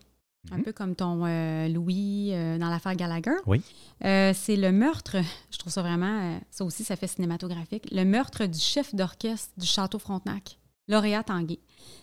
Un 0.53 0.59
Mhm. 0.59 0.63
peu 0.65 0.73
comme 0.73 0.95
ton 0.95 1.25
euh, 1.25 1.69
Louis 1.69 2.29
euh, 2.35 2.59
dans 2.59 2.69
l'affaire 2.69 2.95
Gallagher. 2.95 3.35
Oui. 3.47 3.63
Euh, 4.05 4.33
c'est 4.35 4.57
le 4.57 4.71
meurtre, 4.73 5.17
je 5.51 5.57
trouve 5.57 5.73
ça 5.73 5.81
vraiment, 5.81 6.39
ça 6.51 6.67
aussi, 6.67 6.85
ça 6.85 6.97
fait 6.97 7.07
cinématographique, 7.07 7.89
le 7.91 8.05
meurtre 8.05 8.45
du 8.45 8.59
chef 8.59 8.95
d'orchestre 8.95 9.51
du 9.57 9.65
Château 9.67 9.99
Frontenac, 9.99 10.59
Lauréat 10.87 11.23
Tanguay. 11.25 11.59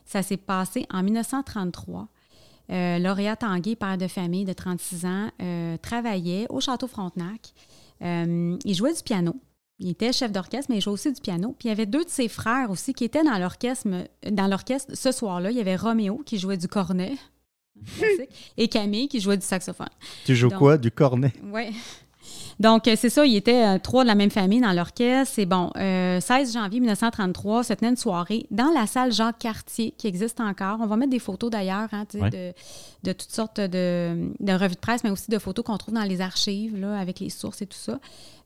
Ça 0.05 0.23
s'est 0.23 0.37
passé 0.37 0.87
en 0.89 1.03
1933. 1.03 2.07
Euh, 2.71 2.99
Lauréat 2.99 3.35
Tanguay, 3.35 3.75
père 3.75 3.97
de 3.97 4.07
famille 4.07 4.45
de 4.45 4.53
36 4.53 5.05
ans, 5.05 5.29
euh, 5.41 5.77
travaillait 5.77 6.45
au 6.49 6.61
Château 6.61 6.87
Frontenac. 6.87 7.53
Euh, 8.01 8.57
il 8.63 8.73
jouait 8.75 8.93
du 8.93 9.03
piano. 9.03 9.35
Il 9.79 9.89
était 9.89 10.13
chef 10.13 10.31
d'orchestre, 10.31 10.67
mais 10.69 10.77
il 10.77 10.81
jouait 10.81 10.93
aussi 10.93 11.11
du 11.11 11.19
piano. 11.19 11.55
Puis 11.57 11.67
il 11.67 11.69
y 11.69 11.71
avait 11.71 11.85
deux 11.85 12.03
de 12.05 12.09
ses 12.09 12.27
frères 12.27 12.69
aussi 12.69 12.93
qui 12.93 13.03
étaient 13.03 13.23
dans 13.23 13.37
l'orchestre. 13.37 13.87
Dans 14.29 14.47
l'orchestre 14.47 14.95
ce 14.95 15.11
soir-là. 15.11 15.51
Il 15.51 15.57
y 15.57 15.61
avait 15.61 15.75
Roméo 15.75 16.21
qui 16.25 16.37
jouait 16.37 16.57
du 16.57 16.67
cornet, 16.67 17.15
et 18.57 18.67
Camille 18.67 19.07
qui 19.07 19.19
jouait 19.19 19.37
du 19.37 19.45
saxophone. 19.45 19.87
Tu 20.25 20.35
joues 20.35 20.49
Donc- 20.49 20.59
quoi? 20.59 20.77
Du 20.77 20.91
cornet? 20.91 21.33
Oui. 21.43 21.75
Donc, 22.59 22.87
euh, 22.87 22.95
c'est 22.97 23.09
ça, 23.09 23.25
ils 23.25 23.35
étaient 23.35 23.65
euh, 23.65 23.79
trois 23.79 24.03
de 24.03 24.07
la 24.07 24.15
même 24.15 24.29
famille 24.29 24.61
dans 24.61 24.71
l'orchestre. 24.73 25.33
C'est 25.35 25.45
bon, 25.45 25.71
euh, 25.77 26.19
16 26.21 26.53
janvier 26.53 26.79
1933, 26.79 27.63
se 27.63 27.73
tenait 27.73 27.89
une 27.89 27.97
soirée 27.97 28.45
dans 28.51 28.71
la 28.73 28.85
salle 28.87 29.11
Jacques 29.11 29.39
Cartier, 29.39 29.93
qui 29.97 30.07
existe 30.07 30.39
encore. 30.39 30.77
On 30.81 30.85
va 30.87 30.95
mettre 30.95 31.11
des 31.11 31.19
photos 31.19 31.49
d'ailleurs, 31.49 31.87
hein, 31.91 32.05
Ouais. 32.13 32.29
de, 32.29 32.53
de 33.03 33.13
toutes 33.13 33.31
sortes 33.31 33.59
de, 33.59 34.31
de 34.39 34.53
revues 34.53 34.75
de 34.75 34.79
presse, 34.79 35.03
mais 35.03 35.09
aussi 35.09 35.31
de 35.31 35.39
photos 35.39 35.65
qu'on 35.65 35.77
trouve 35.77 35.93
dans 35.95 36.03
les 36.03 36.21
archives, 36.21 36.79
là, 36.79 36.99
avec 36.99 37.19
les 37.19 37.29
sources 37.29 37.61
et 37.61 37.65
tout 37.67 37.77
ça. 37.77 37.99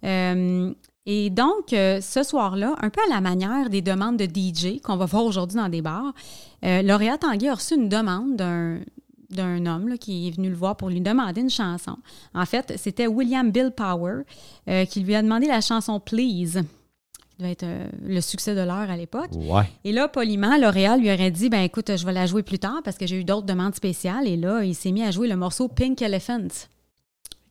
Euh, 0.03 0.73
et 1.07 1.29
donc, 1.29 1.71
euh, 1.73 2.01
ce 2.01 2.23
soir-là, 2.23 2.75
un 2.81 2.89
peu 2.89 2.99
à 3.09 3.13
la 3.13 3.21
manière 3.21 3.69
des 3.69 3.81
demandes 3.81 4.17
de 4.17 4.25
DJ 4.25 4.81
qu'on 4.81 4.97
va 4.97 5.05
voir 5.05 5.23
aujourd'hui 5.25 5.57
dans 5.57 5.69
des 5.69 5.81
bars, 5.83 6.13
euh, 6.63 6.81
Lauréat 6.81 7.17
Tanguay 7.19 7.49
a 7.49 7.53
reçu 7.55 7.75
une 7.75 7.89
demande 7.89 8.35
d'un 8.35 8.79
d'un 9.35 9.65
homme 9.65 9.87
là, 9.87 9.97
qui 9.97 10.27
est 10.27 10.31
venu 10.31 10.49
le 10.49 10.55
voir 10.55 10.75
pour 10.75 10.89
lui 10.89 11.01
demander 11.01 11.41
une 11.41 11.49
chanson. 11.49 11.97
En 12.33 12.45
fait, 12.45 12.73
c'était 12.77 13.07
William 13.07 13.51
Bill 13.51 13.71
Power 13.75 14.23
euh, 14.69 14.85
qui 14.85 15.01
lui 15.01 15.15
a 15.15 15.21
demandé 15.21 15.47
la 15.47 15.61
chanson 15.61 15.99
Please, 15.99 16.63
qui 16.63 17.37
devait 17.39 17.51
être 17.51 17.63
euh, 17.63 17.87
le 18.05 18.21
succès 18.21 18.55
de 18.55 18.61
l'heure 18.61 18.89
à 18.89 18.97
l'époque. 18.97 19.31
Ouais. 19.33 19.69
Et 19.83 19.91
là, 19.91 20.07
poliment, 20.07 20.57
L'Oréal 20.57 20.99
lui 20.99 21.11
aurait 21.11 21.31
dit 21.31 21.49
ben 21.49 21.61
écoute, 21.61 21.95
je 21.95 22.05
vais 22.05 22.13
la 22.13 22.25
jouer 22.25 22.43
plus 22.43 22.59
tard 22.59 22.81
parce 22.83 22.97
que 22.97 23.07
j'ai 23.07 23.19
eu 23.19 23.23
d'autres 23.23 23.45
demandes 23.45 23.75
spéciales. 23.75 24.27
Et 24.27 24.37
là, 24.37 24.63
il 24.63 24.75
s'est 24.75 24.91
mis 24.91 25.03
à 25.03 25.11
jouer 25.11 25.27
le 25.27 25.35
morceau 25.35 25.67
Pink 25.67 26.01
Elephant. 26.01 26.47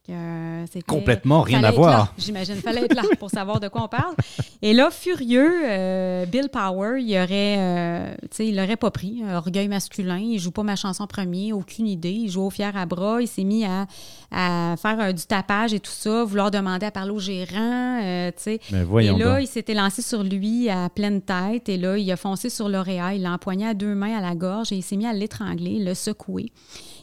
Que, 0.07 0.13
euh, 0.13 0.67
c'était- 0.67 0.83
Complètement 0.83 1.41
rien 1.41 1.65
à 1.65 1.71
voir. 1.71 2.13
J'imagine, 2.19 2.57
fallait 2.57 2.83
être 2.85 2.95
là 2.95 3.03
pour 3.19 3.31
savoir 3.31 3.59
de 3.59 3.69
quoi 3.69 3.85
on 3.85 3.89
parle. 3.89 4.15
Et 4.61 4.75
là, 4.75 4.91
furieux, 4.91 5.63
euh, 5.67 6.27
Bill 6.27 6.51
Power, 6.51 7.01
il 7.01 7.11
aurait, 7.17 7.57
euh, 7.59 8.15
tu 8.23 8.29
sais, 8.33 8.47
il 8.49 8.55
l'aurait 8.57 8.77
pas 8.77 8.91
pris. 8.91 9.23
euh, 9.25 9.39
Orgueil 9.39 9.67
masculin, 9.69 10.19
il 10.19 10.39
joue 10.39 10.51
pas 10.51 10.63
ma 10.63 10.77
chanson 10.77 11.07
premier, 11.07 11.55
aucune 11.55 11.87
idée. 11.87 12.11
Il 12.11 12.29
joue 12.31 12.43
au 12.43 12.51
fier 12.51 12.77
à 12.77 12.85
bras, 12.85 13.23
il 13.23 13.29
s'est 13.29 13.45
mis 13.45 13.65
à, 13.65 13.87
à 14.35 14.75
faire 14.77 14.99
euh, 15.01 15.13
du 15.13 15.25
tapage 15.25 15.73
et 15.73 15.81
tout 15.81 15.93
ça, 15.93 16.25
vouloir 16.25 16.51
demander 16.51 16.87
à 16.87 16.91
parler 16.91 17.13
au 17.13 17.21
gérant, 17.21 18.01
euh, 18.03 18.31
tu 18.37 18.43
sais. 18.43 18.61
Mais 18.73 18.83
voyons 18.83 19.17
et 19.17 19.21
là, 19.23 19.35
donc. 19.35 19.45
il 19.45 19.47
s'était 19.47 19.75
lancé 19.75 20.03
sur 20.03 20.23
lui 20.23 20.69
à 20.69 20.89
pleine 20.89 21.23
tête 21.23 21.69
et 21.69 21.77
là, 21.77 21.97
il 21.97 22.11
a 22.11 22.17
foncé 22.17 22.51
sur 22.51 22.69
l'auréat, 22.69 23.15
il 23.15 23.23
l'a 23.23 23.33
empoigné 23.33 23.67
à 23.67 23.75
deux 23.75 23.95
mains 23.95 24.19
à 24.19 24.21
la 24.21 24.35
gorge 24.35 24.73
et 24.73 24.77
il 24.77 24.83
s'est 24.83 24.97
mis 24.97 25.07
à 25.07 25.13
l'étrangler, 25.13 25.79
le 25.79 25.95
secouer. 25.95 26.51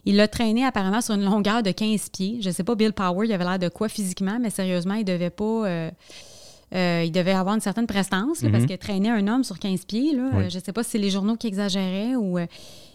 Il 0.05 0.17
l'a 0.17 0.27
traîné 0.27 0.65
apparemment 0.65 1.01
sur 1.01 1.15
une 1.15 1.23
longueur 1.23 1.63
de 1.63 1.71
15 1.71 2.09
pieds. 2.09 2.39
Je 2.41 2.49
sais 2.49 2.63
pas, 2.63 2.75
Bill 2.75 2.91
Power, 2.91 3.25
il 3.25 3.31
avait 3.31 3.43
l'air 3.43 3.59
de 3.59 3.69
quoi 3.69 3.87
physiquement, 3.87 4.37
mais 4.41 4.49
sérieusement, 4.49 4.95
il 4.95 5.05
devait 5.05 5.29
pas... 5.29 5.67
euh, 5.67 5.91
euh, 6.73 7.03
il 7.05 7.12
devait 7.12 7.31
avoir 7.34 7.55
une 7.55 7.62
certaine 7.62 7.88
prestance, 7.88 8.41
là, 8.41 8.49
parce 8.49 8.63
Mhm. 8.63 8.69
que 8.69 8.75
traîner 8.75 9.10
un 9.10 9.27
homme 9.27 9.43
sur 9.43 9.60
15 9.60 9.86
pieds, 9.86 10.15
là, 10.15 10.29
Oui. 10.34 10.43
euh, 10.45 10.49
je 10.49 10.60
sais 10.60 10.71
pas 10.71 10.84
si 10.84 10.91
c'est 10.91 10.97
les 10.97 11.10
journaux 11.10 11.36
qui 11.36 11.47
exagéraient 11.47 12.15
ou... 12.15 12.38
euh, 12.39 12.45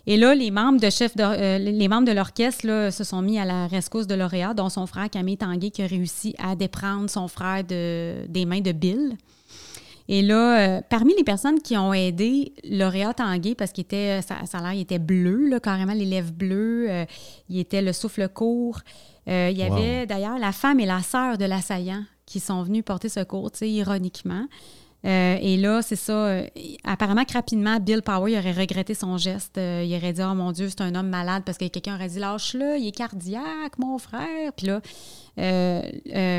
et 0.07 0.17
là, 0.17 0.35
les 0.35 0.51
membres 0.51 0.81
de 0.81 0.89
chef 0.89 1.17
de- 1.17 1.23
euh, 1.25 1.59
les 1.59 1.89
membres 1.89 2.07
de 2.07 2.12
l'orchestre 2.12 2.62
se 2.93 3.05
sont 3.05 3.23
mis 3.23 3.39
à 3.39 3.45
la 3.45 3.67
rescousse 3.67 4.07
de 4.07 4.15
lauréat, 4.15 4.55
dont 4.55 4.69
son 4.69 4.87
frère 4.87 5.11
Camille 5.11 5.37
Tanguay 5.37 5.70
qui 5.70 5.83
a 5.83 5.87
réussi 5.87 6.35
à 6.39 6.55
déprendre 6.55 7.11
son 7.11 7.27
frère 7.29 7.64
de- 7.64 8.24
des 8.29 8.45
mains 8.47 8.61
de 8.61 8.72
Bill. 8.72 9.16
Et 10.09 10.22
là, 10.22 10.81
parmi 10.83 11.14
les 11.16 11.24
personnes 11.24 11.61
qui 11.61 11.77
ont 11.77 11.93
aidé 11.93 12.53
Lauréat 12.62 13.12
Tanguay, 13.14 13.57
parce 13.57 13.72
qu'il 13.72 13.83
était, 13.83 14.22
ça, 14.22 14.37
ça 14.47 14.59
a 14.59 14.62
l'air, 14.62 14.72
il 14.74 14.81
était 14.83 15.01
bleu, 15.01 15.49
là, 15.49 15.59
carrément 15.59 15.95
les 15.95 16.05
lèvres 16.05 16.31
bleues, 16.33 16.89
il 17.51 17.59
était 17.59 17.83
le 17.83 17.93
souffle 17.93 18.29
court. 18.29 18.79
il 19.27 19.59
y 19.59 19.64
avait 19.64 20.07
d'ailleurs 20.07 20.39
la 20.39 20.53
femme 20.53 20.79
et 20.79 20.87
la 20.87 21.01
sœur 21.03 21.37
de 21.39 21.45
l'assaillant 21.45 22.05
qui 22.27 22.41
sont 22.41 22.62
venus 22.62 22.85
porter 22.85 23.09
secours, 23.09 23.51
tu 23.51 23.59
sais, 23.59 23.70
ironiquement. 23.70 24.47
Euh, 25.07 25.39
et 25.41 25.57
là, 25.57 25.83
c'est 25.83 25.97
ça. 25.97 26.12
Euh, 26.12 26.47
apparemment 26.83 27.24
que 27.24 27.33
rapidement, 27.33 27.79
Bill 27.79 28.03
Power 28.03 28.37
aurait 28.39 28.53
regretté 28.53 28.95
son 28.95 29.18
geste. 29.18 29.57
Euh, 29.57 29.85
il 29.87 29.95
aurait 29.95 30.12
dit 30.12 30.22
Oh 30.24 30.35
mon 30.35 30.51
Dieu, 30.51 30.68
c'est 30.68 30.81
un 30.81 30.95
homme 30.95 31.09
malade 31.09 31.45
parce 31.47 31.59
que 31.59 31.66
quelqu'un 31.68 31.95
aurait 31.95 32.09
dit 32.09 32.18
Lâche-le, 32.18 32.79
il 32.79 32.89
est 32.89 32.97
cardiaque, 32.97 33.79
mon 33.79 33.99
frère. 33.99 34.53
Puis 34.57 34.66
là, 34.66 34.81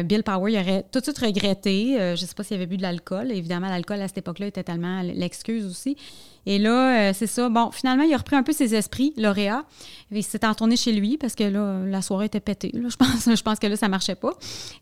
Bill 0.04 0.24
Power 0.24 0.60
aurait 0.60 0.86
tout 0.92 1.00
de 1.00 1.04
suite 1.04 1.20
regretté. 1.20 1.96
je 1.98 2.12
ne 2.12 2.16
sais 2.16 2.34
pas 2.36 2.44
s'il 2.44 2.58
avait 2.58 2.66
bu 2.66 2.78
de 2.78 2.82
l'alcool. 2.82 3.32
Évidemment, 3.32 3.70
l'alcool 3.70 4.02
à 4.02 4.08
cette 4.08 4.18
époque-là 4.18 4.48
était 4.48 4.64
tellement 4.64 5.02
l'excuse 5.02 5.66
aussi. 5.66 5.96
Et 6.50 6.60
là, 6.60 7.10
euh, 7.10 7.14
c'est 7.14 7.28
ça. 7.28 7.50
Bon, 7.50 7.72
finalement, 7.72 8.04
il 8.04 8.14
a 8.14 8.18
repris 8.18 8.38
un 8.38 8.42
peu 8.42 8.54
ses 8.54 8.74
esprits, 8.74 9.14
lauréat. 9.18 9.66
Il 10.12 10.24
s'est 10.24 10.40
retourné 10.42 10.78
chez 10.78 10.94
lui 10.94 11.18
parce 11.18 11.36
que 11.36 11.44
la 11.44 12.02
soirée 12.02 12.28
était 12.28 12.40
pétée. 12.40 12.72
je, 12.74 13.44
pense, 13.44 13.60
que 13.60 13.68
là, 13.68 13.76
ça 13.76 13.90
marchait 13.90 14.16
pas. 14.16 14.32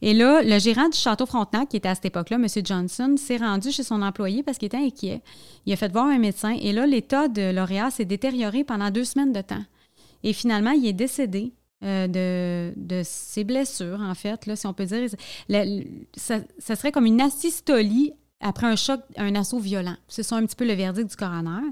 Et 0.03 0.13
là, 0.13 0.43
le 0.43 0.59
gérant 0.59 0.87
du 0.89 0.97
château 0.97 1.25
Frontenac, 1.25 1.69
qui 1.69 1.77
était 1.77 1.89
à 1.89 1.95
cette 1.95 2.05
époque-là, 2.05 2.37
M. 2.37 2.45
Johnson, 2.63 3.15
s'est 3.17 3.37
rendu 3.37 3.71
chez 3.71 3.81
son 3.81 4.03
employé 4.03 4.43
parce 4.43 4.59
qu'il 4.59 4.67
était 4.67 4.77
inquiet. 4.77 5.23
Il 5.65 5.73
a 5.73 5.75
fait 5.75 5.91
voir 5.91 6.05
un 6.05 6.19
médecin. 6.19 6.55
Et 6.61 6.71
là, 6.71 6.85
l'état 6.85 7.29
de 7.29 7.51
lauréat 7.51 7.89
s'est 7.89 8.05
détérioré 8.05 8.63
pendant 8.63 8.91
deux 8.91 9.03
semaines 9.03 9.33
de 9.33 9.41
temps. 9.41 9.63
Et 10.21 10.33
finalement, 10.33 10.69
il 10.69 10.85
est 10.85 10.93
décédé 10.93 11.51
euh, 11.83 12.73
de, 12.75 13.01
ses 13.03 13.43
blessures, 13.43 14.01
en 14.01 14.13
fait, 14.13 14.39
si 14.53 14.67
on 14.67 14.73
peut 14.73 14.85
dire. 14.85 15.09
ça, 16.15 16.39
ça, 16.59 16.75
serait 16.75 16.91
comme 16.91 17.07
une 17.07 17.21
asystolie 17.21 18.13
après 18.41 18.67
un 18.67 18.75
choc, 18.75 19.01
un 19.17 19.35
assaut 19.35 19.59
violent. 19.59 19.95
C'est 20.07 20.23
ça 20.23 20.35
un 20.35 20.45
petit 20.45 20.55
peu 20.55 20.65
le 20.65 20.73
verdict 20.73 21.09
du 21.09 21.15
coroner. 21.15 21.71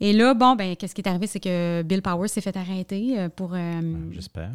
Et 0.00 0.12
là, 0.12 0.34
bon, 0.34 0.54
ben, 0.54 0.76
qu'est-ce 0.76 0.94
qui 0.94 1.00
est 1.00 1.08
arrivé? 1.08 1.26
C'est 1.26 1.40
que 1.40 1.82
Bill 1.82 2.02
Powers 2.02 2.28
s'est 2.28 2.40
fait 2.40 2.56
arrêter 2.56 3.18
euh, 3.18 3.28
pour. 3.28 3.54
Euh, 3.54 3.80
ben, 3.80 4.10
j'espère. 4.12 4.50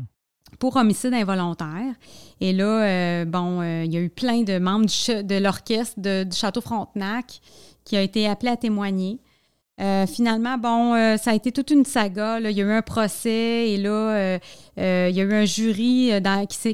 Pour 0.57 0.75
homicide 0.75 1.13
involontaire. 1.13 1.93
Et 2.41 2.53
là, 2.53 2.65
euh, 2.65 3.25
bon, 3.25 3.61
il 3.61 3.93
y 3.93 3.97
a 3.97 4.01
eu 4.01 4.09
plein 4.09 4.41
de 4.41 4.57
membres 4.57 4.87
de 4.87 5.37
l'orchestre 5.37 5.99
du 5.99 6.35
Château 6.35 6.61
Frontenac 6.61 7.39
qui 7.85 7.95
a 7.95 8.01
été 8.01 8.27
appelés 8.27 8.51
à 8.51 8.57
témoigner. 8.57 9.19
Euh, 9.79 10.05
finalement, 10.05 10.57
bon, 10.57 10.93
euh, 10.93 11.15
ça 11.15 11.31
a 11.31 11.33
été 11.33 11.51
toute 11.53 11.71
une 11.71 11.85
saga. 11.85 12.39
Il 12.39 12.51
y 12.51 12.61
a 12.61 12.65
eu 12.65 12.71
un 12.71 12.81
procès 12.81 13.69
et 13.69 13.77
là, 13.77 13.89
euh, 13.89 14.39
il 14.77 15.15
y 15.15 15.21
a 15.21 15.23
eu 15.23 15.33
un 15.33 15.45
jury 15.45 16.11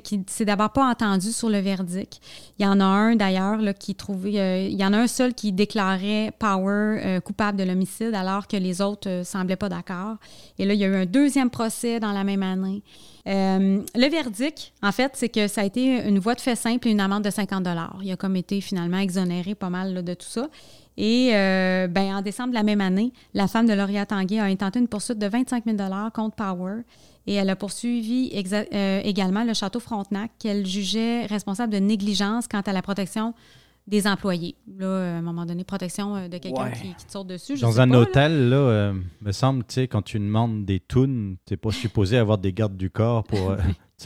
qui 0.03 0.23
s'est 0.27 0.45
d'abord 0.45 0.71
pas 0.71 0.89
entendu 0.89 1.31
sur 1.31 1.49
le 1.49 1.59
verdict. 1.59 2.19
Il 2.57 2.65
y 2.65 2.67
en 2.67 2.79
a 2.79 2.85
un 2.85 3.15
d'ailleurs 3.15 3.59
qui 3.79 3.93
trouvait, 3.93 4.71
il 4.71 4.79
y 4.79 4.85
en 4.85 4.93
a 4.93 4.97
un 4.97 5.07
seul 5.07 5.33
qui 5.33 5.51
déclarait 5.51 6.31
Power 6.39 7.19
coupable 7.23 7.57
de 7.57 7.63
l'homicide 7.63 8.13
alors 8.15 8.47
que 8.47 8.57
les 8.57 8.81
autres 8.81 9.21
semblaient 9.23 9.55
pas 9.55 9.69
d'accord. 9.69 10.15
Et 10.57 10.65
là, 10.65 10.73
il 10.73 10.79
y 10.79 10.83
a 10.83 10.87
eu 10.87 10.95
un 10.95 11.05
deuxième 11.05 11.49
procès 11.49 11.99
dans 11.99 12.11
la 12.11 12.23
même 12.23 12.43
année. 12.43 12.83
le 13.25 14.09
verdict, 14.09 14.71
en 14.81 14.91
fait, 14.91 15.11
c'est 15.15 15.29
que 15.29 15.47
ça 15.47 15.61
a 15.61 15.65
été 15.65 16.07
une 16.07 16.19
voie 16.19 16.35
de 16.35 16.41
fait 16.41 16.55
simple 16.55 16.87
et 16.87 16.91
une 16.91 16.99
amende 16.99 17.23
de 17.23 17.31
50 17.31 17.67
Il 18.03 18.11
a 18.11 18.17
comme 18.17 18.35
été 18.35 18.61
finalement 18.61 18.99
exonéré 18.99 19.55
pas 19.55 19.69
mal 19.69 20.03
de 20.03 20.13
tout 20.13 20.27
ça. 20.27 20.47
Et 20.97 21.31
euh, 21.33 21.87
ben, 21.87 22.15
en 22.15 22.21
décembre 22.21 22.49
de 22.49 22.55
la 22.55 22.63
même 22.63 22.81
année, 22.81 23.11
la 23.33 23.47
femme 23.47 23.67
de 23.67 23.73
Lauréat 23.73 24.05
Tanguay 24.05 24.39
a 24.39 24.45
intenté 24.45 24.79
une 24.79 24.87
poursuite 24.87 25.19
de 25.19 25.27
25 25.27 25.65
000 25.65 25.77
contre 26.13 26.35
Power. 26.35 26.81
Et 27.27 27.33
elle 27.33 27.49
a 27.49 27.55
poursuivi 27.55 28.31
euh, 28.33 29.01
également 29.03 29.43
le 29.43 29.53
château 29.53 29.79
Frontenac 29.79 30.31
qu'elle 30.39 30.65
jugeait 30.65 31.25
responsable 31.25 31.73
de 31.73 31.79
négligence 31.79 32.47
quant 32.47 32.61
à 32.61 32.71
la 32.71 32.81
protection 32.81 33.33
des 33.87 34.07
employés. 34.07 34.55
Là, 34.77 34.87
à 34.87 35.17
un 35.17 35.21
moment 35.21 35.45
donné, 35.45 35.63
protection 35.63 36.15
euh, 36.15 36.27
de 36.27 36.37
quelqu'un 36.37 36.69
qui, 36.71 36.93
te 37.05 37.11
sort 37.11 37.25
dessus. 37.25 37.59
Dans 37.59 37.81
un 37.81 37.91
hôtel, 37.91 38.49
là, 38.49 38.93
me 39.21 39.31
semble, 39.31 39.63
tu 39.65 39.73
sais, 39.73 39.87
quand 39.87 40.03
tu 40.03 40.19
demandes 40.19 40.65
des 40.65 40.79
tunes, 40.79 41.37
tu 41.45 41.53
n'es 41.53 41.57
pas 41.57 41.71
supposé 41.71 42.17
avoir 42.17 42.37
des 42.37 42.53
gardes 42.53 42.77
du 42.77 42.89
corps 42.89 43.23
pour. 43.23 43.55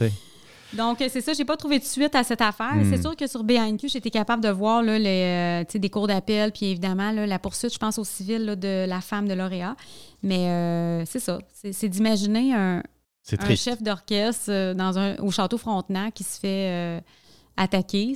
Donc, 0.73 0.97
c'est 0.99 1.21
ça, 1.21 1.33
j'ai 1.33 1.45
pas 1.45 1.57
trouvé 1.57 1.79
de 1.79 1.83
suite 1.83 2.13
à 2.15 2.23
cette 2.23 2.41
affaire. 2.41 2.73
C'est 2.83 2.97
hmm. 2.97 3.01
sûr 3.01 3.15
que 3.15 3.27
sur 3.27 3.43
BNQ, 3.43 3.89
j'étais 3.89 4.11
capable 4.11 4.43
de 4.43 4.49
voir 4.49 4.83
là, 4.83 4.99
les, 4.99 5.65
euh, 5.65 5.79
des 5.79 5.89
cours 5.89 6.07
d'appel, 6.07 6.51
puis 6.51 6.67
évidemment, 6.67 7.11
la 7.11 7.39
poursuite, 7.39 7.73
je 7.73 7.79
pense, 7.79 7.97
au 7.97 8.03
civil 8.03 8.55
de 8.57 8.85
la 8.87 9.01
femme 9.01 9.27
de 9.27 9.33
lauréat. 9.33 9.75
Mais 10.21 10.47
euh, 10.49 11.05
c'est 11.05 11.19
ça, 11.19 11.39
c'est 11.53 11.89
d'imaginer 11.89 12.53
un, 12.53 12.83
chef 13.55 13.81
d'orchestre 13.81 14.49
euh, 14.49 14.73
dans 14.73 14.97
un, 14.97 15.15
au 15.17 15.31
château 15.31 15.57
Frontenac 15.57 16.13
qui 16.13 16.23
se 16.23 16.39
fait 16.39 17.01
attaquer 17.57 18.15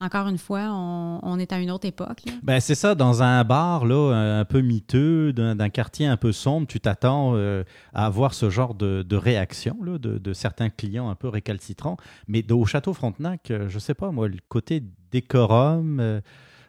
encore 0.00 0.28
une 0.28 0.38
fois, 0.38 0.68
on, 0.72 1.38
est 1.38 1.52
à 1.52 1.58
une 1.58 1.70
autre 1.70 1.86
époque. 1.86 2.22
Ben, 2.42 2.60
c'est 2.60 2.74
ça, 2.74 2.94
dans 2.94 3.22
un 3.22 3.42
bar 3.44 3.86
là, 3.86 4.12
un 4.12 4.44
peu 4.44 4.60
miteux, 4.60 5.32
d'un 5.32 5.68
quartier 5.70 6.06
un 6.06 6.18
peu 6.18 6.32
sombre, 6.32 6.66
tu 6.66 6.80
t'attends 6.80 7.32
euh, 7.34 7.64
à 7.94 8.06
avoir 8.06 8.34
ce 8.34 8.50
genre 8.50 8.74
de, 8.74 9.16
réaction 9.16 9.76
là, 9.82 9.98
de, 9.98 10.32
certains 10.34 10.68
clients 10.68 11.08
un 11.08 11.14
peu 11.14 11.28
récalcitrants. 11.28 11.96
Mais 12.28 12.50
au 12.52 12.66
Château 12.66 12.92
Frontenac, 12.92 13.50
euh, 13.50 13.68
je 13.68 13.78
sais 13.78 13.94
pas, 13.94 14.10
moi, 14.10 14.28
le 14.28 14.38
côté 14.48 14.82
décorum. 15.10 15.98
Euh, 16.00 16.20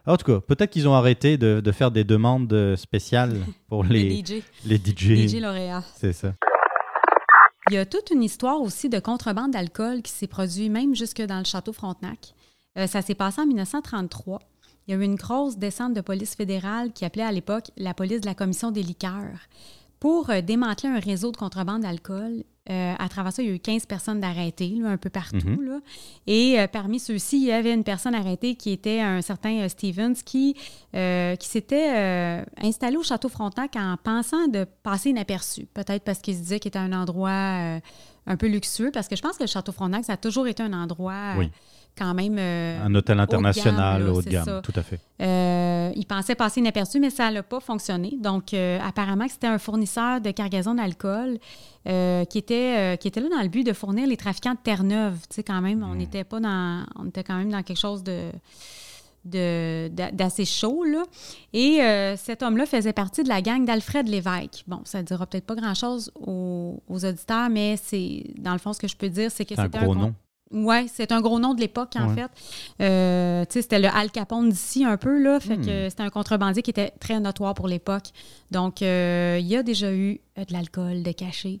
en 0.06 0.16
tout 0.16 0.24
cas, 0.24 0.40
peut-être 0.40 0.70
qu'ils 0.70 0.88
ont 0.88 0.94
arrêté 0.94 1.36
de, 1.36 1.72
faire 1.72 1.90
des 1.90 2.04
demandes 2.04 2.76
spéciales 2.76 3.36
pour 3.68 3.84
les, 3.84 4.08
les 4.08 4.24
DJ. 4.24 4.42
Les 4.64 4.76
DJ. 4.76 5.28
DJ 5.28 5.40
lauréats. 5.40 5.84
C'est 5.96 6.14
ça. 6.14 6.32
Il 7.70 7.74
y 7.74 7.76
a 7.76 7.84
toute 7.84 8.10
une 8.10 8.22
histoire 8.22 8.62
aussi 8.62 8.88
de 8.88 8.98
contrebande 8.98 9.50
d'alcool 9.50 10.00
qui 10.00 10.12
s'est 10.12 10.26
produite 10.26 10.72
même 10.72 10.94
jusque 10.94 11.20
dans 11.20 11.38
le 11.38 11.44
Château 11.44 11.74
Frontenac. 11.74 12.32
Euh, 12.76 12.86
ça 12.86 13.02
s'est 13.02 13.14
passé 13.14 13.40
en 13.40 13.46
1933. 13.46 14.40
Il 14.86 14.92
y 14.92 14.94
a 14.94 15.00
eu 15.00 15.04
une 15.04 15.16
grosse 15.16 15.58
descente 15.58 15.94
de 15.94 16.00
police 16.00 16.34
fédérale 16.34 16.92
qui 16.92 17.04
appelait 17.04 17.24
à 17.24 17.32
l'époque 17.32 17.70
la 17.76 17.94
police 17.94 18.20
de 18.20 18.26
la 18.26 18.34
commission 18.34 18.70
des 18.70 18.82
liqueurs 18.82 19.48
pour 20.00 20.30
euh, 20.30 20.40
démanteler 20.40 20.88
un 20.88 21.00
réseau 21.00 21.32
de 21.32 21.36
contrebande 21.36 21.82
d'alcool. 21.82 22.44
Euh, 22.70 22.94
à 22.98 23.08
travers 23.08 23.32
ça, 23.32 23.42
il 23.42 23.48
y 23.48 23.52
a 23.52 23.54
eu 23.54 23.58
15 23.58 23.86
personnes 23.86 24.20
d'arrêtées, 24.20 24.74
un 24.84 24.98
peu 24.98 25.08
partout. 25.08 25.38
Mhm. 25.48 25.80
Et 26.26 26.58
parmi 26.70 27.00
ceux-ci, 27.00 27.38
il 27.38 27.44
y 27.44 27.52
avait 27.52 27.72
une 27.72 27.82
personne 27.82 28.14
arrêtée 28.14 28.56
qui 28.56 28.70
était 28.70 29.00
un 29.00 29.22
certain 29.22 29.66
Stevens 29.70 30.16
qui, 30.22 30.52
qui 30.92 31.48
s'était 31.48 32.44
installé 32.58 32.98
au 32.98 33.02
Château 33.02 33.30
Frontenac 33.30 33.74
en 33.76 33.96
pensant 33.96 34.48
de 34.48 34.66
passer 34.82 35.08
inaperçu. 35.08 35.64
Peut-être 35.72 36.04
parce 36.04 36.18
qu'il 36.18 36.34
se 36.34 36.40
disait 36.40 36.60
qu'il 36.60 36.68
était 36.68 36.78
un 36.78 36.92
endroit 36.92 37.80
un 38.26 38.36
peu 38.36 38.48
luxueux, 38.48 38.90
parce 38.92 39.08
que 39.08 39.16
je 39.16 39.22
pense 39.22 39.38
que 39.38 39.44
le 39.44 39.48
Château 39.48 39.72
Frontenac, 39.72 40.04
ça 40.04 40.12
a 40.12 40.16
toujours 40.18 40.46
été 40.46 40.62
un 40.62 40.74
endroit 40.74 41.36
quand 41.98 42.14
même. 42.14 42.36
Euh, 42.38 42.84
un 42.84 42.94
hôtel 42.94 43.18
international 43.18 44.08
haut 44.08 44.22
de 44.22 44.30
gamme, 44.30 44.62
tout 44.62 44.72
à 44.74 44.82
fait. 44.82 45.00
Euh, 45.20 45.90
il 45.96 46.06
pensait 46.06 46.34
passer 46.34 46.60
inaperçu, 46.60 47.00
mais 47.00 47.10
ça 47.10 47.30
n'a 47.30 47.42
pas 47.42 47.60
fonctionné. 47.60 48.16
Donc, 48.20 48.54
euh, 48.54 48.78
apparemment, 48.86 49.26
c'était 49.28 49.48
un 49.48 49.58
fournisseur 49.58 50.20
de 50.20 50.30
cargaison 50.30 50.74
d'alcool 50.74 51.38
qui, 51.84 52.38
était, 52.38 52.98
qui 53.00 53.08
était 53.08 53.20
là 53.20 53.28
dans 53.30 53.40
le 53.40 53.48
but 53.48 53.64
de 53.64 53.72
fournir 53.72 54.06
les 54.06 54.18
trafiquants 54.18 54.52
de 54.52 54.58
Terre-Neuve. 54.62 55.20
Tu 55.30 55.36
sais, 55.36 55.42
quand 55.42 55.62
même, 55.62 55.82
on 55.82 55.94
hmm. 55.94 55.98
n'était 55.98 56.24
pas 56.24 56.38
dans. 56.38 56.84
On 56.96 57.06
était 57.06 57.24
quand 57.24 57.36
même 57.36 57.50
dans 57.50 57.62
quelque 57.62 57.78
chose 57.78 58.02
de 58.04 58.30
d'assez 59.24 60.44
chaud. 60.46 60.84
Là. 60.84 61.02
Et 61.52 61.80
cet 62.16 62.42
homme-là 62.42 62.66
faisait 62.66 62.92
partie 62.92 63.22
de 63.22 63.28
la 63.28 63.42
gang 63.42 63.64
d'Alfred 63.64 64.06
Lévesque. 64.08 64.64
Bon, 64.66 64.80
ça 64.84 65.02
ne 65.02 65.06
dira 65.06 65.26
peut-être 65.26 65.44
pas 65.44 65.54
grand-chose 65.54 66.10
aux, 66.14 66.80
auditeurs, 66.88 67.50
mais 67.50 67.76
c'est 67.82 68.24
dans 68.38 68.52
le 68.52 68.58
fond, 68.58 68.72
ce 68.72 68.80
que 68.80 68.88
je 68.88 68.96
peux 68.96 69.08
dire, 69.10 69.30
c'est 69.30 69.44
que 69.44 69.54
c'était 69.54 69.78
un, 69.78 69.84
gros 69.84 69.94
nom. 69.94 70.14
Oui, 70.50 70.88
c'est 70.88 71.12
un 71.12 71.20
gros 71.20 71.38
nom 71.38 71.54
de 71.54 71.60
l'époque, 71.60 71.94
en 71.96 72.08
fait. 72.08 72.30
Euh, 72.80 73.44
c'était 73.48 73.78
le 73.78 73.88
Al 73.88 74.10
Capone 74.10 74.48
d'ici, 74.48 74.84
un 74.84 74.96
peu, 74.96 75.22
là. 75.22 75.40
Fait 75.40 75.56
que 75.56 75.86
hmm. 75.86 75.90
c'était 75.90 76.02
un 76.02 76.10
contrebandier 76.10 76.62
qui 76.62 76.70
était 76.70 76.92
très 77.00 77.20
notoire 77.20 77.54
pour 77.54 77.68
l'époque. 77.68 78.10
Donc, 78.50 78.80
euh, 78.80 79.38
il 79.40 79.46
y 79.46 79.56
a 79.56 79.62
déjà 79.62 79.92
eu 79.92 80.20
euh, 80.38 80.44
de 80.44 80.52
l'alcool 80.52 81.02
de 81.02 81.12
cachet 81.12 81.60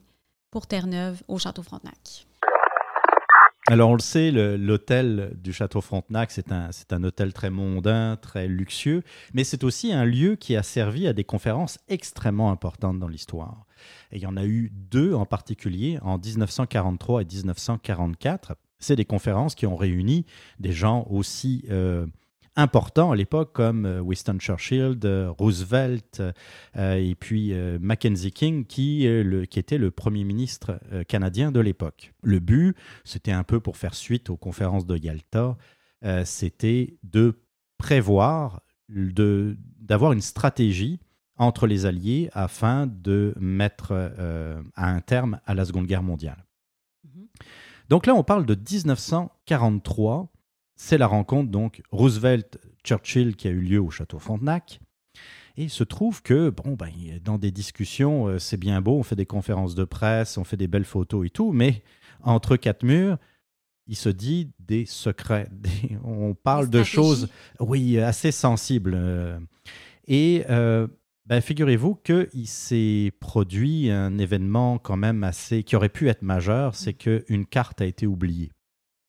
pour 0.50 0.66
Terre-Neuve 0.66 1.22
au 1.28 1.38
Château 1.38 1.62
Frontenac. 1.62 2.26
Alors, 3.70 3.90
on 3.90 3.94
le 3.94 4.00
sait, 4.00 4.30
l'hôtel 4.30 5.32
du 5.34 5.52
Château 5.52 5.82
Frontenac, 5.82 6.30
c'est 6.30 6.50
un, 6.52 6.70
un 6.90 7.04
hôtel 7.04 7.34
très 7.34 7.50
mondain, 7.50 8.16
très 8.16 8.48
luxueux, 8.48 9.02
mais 9.34 9.44
c'est 9.44 9.62
aussi 9.62 9.92
un 9.92 10.06
lieu 10.06 10.36
qui 10.36 10.56
a 10.56 10.62
servi 10.62 11.06
à 11.06 11.12
des 11.12 11.24
conférences 11.24 11.78
extrêmement 11.88 12.50
importantes 12.50 12.98
dans 12.98 13.08
l'histoire. 13.08 13.66
Et 14.10 14.16
il 14.16 14.22
y 14.22 14.26
en 14.26 14.38
a 14.38 14.46
eu 14.46 14.72
deux 14.72 15.12
en 15.12 15.26
particulier, 15.26 15.98
en 16.00 16.16
1943 16.16 17.20
et 17.20 17.24
1944 17.26 18.54
c'est 18.78 18.96
des 18.96 19.04
conférences 19.04 19.54
qui 19.54 19.66
ont 19.66 19.76
réuni 19.76 20.24
des 20.58 20.72
gens 20.72 21.06
aussi 21.10 21.64
euh, 21.70 22.06
importants 22.56 23.12
à 23.12 23.16
l'époque 23.16 23.52
comme 23.52 23.86
euh, 23.86 24.00
Winston 24.00 24.38
Churchill, 24.38 24.98
euh, 25.04 25.30
Roosevelt 25.30 26.22
et 26.76 27.14
puis 27.18 27.52
Mackenzie 27.80 28.32
King 28.32 28.64
qui, 28.64 29.06
qui, 29.50 29.58
était 29.58 29.78
le 29.78 29.90
premier 29.90 30.24
ministre 30.24 30.80
canadien 31.08 31.50
de 31.50 31.60
l'époque. 31.60 32.12
Le 32.22 32.38
but, 32.38 32.76
c'était 33.04 33.32
un 33.32 33.44
peu 33.44 33.60
pour 33.60 33.76
faire 33.76 33.94
suite 33.94 34.30
aux 34.30 34.36
conférences 34.36 34.86
de 34.86 34.96
Yalta, 34.96 35.56
c'était 36.24 36.98
de 37.02 37.40
prévoir, 37.78 38.62
d'avoir 38.88 40.12
une 40.12 40.20
stratégie 40.20 41.00
entre 41.36 41.66
les 41.66 41.86
Alliés 41.86 42.30
afin 42.32 42.86
de 42.86 43.34
mettre 43.38 43.92
à 44.74 44.90
un 44.90 45.00
terme 45.00 45.40
à 45.46 45.54
la 45.54 45.64
Seconde 45.64 45.86
Guerre 45.86 46.02
mondiale. 46.02 46.47
Donc 47.88 48.06
là, 48.06 48.14
on 48.14 48.22
parle 48.22 48.46
de 48.46 48.54
1943. 48.54 50.28
C'est 50.76 50.98
la 50.98 51.06
rencontre, 51.06 51.50
donc, 51.50 51.82
Roosevelt, 51.90 52.58
Churchill 52.84 53.36
qui 53.36 53.48
a 53.48 53.50
eu 53.50 53.60
lieu 53.60 53.80
au 53.80 53.90
château 53.90 54.18
Frontenac. 54.18 54.80
Et 55.56 55.64
il 55.64 55.70
se 55.70 55.82
trouve 55.82 56.22
que, 56.22 56.50
bon, 56.50 56.74
ben, 56.74 56.92
dans 57.24 57.36
des 57.36 57.50
discussions, 57.50 58.28
euh, 58.28 58.38
c'est 58.38 58.56
bien 58.56 58.80
beau, 58.80 58.96
on 58.96 59.02
fait 59.02 59.16
des 59.16 59.26
conférences 59.26 59.74
de 59.74 59.84
presse, 59.84 60.38
on 60.38 60.44
fait 60.44 60.56
des 60.56 60.68
belles 60.68 60.84
photos 60.84 61.26
et 61.26 61.30
tout, 61.30 61.50
mais 61.50 61.82
entre 62.22 62.56
quatre 62.56 62.84
murs, 62.84 63.18
il 63.88 63.96
se 63.96 64.08
dit 64.08 64.52
des 64.60 64.86
secrets. 64.86 65.48
on 66.04 66.34
parle 66.34 66.70
de 66.70 66.84
choses, 66.84 67.28
oui, 67.58 67.98
assez 67.98 68.30
sensibles. 68.30 68.94
Euh. 68.94 69.40
Et 70.06 70.44
euh, 70.48 70.86
ben, 71.28 71.42
figurez-vous 71.42 71.94
qu'il 71.96 72.46
s'est 72.46 73.12
produit 73.20 73.90
un 73.90 74.16
événement 74.16 74.78
quand 74.78 74.96
même 74.96 75.22
assez, 75.24 75.62
qui 75.62 75.76
aurait 75.76 75.90
pu 75.90 76.08
être 76.08 76.22
majeur, 76.22 76.74
c'est 76.74 77.04
mm. 77.06 77.22
qu'une 77.24 77.46
carte 77.46 77.82
a 77.82 77.84
été 77.84 78.06
oubliée. 78.06 78.50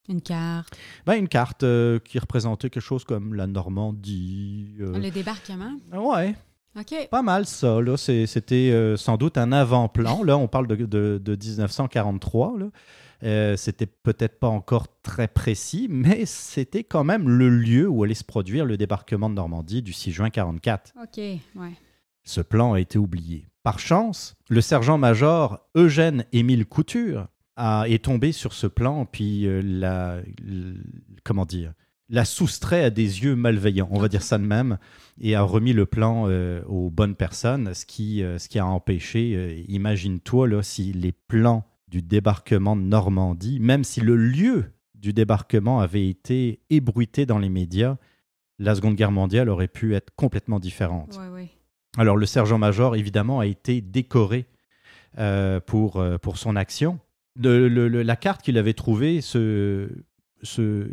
Une 0.09 0.21
carte. 0.21 0.77
Ben, 1.05 1.13
une 1.13 1.29
carte 1.29 1.63
euh, 1.63 1.99
qui 1.99 2.19
représentait 2.19 2.69
quelque 2.69 2.83
chose 2.83 3.05
comme 3.05 3.35
la 3.35 3.47
Normandie. 3.47 4.75
Euh. 4.81 4.97
Le 4.97 5.11
débarquement? 5.11 5.71
Ouais. 5.93 6.35
OK. 6.77 7.07
Pas 7.09 7.21
mal 7.21 7.45
ça. 7.45 7.79
Là. 7.79 7.95
C'était 7.95 8.71
euh, 8.71 8.97
sans 8.97 9.17
doute 9.17 9.37
un 9.37 9.51
avant-plan. 9.51 10.23
Là, 10.23 10.37
on 10.37 10.47
parle 10.47 10.67
de, 10.67 10.75
de, 10.75 11.35
1943. 11.35 12.55
Là. 12.57 13.55
c'était 13.55 13.85
peut-être 13.85 14.39
pas 14.39 14.47
encore 14.47 14.87
très 15.03 15.27
précis, 15.27 15.87
mais 15.89 16.25
c'était 16.25 16.83
quand 16.83 17.03
même 17.03 17.29
le 17.29 17.47
lieu 17.47 17.87
où 17.87 18.03
allait 18.03 18.13
se 18.13 18.25
produire 18.25 18.65
le 18.65 18.75
débarquement 18.77 19.29
de 19.29 19.35
Normandie 19.35 19.81
du 19.81 19.93
6 19.93 20.11
juin 20.11 20.29
44. 20.31 20.93
OK, 21.01 21.17
ouais. 21.17 21.39
Ce 22.29 22.41
plan 22.41 22.73
a 22.73 22.79
été 22.79 22.99
oublié. 22.99 23.47
Par 23.63 23.79
chance, 23.79 24.35
le 24.49 24.61
sergent-major 24.61 25.67
Eugène 25.73 26.25
Émile 26.31 26.67
Couture 26.67 27.25
est 27.57 28.05
tombé 28.05 28.33
sur 28.33 28.53
ce 28.53 28.67
plan, 28.67 29.07
puis 29.07 29.47
euh, 29.47 29.63
la, 29.63 30.21
comment 31.23 31.47
dire, 31.47 31.73
l'a 32.07 32.25
soustrait 32.25 32.83
à 32.83 32.91
des 32.91 33.23
yeux 33.23 33.35
malveillants, 33.35 33.89
on 33.89 33.99
va 33.99 34.09
dire 34.09 34.21
ça 34.21 34.37
de 34.37 34.43
même, 34.43 34.77
et 35.19 35.33
a 35.33 35.41
remis 35.41 35.73
le 35.73 35.87
plan 35.87 36.25
euh, 36.27 36.61
aux 36.67 36.91
bonnes 36.91 37.15
personnes, 37.15 37.73
ce 37.73 37.87
qui, 37.87 38.21
euh, 38.21 38.37
ce 38.37 38.47
qui 38.47 38.59
a 38.59 38.65
empêché, 38.67 39.65
imagine-toi, 39.67 40.61
si 40.61 40.93
les 40.93 41.11
plans 41.11 41.65
du 41.87 42.03
débarquement 42.03 42.75
de 42.75 42.83
Normandie, 42.83 43.59
même 43.59 43.83
si 43.83 44.01
le 44.01 44.15
lieu 44.15 44.65
du 44.93 45.13
débarquement 45.13 45.79
avait 45.79 46.07
été 46.07 46.59
ébruité 46.69 47.25
dans 47.25 47.39
les 47.39 47.49
médias, 47.49 47.97
la 48.59 48.75
Seconde 48.75 48.93
Guerre 48.93 49.11
mondiale 49.11 49.49
aurait 49.49 49.67
pu 49.67 49.95
être 49.95 50.13
complètement 50.15 50.59
différente. 50.59 51.19
Alors 51.97 52.17
le 52.17 52.25
sergent-major, 52.25 52.95
évidemment, 52.95 53.39
a 53.39 53.45
été 53.45 53.81
décoré 53.81 54.45
pour, 55.65 56.03
pour 56.21 56.37
son 56.37 56.55
action, 56.55 56.99
la 57.35 58.15
carte 58.15 58.41
qu'il 58.41 58.57
avait 58.57 58.73
trouvée 58.73 59.19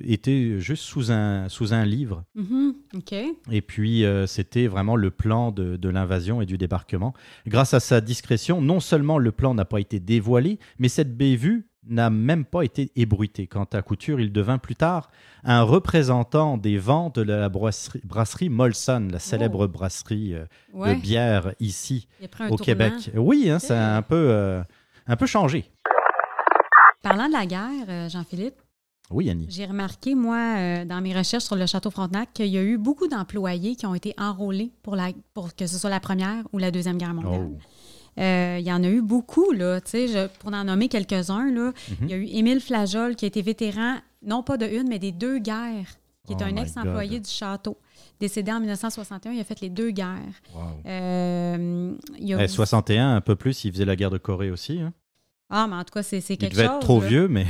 était 0.05 0.61
juste 0.61 0.82
sous 0.82 1.12
un, 1.12 1.49
sous 1.49 1.74
un 1.74 1.84
livre. 1.84 2.24
Mm-hmm. 2.36 2.74
Et 3.51 3.62
puis, 3.62 4.05
euh, 4.05 4.26
c'était 4.26 4.66
vraiment 4.66 4.97
le 4.97 5.11
plan 5.11 5.53
de, 5.53 5.88
l'invasion 5.88 6.40
et 6.40 6.47
du 6.47 6.59
débarquement. 6.59 7.14
Grâce 7.47 7.74
à 7.74 7.80
sa 7.80 8.01
discrétion, 8.01 8.61
non 8.61 8.80
seulement 8.80 9.18
le 9.18 9.32
plan 9.32 9.55
n'a 9.55 9.64
pas 9.64 9.80
été 9.80 10.01
dévoilé, 10.01 10.59
mais 10.78 10.88
cette 10.88 11.16
bévue 11.16 11.68
n'a 11.89 12.11
même 12.11 12.45
pas 12.45 12.62
été 12.62 12.91
ébruitée. 12.97 13.47
Quant 13.47 13.66
à 13.72 13.82
Couture, 13.82 14.20
il 14.20 14.32
devint 14.32 14.59
plus 14.59 14.76
tard 14.76 15.11
un 15.45 15.62
représentant 15.62 16.57
des 16.57 16.78
ventes 16.78 17.18
de 17.18 17.32
la 17.32 17.49
brasserie, 17.49 18.49
Molson, 18.49 19.09
la 19.11 19.18
célèbre 19.18 19.64
oh. 19.64 19.68
brasserie 19.68 20.34
euh, 20.34 20.45
de 20.74 20.95
bière 21.01 21.55
ici 21.61 22.09
au 22.51 22.57
Québec. 22.57 23.11
Oui, 23.14 23.51
hein, 23.51 23.59
ça 23.59 23.95
a 23.95 23.97
un 23.97 24.03
peu, 24.03 24.28
euh, 24.30 24.62
un 25.07 25.16
peu 25.16 25.26
changé. 25.26 25.70
Parlant 27.03 27.28
de 27.28 27.32
la 27.32 27.47
guerre, 27.47 27.89
euh, 27.89 28.09
Jean-Philippe. 28.09 28.57
Oui, 29.11 29.30
Annie. 29.30 29.47
J'ai 29.49 29.66
remarqué, 29.66 30.16
moi, 30.16 30.84
dans 30.84 31.01
mes 31.01 31.16
recherches 31.16 31.45
sur 31.45 31.55
le 31.55 31.66
Château 31.66 31.93
Frontenac, 31.93 32.32
qu'il 32.32 32.47
y 32.47 32.59
a 32.59 32.62
eu 32.64 32.76
beaucoup 32.76 33.07
d'employés 33.07 33.76
qui 33.76 33.87
ont 33.87 33.95
été 33.95 34.12
enrôlés 34.18 34.72
pour, 34.82 34.97
la, 34.97 35.11
pour 35.32 35.55
que 35.55 35.68
ce 35.68 35.78
soit 35.78 35.91
la 35.91 36.01
Première 36.01 36.43
ou 36.53 36.59
la 36.59 36.72
Deuxième 36.72 36.99
Guerre 36.99 37.14
mondiale. 37.14 37.51
Oh. 37.53 37.59
Euh, 38.19 38.57
il 38.59 38.67
y 38.67 38.73
en 38.73 38.83
a 38.83 38.89
eu 38.89 39.03
beaucoup, 39.03 39.53
là. 39.53 39.81
Je, 39.93 40.27
pour 40.39 40.53
en 40.53 40.64
nommer 40.64 40.89
quelques-uns, 40.89 41.51
mhm. 41.51 41.73
il 42.03 42.09
y 42.09 42.12
a 42.14 42.17
eu 42.17 42.27
Émile 42.27 42.61
Flajol 42.61 43.17
qui 43.17 43.25
a 43.25 43.29
été 43.29 43.43
vétéran, 43.43 43.97
non 44.23 44.43
pas 44.43 44.57
de 44.57 44.67
une, 44.67 44.89
mais 44.89 44.99
des 44.99 45.12
deux 45.12 45.39
guerres, 45.39 45.99
qui 46.27 46.33
est 46.33 46.37
oh 46.41 46.45
un 46.45 46.57
ex-employé 46.57 47.21
du 47.21 47.31
château. 47.31 47.77
Décédé 48.19 48.51
en 48.51 48.61
1961, 48.61 49.33
il 49.33 49.41
a 49.41 49.45
fait 49.45 49.61
les 49.61 49.69
deux 49.69 49.91
guerres. 49.91 50.41
Wow. 50.55 50.83
il 52.19 52.49
61, 52.49 53.17
un 53.17 53.21
peu 53.21 53.37
plus, 53.37 53.64
il 53.64 53.73
faisait 53.73 53.85
la 53.85 53.97
guerre 53.97 54.11
de 54.11 54.19
Corée 54.19 54.51
aussi. 54.51 54.81
Hein? 54.81 54.95
Ah, 55.51 55.67
mais 55.69 55.77
en 55.77 55.85
tout 55.85 55.93
cas, 55.93 56.03
c'est 56.03 56.21
quelque 56.21 56.43
chose. 56.43 56.51
Il 56.53 56.57
devait 56.57 56.64
être 56.64 56.81
trop 56.81 57.01
vieux, 57.01 57.29
mais. 57.29 57.47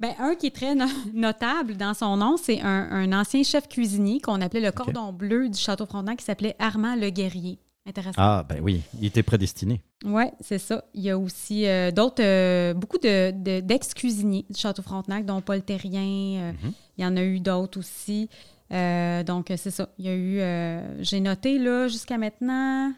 Ben, 0.00 0.14
un 0.18 0.34
qui 0.34 0.46
est 0.46 0.54
très 0.54 0.74
notable 1.12 1.76
dans 1.76 1.92
son 1.92 2.16
nom, 2.16 2.36
c'est 2.38 2.60
un, 2.62 3.12
ancien 3.12 3.42
chef 3.42 3.68
cuisinier 3.68 4.18
qu'on 4.20 4.40
appelait 4.40 4.60
le 4.60 4.72
cordon 4.72 5.12
bleu 5.12 5.50
du 5.50 5.58
Château 5.58 5.84
Frontenac 5.84 6.18
qui 6.18 6.24
s'appelait 6.24 6.56
Armand 6.58 6.96
Le 6.96 7.10
Guerrier. 7.10 7.58
Intéressant. 7.86 8.14
Ah, 8.18 8.44
ben 8.46 8.60
oui, 8.62 8.82
il 8.98 9.06
était 9.06 9.22
prédestiné. 9.22 9.80
Oui, 10.04 10.24
c'est 10.40 10.58
ça. 10.58 10.84
Il 10.94 11.02
y 11.02 11.10
a 11.10 11.18
aussi 11.18 11.66
euh, 11.66 11.90
d'autres, 11.90 12.22
euh, 12.22 12.74
beaucoup 12.74 12.98
de, 12.98 13.60
d'ex-cuisiniers 13.60 14.44
du 14.50 14.58
Château 14.58 14.82
Frontenac, 14.82 15.24
dont 15.24 15.40
Paul 15.40 15.62
Terrien. 15.62 16.40
Euh, 16.40 16.52
mhm. 16.52 16.72
Il 16.98 17.04
y 17.04 17.06
en 17.06 17.16
a 17.16 17.22
eu 17.22 17.40
d'autres 17.40 17.78
aussi. 17.78 18.28
donc, 18.70 19.52
c'est 19.56 19.70
ça. 19.70 19.88
Il 19.98 20.04
y 20.04 20.08
a 20.08 20.14
eu, 20.14 21.02
j'ai 21.02 21.20
noté, 21.20 21.58
là, 21.58 21.88
jusqu'à 21.88 22.18
maintenant, 22.18 22.92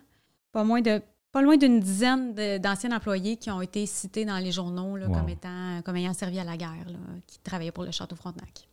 pas 0.53 0.65
moins 0.65 0.81
de 0.81 1.01
pas 1.31 1.41
loin 1.41 1.57
d'une 1.57 1.81
dizaine 1.81 2.35
d'anciens 2.59 2.95
employés 2.95 3.39
qui 3.39 3.51
ont 3.51 3.63
été 3.63 3.87
cités 3.87 4.27
dans 4.27 4.37
les 4.37 4.53
journaux 4.53 4.99
comme, 5.07 5.31
étant, 5.31 5.81
comme 5.83 5.97
ayant 5.97 6.13
servi 6.13 6.39
à 6.39 6.45
la 6.45 6.59
guerre, 6.59 6.85
qui 7.27 7.39
travaillaient 7.39 7.73
pour 7.73 7.85
le 7.85 7.91
Château 7.91 8.17
Frontenac. 8.17 8.69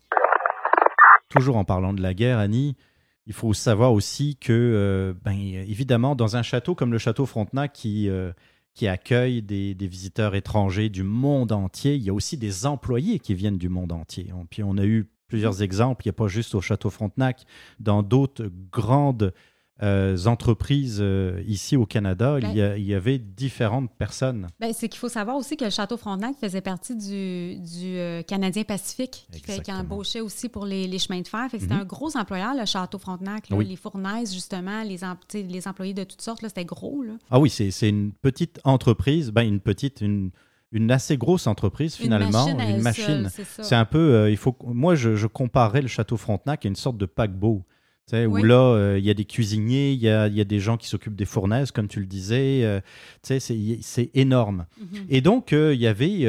Toujours 1.29 1.55
en 1.55 1.63
parlant 1.63 1.93
de 1.93 2.01
la 2.01 2.13
guerre, 2.13 2.39
Annie, 2.39 2.75
il 3.29 3.35
faut 3.35 3.53
savoir 3.53 3.93
aussi 3.93 4.37
que, 4.37 4.51
euh, 4.51 5.13
ben, 5.23 5.37
évidemment, 5.37 6.15
dans 6.15 6.35
un 6.35 6.41
château 6.41 6.73
comme 6.73 6.91
le 6.91 6.97
Château 6.97 7.27
Frontenac 7.27 7.71
qui, 7.73 8.09
euh, 8.09 8.33
qui 8.73 8.87
accueille 8.87 9.43
des, 9.43 9.75
visiteurs 9.79 10.33
étrangers 10.33 10.89
du 10.89 11.03
monde 11.03 11.51
entier, 11.51 11.93
il 11.93 12.01
y 12.01 12.09
a 12.09 12.13
aussi 12.13 12.37
des 12.37 12.65
employés 12.65 13.19
qui 13.19 13.35
viennent 13.35 13.59
du 13.59 13.69
monde 13.69 13.91
entier. 13.91 14.33
Puis 14.49 14.63
on 14.63 14.77
a 14.79 14.85
eu 14.85 15.11
plusieurs 15.27 15.61
exemples, 15.61 16.05
il 16.05 16.07
n'y 16.07 16.11
a 16.11 16.13
pas 16.13 16.27
juste 16.27 16.55
au 16.55 16.61
Château 16.61 16.89
Frontenac, 16.89 17.45
dans 17.79 18.01
d'autres 18.01 18.49
grandes 18.71 19.31
euh, 19.81 20.17
entreprises 20.25 20.97
euh, 20.99 21.41
ici 21.47 21.77
au 21.77 21.85
Canada, 21.85 22.37
il, 22.41 22.49
y 22.49 22.59
il, 22.59 22.85
y 22.85 22.93
avait 22.93 23.17
différentes 23.17 23.89
personnes. 23.91 24.47
Ben, 24.59 24.73
c'est 24.73 24.89
qu'il 24.89 24.99
faut 24.99 25.07
savoir 25.07 25.37
aussi 25.37 25.55
que 25.55 25.63
le 25.63 25.69
Château 25.69 25.95
Frontenac 25.95 26.35
faisait 26.35 26.59
partie 26.59 26.97
du, 26.97 27.59
du 27.59 27.97
euh, 27.97 28.21
Canadien 28.21 28.63
Pacifique, 28.63 29.27
qui, 29.31 29.39
fait, 29.39 29.61
qui, 29.61 29.71
embauchait 29.71 30.19
aussi 30.19 30.49
pour 30.49 30.65
les, 30.65 30.85
les 30.85 30.99
chemins 30.99 31.21
de 31.21 31.27
fer. 31.27 31.47
C'était 31.51 31.73
mhm. 31.73 31.81
un 31.81 31.85
gros 31.85 32.17
employeur, 32.17 32.55
le 32.55 32.65
Château 32.65 32.97
Frontenac. 32.97 33.49
Les 33.49 33.77
fournaises, 33.77 34.33
justement, 34.33 34.83
les, 34.83 34.99
les 35.43 35.67
employés 35.67 35.93
de 35.93 36.03
toutes 36.03 36.21
sortes, 36.21 36.41
c'était 36.43 36.65
gros. 36.65 37.01
Là. 37.01 37.13
Ah 37.31 37.39
oui, 37.39 37.49
c'est 37.49 37.89
une 37.89 38.11
petite 38.11 38.59
entreprise, 38.65 39.31
ben, 39.31 39.43
une 39.43 39.61
petite, 39.61 40.01
une, 40.01 40.31
une 40.73 40.91
assez 40.91 41.15
grosse 41.15 41.47
entreprise 41.47 41.95
finalement, 41.95 42.47
une 42.47 42.81
machine. 42.81 43.29
C'est 43.61 43.75
un 43.75 43.85
peu, 43.85 44.29
il 44.29 44.37
faut, 44.37 44.57
moi 44.65 44.95
je, 44.95 45.15
je, 45.15 45.27
comparais 45.27 45.81
le 45.81 45.87
château 45.87 46.17
Frontenac 46.17 46.65
à 46.65 46.67
une 46.67 46.75
sorte 46.75 46.97
de 46.97 47.05
paquebot 47.05 47.63
où 48.13 48.37
là, 48.37 48.55
euh, 48.55 48.99
il 48.99 49.05
y 49.05 49.09
a 49.09 49.13
des 49.13 49.25
cuisiniers, 49.25 49.91
il 49.91 49.99
y 50.01 50.09
a, 50.09 50.29
des 50.29 50.59
gens 50.59 50.77
qui 50.77 50.87
s'occupent 50.87 51.15
des 51.15 51.25
fournaises, 51.25 51.71
comme 51.71 51.87
tu 51.87 51.99
le 51.99 52.05
disais. 52.05 52.63
Euh, 52.63 52.81
c'est 53.23 54.11
énorme. 54.13 54.65
Mhm. 54.79 55.05
Et 55.09 55.21
donc, 55.21 55.53
euh, 55.53 55.73
il 55.73 55.81
y 55.81 55.87
avait 55.87 56.27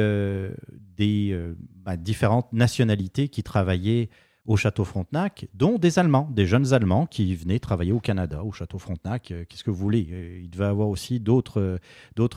des 0.97 1.37
bah, 1.83 1.97
différentes 1.97 2.51
nationalités 2.53 3.27
qui 3.27 3.43
travaillaient 3.43 4.09
au 4.47 4.57
Château 4.57 4.83
Frontenac, 4.85 5.47
dont 5.53 5.77
des 5.77 5.99
Allemands, 5.99 6.27
des 6.31 6.47
jeunes 6.47 6.73
Allemands 6.73 7.05
qui 7.05 7.35
venaient 7.35 7.59
travailler 7.59 7.91
au 7.91 7.99
Canada, 7.99 8.43
au 8.43 8.51
Château 8.51 8.79
Frontenac. 8.79 9.33
Qu'est-ce 9.47 9.63
que 9.63 9.69
vous 9.69 9.77
voulez 9.77 10.39
Il 10.41 10.49
devait 10.49 10.65
y 10.65 10.67
avoir 10.67 10.89
aussi 10.89 11.19
d'autres 11.19 11.79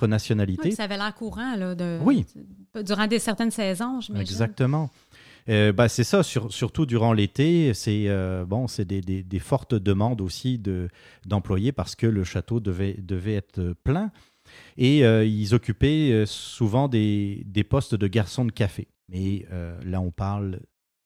nationalités. 0.07 0.71
ça 0.71 0.85
avait 0.85 0.99
l'air 0.99 1.15
courant 1.15 1.57
là, 1.57 1.75
de, 1.75 1.99
oui. 2.03 2.27
durant 2.85 3.07
des 3.07 3.19
certaines 3.19 3.51
saisons, 3.51 4.01
je 4.01 4.13
Exactement. 4.13 4.91
Euh, 5.49 5.73
bah, 5.73 5.89
c'est 5.89 6.05
ça, 6.05 6.23
surtout 6.23 6.87
durant 6.87 7.13
l'été, 7.13 7.75
c'est 7.75 8.05
euh, 8.09 8.45
bon, 8.47 8.67
c'est 8.67 8.87
des, 8.87 9.39
fortes 9.39 9.75
demandes 9.75 10.21
aussi 10.21 10.59
de, 10.59 10.89
d'employés 11.27 11.73
parce 11.73 11.95
que 11.95 12.07
le 12.07 12.25
château 12.25 12.61
devait, 12.61 12.95
devait 12.95 13.35
être 13.35 13.75
plein. 13.85 14.11
Et 14.77 15.05
euh, 15.05 15.25
ils 15.25 15.55
occupaient 15.55 16.25
souvent 16.27 16.89
des, 16.89 17.43
des, 17.47 17.65
postes 17.65 17.95
de 17.95 18.07
garçons 18.07 18.45
de 18.45 18.53
café. 18.53 18.89
Mais 19.09 19.47
là, 19.85 20.01
on 20.01 20.11
parle 20.11 20.61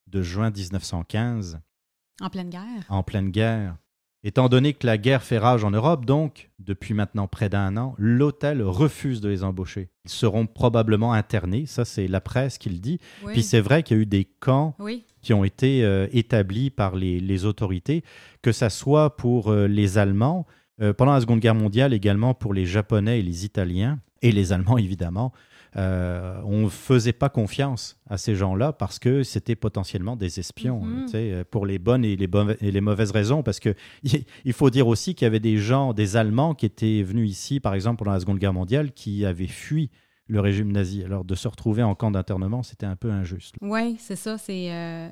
de 0.07 0.22
juin 0.22 0.51
1915. 0.51 1.61
En 2.20 2.30
pleine 2.30 2.51
guerre. 2.51 2.84
En 2.89 3.03
pleine 3.03 3.30
guerre. 3.30 3.76
Étant 4.25 4.49
donné 4.49 4.73
que 4.73 4.85
la 4.85 4.99
guerre 4.99 5.23
fait 5.23 5.39
rage 5.39 5.62
en 5.62 5.71
Europe, 5.71 6.05
donc, 6.05 6.51
depuis 6.59 6.93
maintenant 6.93 7.29
près 7.29 7.49
d'un 7.49 7.77
an, 7.77 7.95
l'hôtel 7.99 8.62
refuse 8.62 9.21
de 9.21 9.29
les 9.29 9.45
embaucher. 9.45 9.91
Ils 10.05 10.11
seront 10.11 10.47
probablement 10.47 11.12
internés, 11.12 11.66
ça 11.66 11.85
c'est 11.85 12.09
la 12.09 12.21
presse 12.21 12.59
qui 12.59 12.69
le 12.69 12.79
dit. 12.79 12.99
Puis 13.27 13.45
c'est 13.45 13.61
vrai 13.61 13.85
qu'il 13.85 13.97
y 13.97 14.01
a 14.01 14.03
eu 14.03 14.07
des 14.07 14.25
camps 14.25 14.75
qui 15.23 15.33
ont 15.35 15.45
été 15.45 15.85
euh, 15.85 16.09
établis 16.12 16.71
par 16.71 16.97
les, 16.97 17.45
autorités, 17.45 18.03
que 18.43 18.51
ce 18.51 18.69
soit 18.69 19.16
pour 19.16 19.53
euh, 19.53 19.69
les 19.69 19.99
Allemands, 19.99 20.47
euh, 20.81 20.93
pendant 20.93 21.12
la 21.12 21.21
Seconde 21.21 21.41
Guerre 21.41 21.55
mondiale 21.55 21.95
également 21.95 22.35
pour 22.35 22.55
les 22.55 22.66
Japonais 22.66 23.21
et 23.21 23.23
les 23.23 23.45
Italiens. 23.45 24.01
Et 24.21 24.33
les 24.33 24.53
Allemands, 24.53 24.79
évidemment, 24.79 25.33
euh, 25.77 26.41
on 26.45 26.62
ne 26.64 26.69
faisait 26.69 27.12
pas 27.12 27.29
confiance 27.29 27.99
à 28.09 28.16
ces 28.19 28.35
gens-là 28.35 28.73
parce 28.73 28.99
que 28.99 29.23
c'était 29.23 29.55
potentiellement 29.57 30.16
des 30.16 30.41
espions, 30.41 30.83
sais, 31.09 31.45
pour 31.51 31.66
les 31.66 31.79
bonnes 31.79 32.05
et 32.05 32.16
les, 32.16 32.27
bonnes- 32.27 32.57
et 32.61 32.71
les 32.71 32.81
mauvaises 32.81 33.11
raisons. 33.11 33.43
Parce 33.43 33.61
que 33.61 33.75
il 34.45 34.53
faut 34.53 34.71
dire 34.71 34.87
aussi 34.89 35.14
qu'il 35.14 35.27
y 35.27 35.29
avait 35.29 35.41
des 35.41 35.59
gens, 35.59 35.93
des 35.93 36.16
Allemands 36.16 36.55
qui 36.55 36.66
étaient 36.66 37.03
venus 37.03 37.31
ici, 37.31 37.61
par 37.61 37.75
exemple, 37.75 37.99
pendant 37.99 38.12
la 38.12 38.21
Seconde 38.21 38.39
Guerre 38.39 38.53
mondiale, 38.55 38.93
qui 38.93 39.25
avaient 39.25 39.47
fui 39.47 39.91
le 40.27 40.41
régime 40.41 40.73
nazi. 40.73 41.05
Alors 41.05 41.25
de 41.25 41.35
se 41.35 41.49
retrouver 41.49 41.83
en 41.83 41.95
camp 41.95 42.11
d'internement, 42.11 42.62
c'était 42.62 42.87
un 42.87 42.97
peu 42.97 43.11
injuste. 43.11 43.55
Oui, 43.61 43.97
c'est 43.99 44.16
ça. 44.16 44.37
C'est 44.39 44.73
euh, 44.73 45.09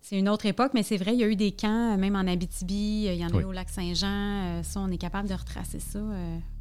c'est 0.00 0.16
une 0.18 0.28
autre 0.28 0.46
époque, 0.46 0.72
mais 0.74 0.82
c'est 0.84 0.96
vrai, 0.96 1.12
il 1.14 1.18
y 1.18 1.24
a 1.24 1.28
eu 1.28 1.34
des 1.36 1.50
camps, 1.52 1.94
euh, 1.94 1.96
même 1.96 2.14
en 2.16 2.20
Abitibi, 2.26 3.06
il 3.08 3.14
y 3.16 3.24
en 3.24 3.28
a 3.30 3.32
Oui. 3.36 3.42
eu 3.42 3.46
au 3.46 3.52
lac 3.52 3.68
Saint-Jean. 3.68 4.62
ça, 4.62 4.80
on 4.80 4.90
est 4.90 4.96
capable 4.98 5.28
de 5.28 5.34
retracer 5.34 5.80
ça. 5.80 5.98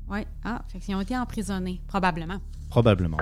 Oui. 0.09 0.19
Ah, 0.43 0.61
fait 0.67 0.79
qu'ils 0.79 0.95
ont 0.95 1.01
été 1.01 1.17
emprisonnés, 1.17 1.81
probablement. 1.87 2.37
Probablement. 2.69 3.17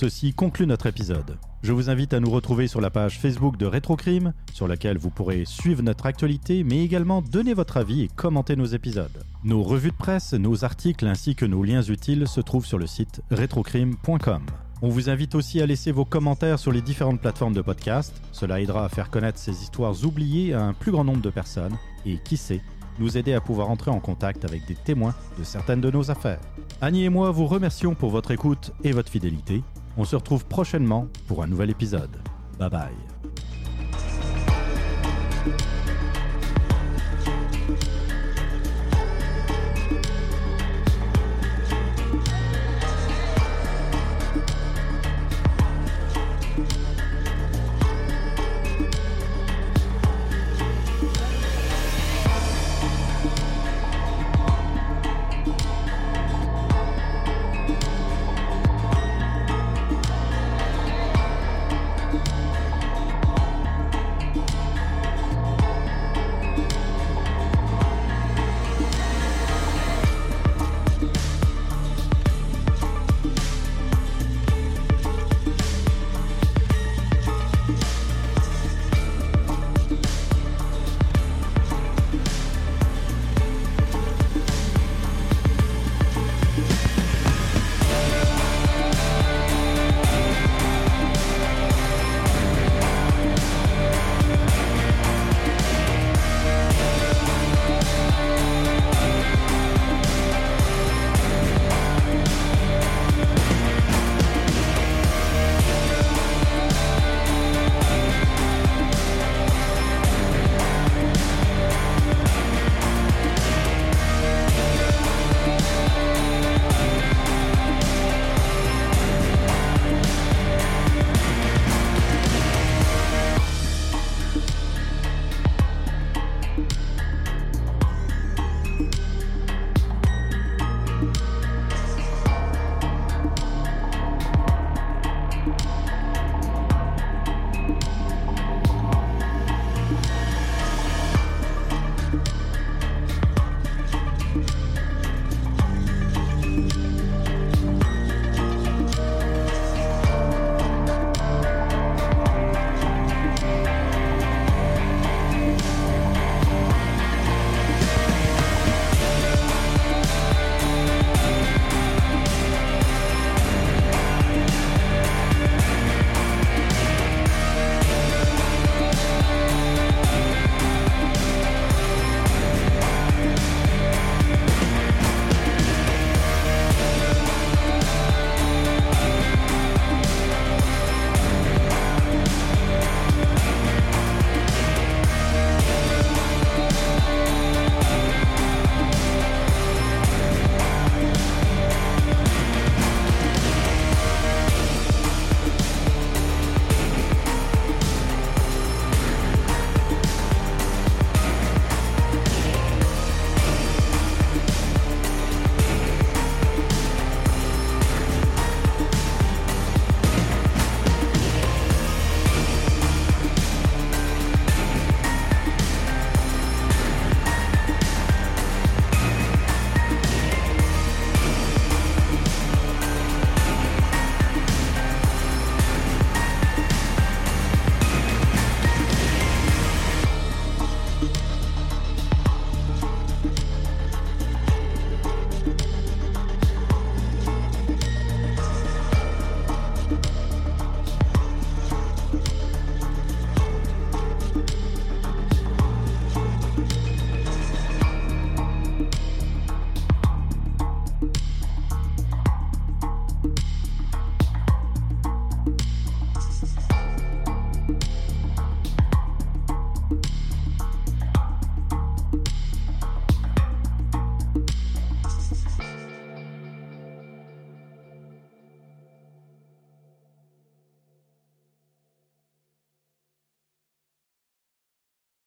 Ceci 0.00 0.32
conclut 0.32 0.66
notre 0.66 0.86
épisode. 0.86 1.36
Je 1.62 1.72
vous 1.72 1.90
invite 1.90 2.14
à 2.14 2.20
nous 2.20 2.30
retrouver 2.30 2.68
sur 2.68 2.80
la 2.80 2.88
page 2.88 3.18
Facebook 3.18 3.58
de 3.58 3.66
Rétrocrime, 3.66 4.32
sur 4.54 4.66
laquelle 4.66 4.96
vous 4.96 5.10
pourrez 5.10 5.44
suivre 5.44 5.82
notre 5.82 6.06
actualité, 6.06 6.64
mais 6.64 6.82
également 6.82 7.20
donner 7.20 7.52
votre 7.52 7.76
avis 7.76 8.02
et 8.02 8.08
commenter 8.08 8.56
nos 8.56 8.64
épisodes. 8.64 9.24
Nos 9.44 9.62
revues 9.62 9.90
de 9.90 9.96
presse, 9.96 10.32
nos 10.32 10.64
articles 10.64 11.06
ainsi 11.06 11.34
que 11.34 11.44
nos 11.44 11.62
liens 11.62 11.82
utiles 11.82 12.26
se 12.28 12.40
trouvent 12.40 12.64
sur 12.64 12.78
le 12.78 12.86
site 12.86 13.20
rétrocrime.com. 13.30 14.46
On 14.80 14.88
vous 14.88 15.10
invite 15.10 15.34
aussi 15.34 15.60
à 15.60 15.66
laisser 15.66 15.92
vos 15.92 16.06
commentaires 16.06 16.58
sur 16.58 16.72
les 16.72 16.80
différentes 16.80 17.20
plateformes 17.20 17.52
de 17.52 17.60
podcast. 17.60 18.22
Cela 18.32 18.62
aidera 18.62 18.86
à 18.86 18.88
faire 18.88 19.10
connaître 19.10 19.38
ces 19.38 19.62
histoires 19.62 20.04
oubliées 20.04 20.54
à 20.54 20.62
un 20.62 20.72
plus 20.72 20.92
grand 20.92 21.04
nombre 21.04 21.20
de 21.20 21.28
personnes 21.28 21.76
et, 22.06 22.18
qui 22.24 22.38
sait, 22.38 22.62
nous 23.00 23.16
aider 23.16 23.32
à 23.32 23.40
pouvoir 23.40 23.70
entrer 23.70 23.90
en 23.90 23.98
contact 23.98 24.44
avec 24.44 24.66
des 24.66 24.76
témoins 24.76 25.14
de 25.38 25.44
certaines 25.44 25.80
de 25.80 25.90
nos 25.90 26.10
affaires. 26.10 26.40
Annie 26.80 27.04
et 27.04 27.08
moi 27.08 27.30
vous 27.30 27.46
remercions 27.46 27.94
pour 27.94 28.10
votre 28.10 28.30
écoute 28.30 28.72
et 28.84 28.92
votre 28.92 29.10
fidélité. 29.10 29.62
On 29.96 30.04
se 30.04 30.16
retrouve 30.16 30.44
prochainement 30.46 31.08
pour 31.26 31.42
un 31.42 31.46
nouvel 31.46 31.70
épisode. 31.70 32.16
Bye 32.58 32.70
bye. 32.70 33.29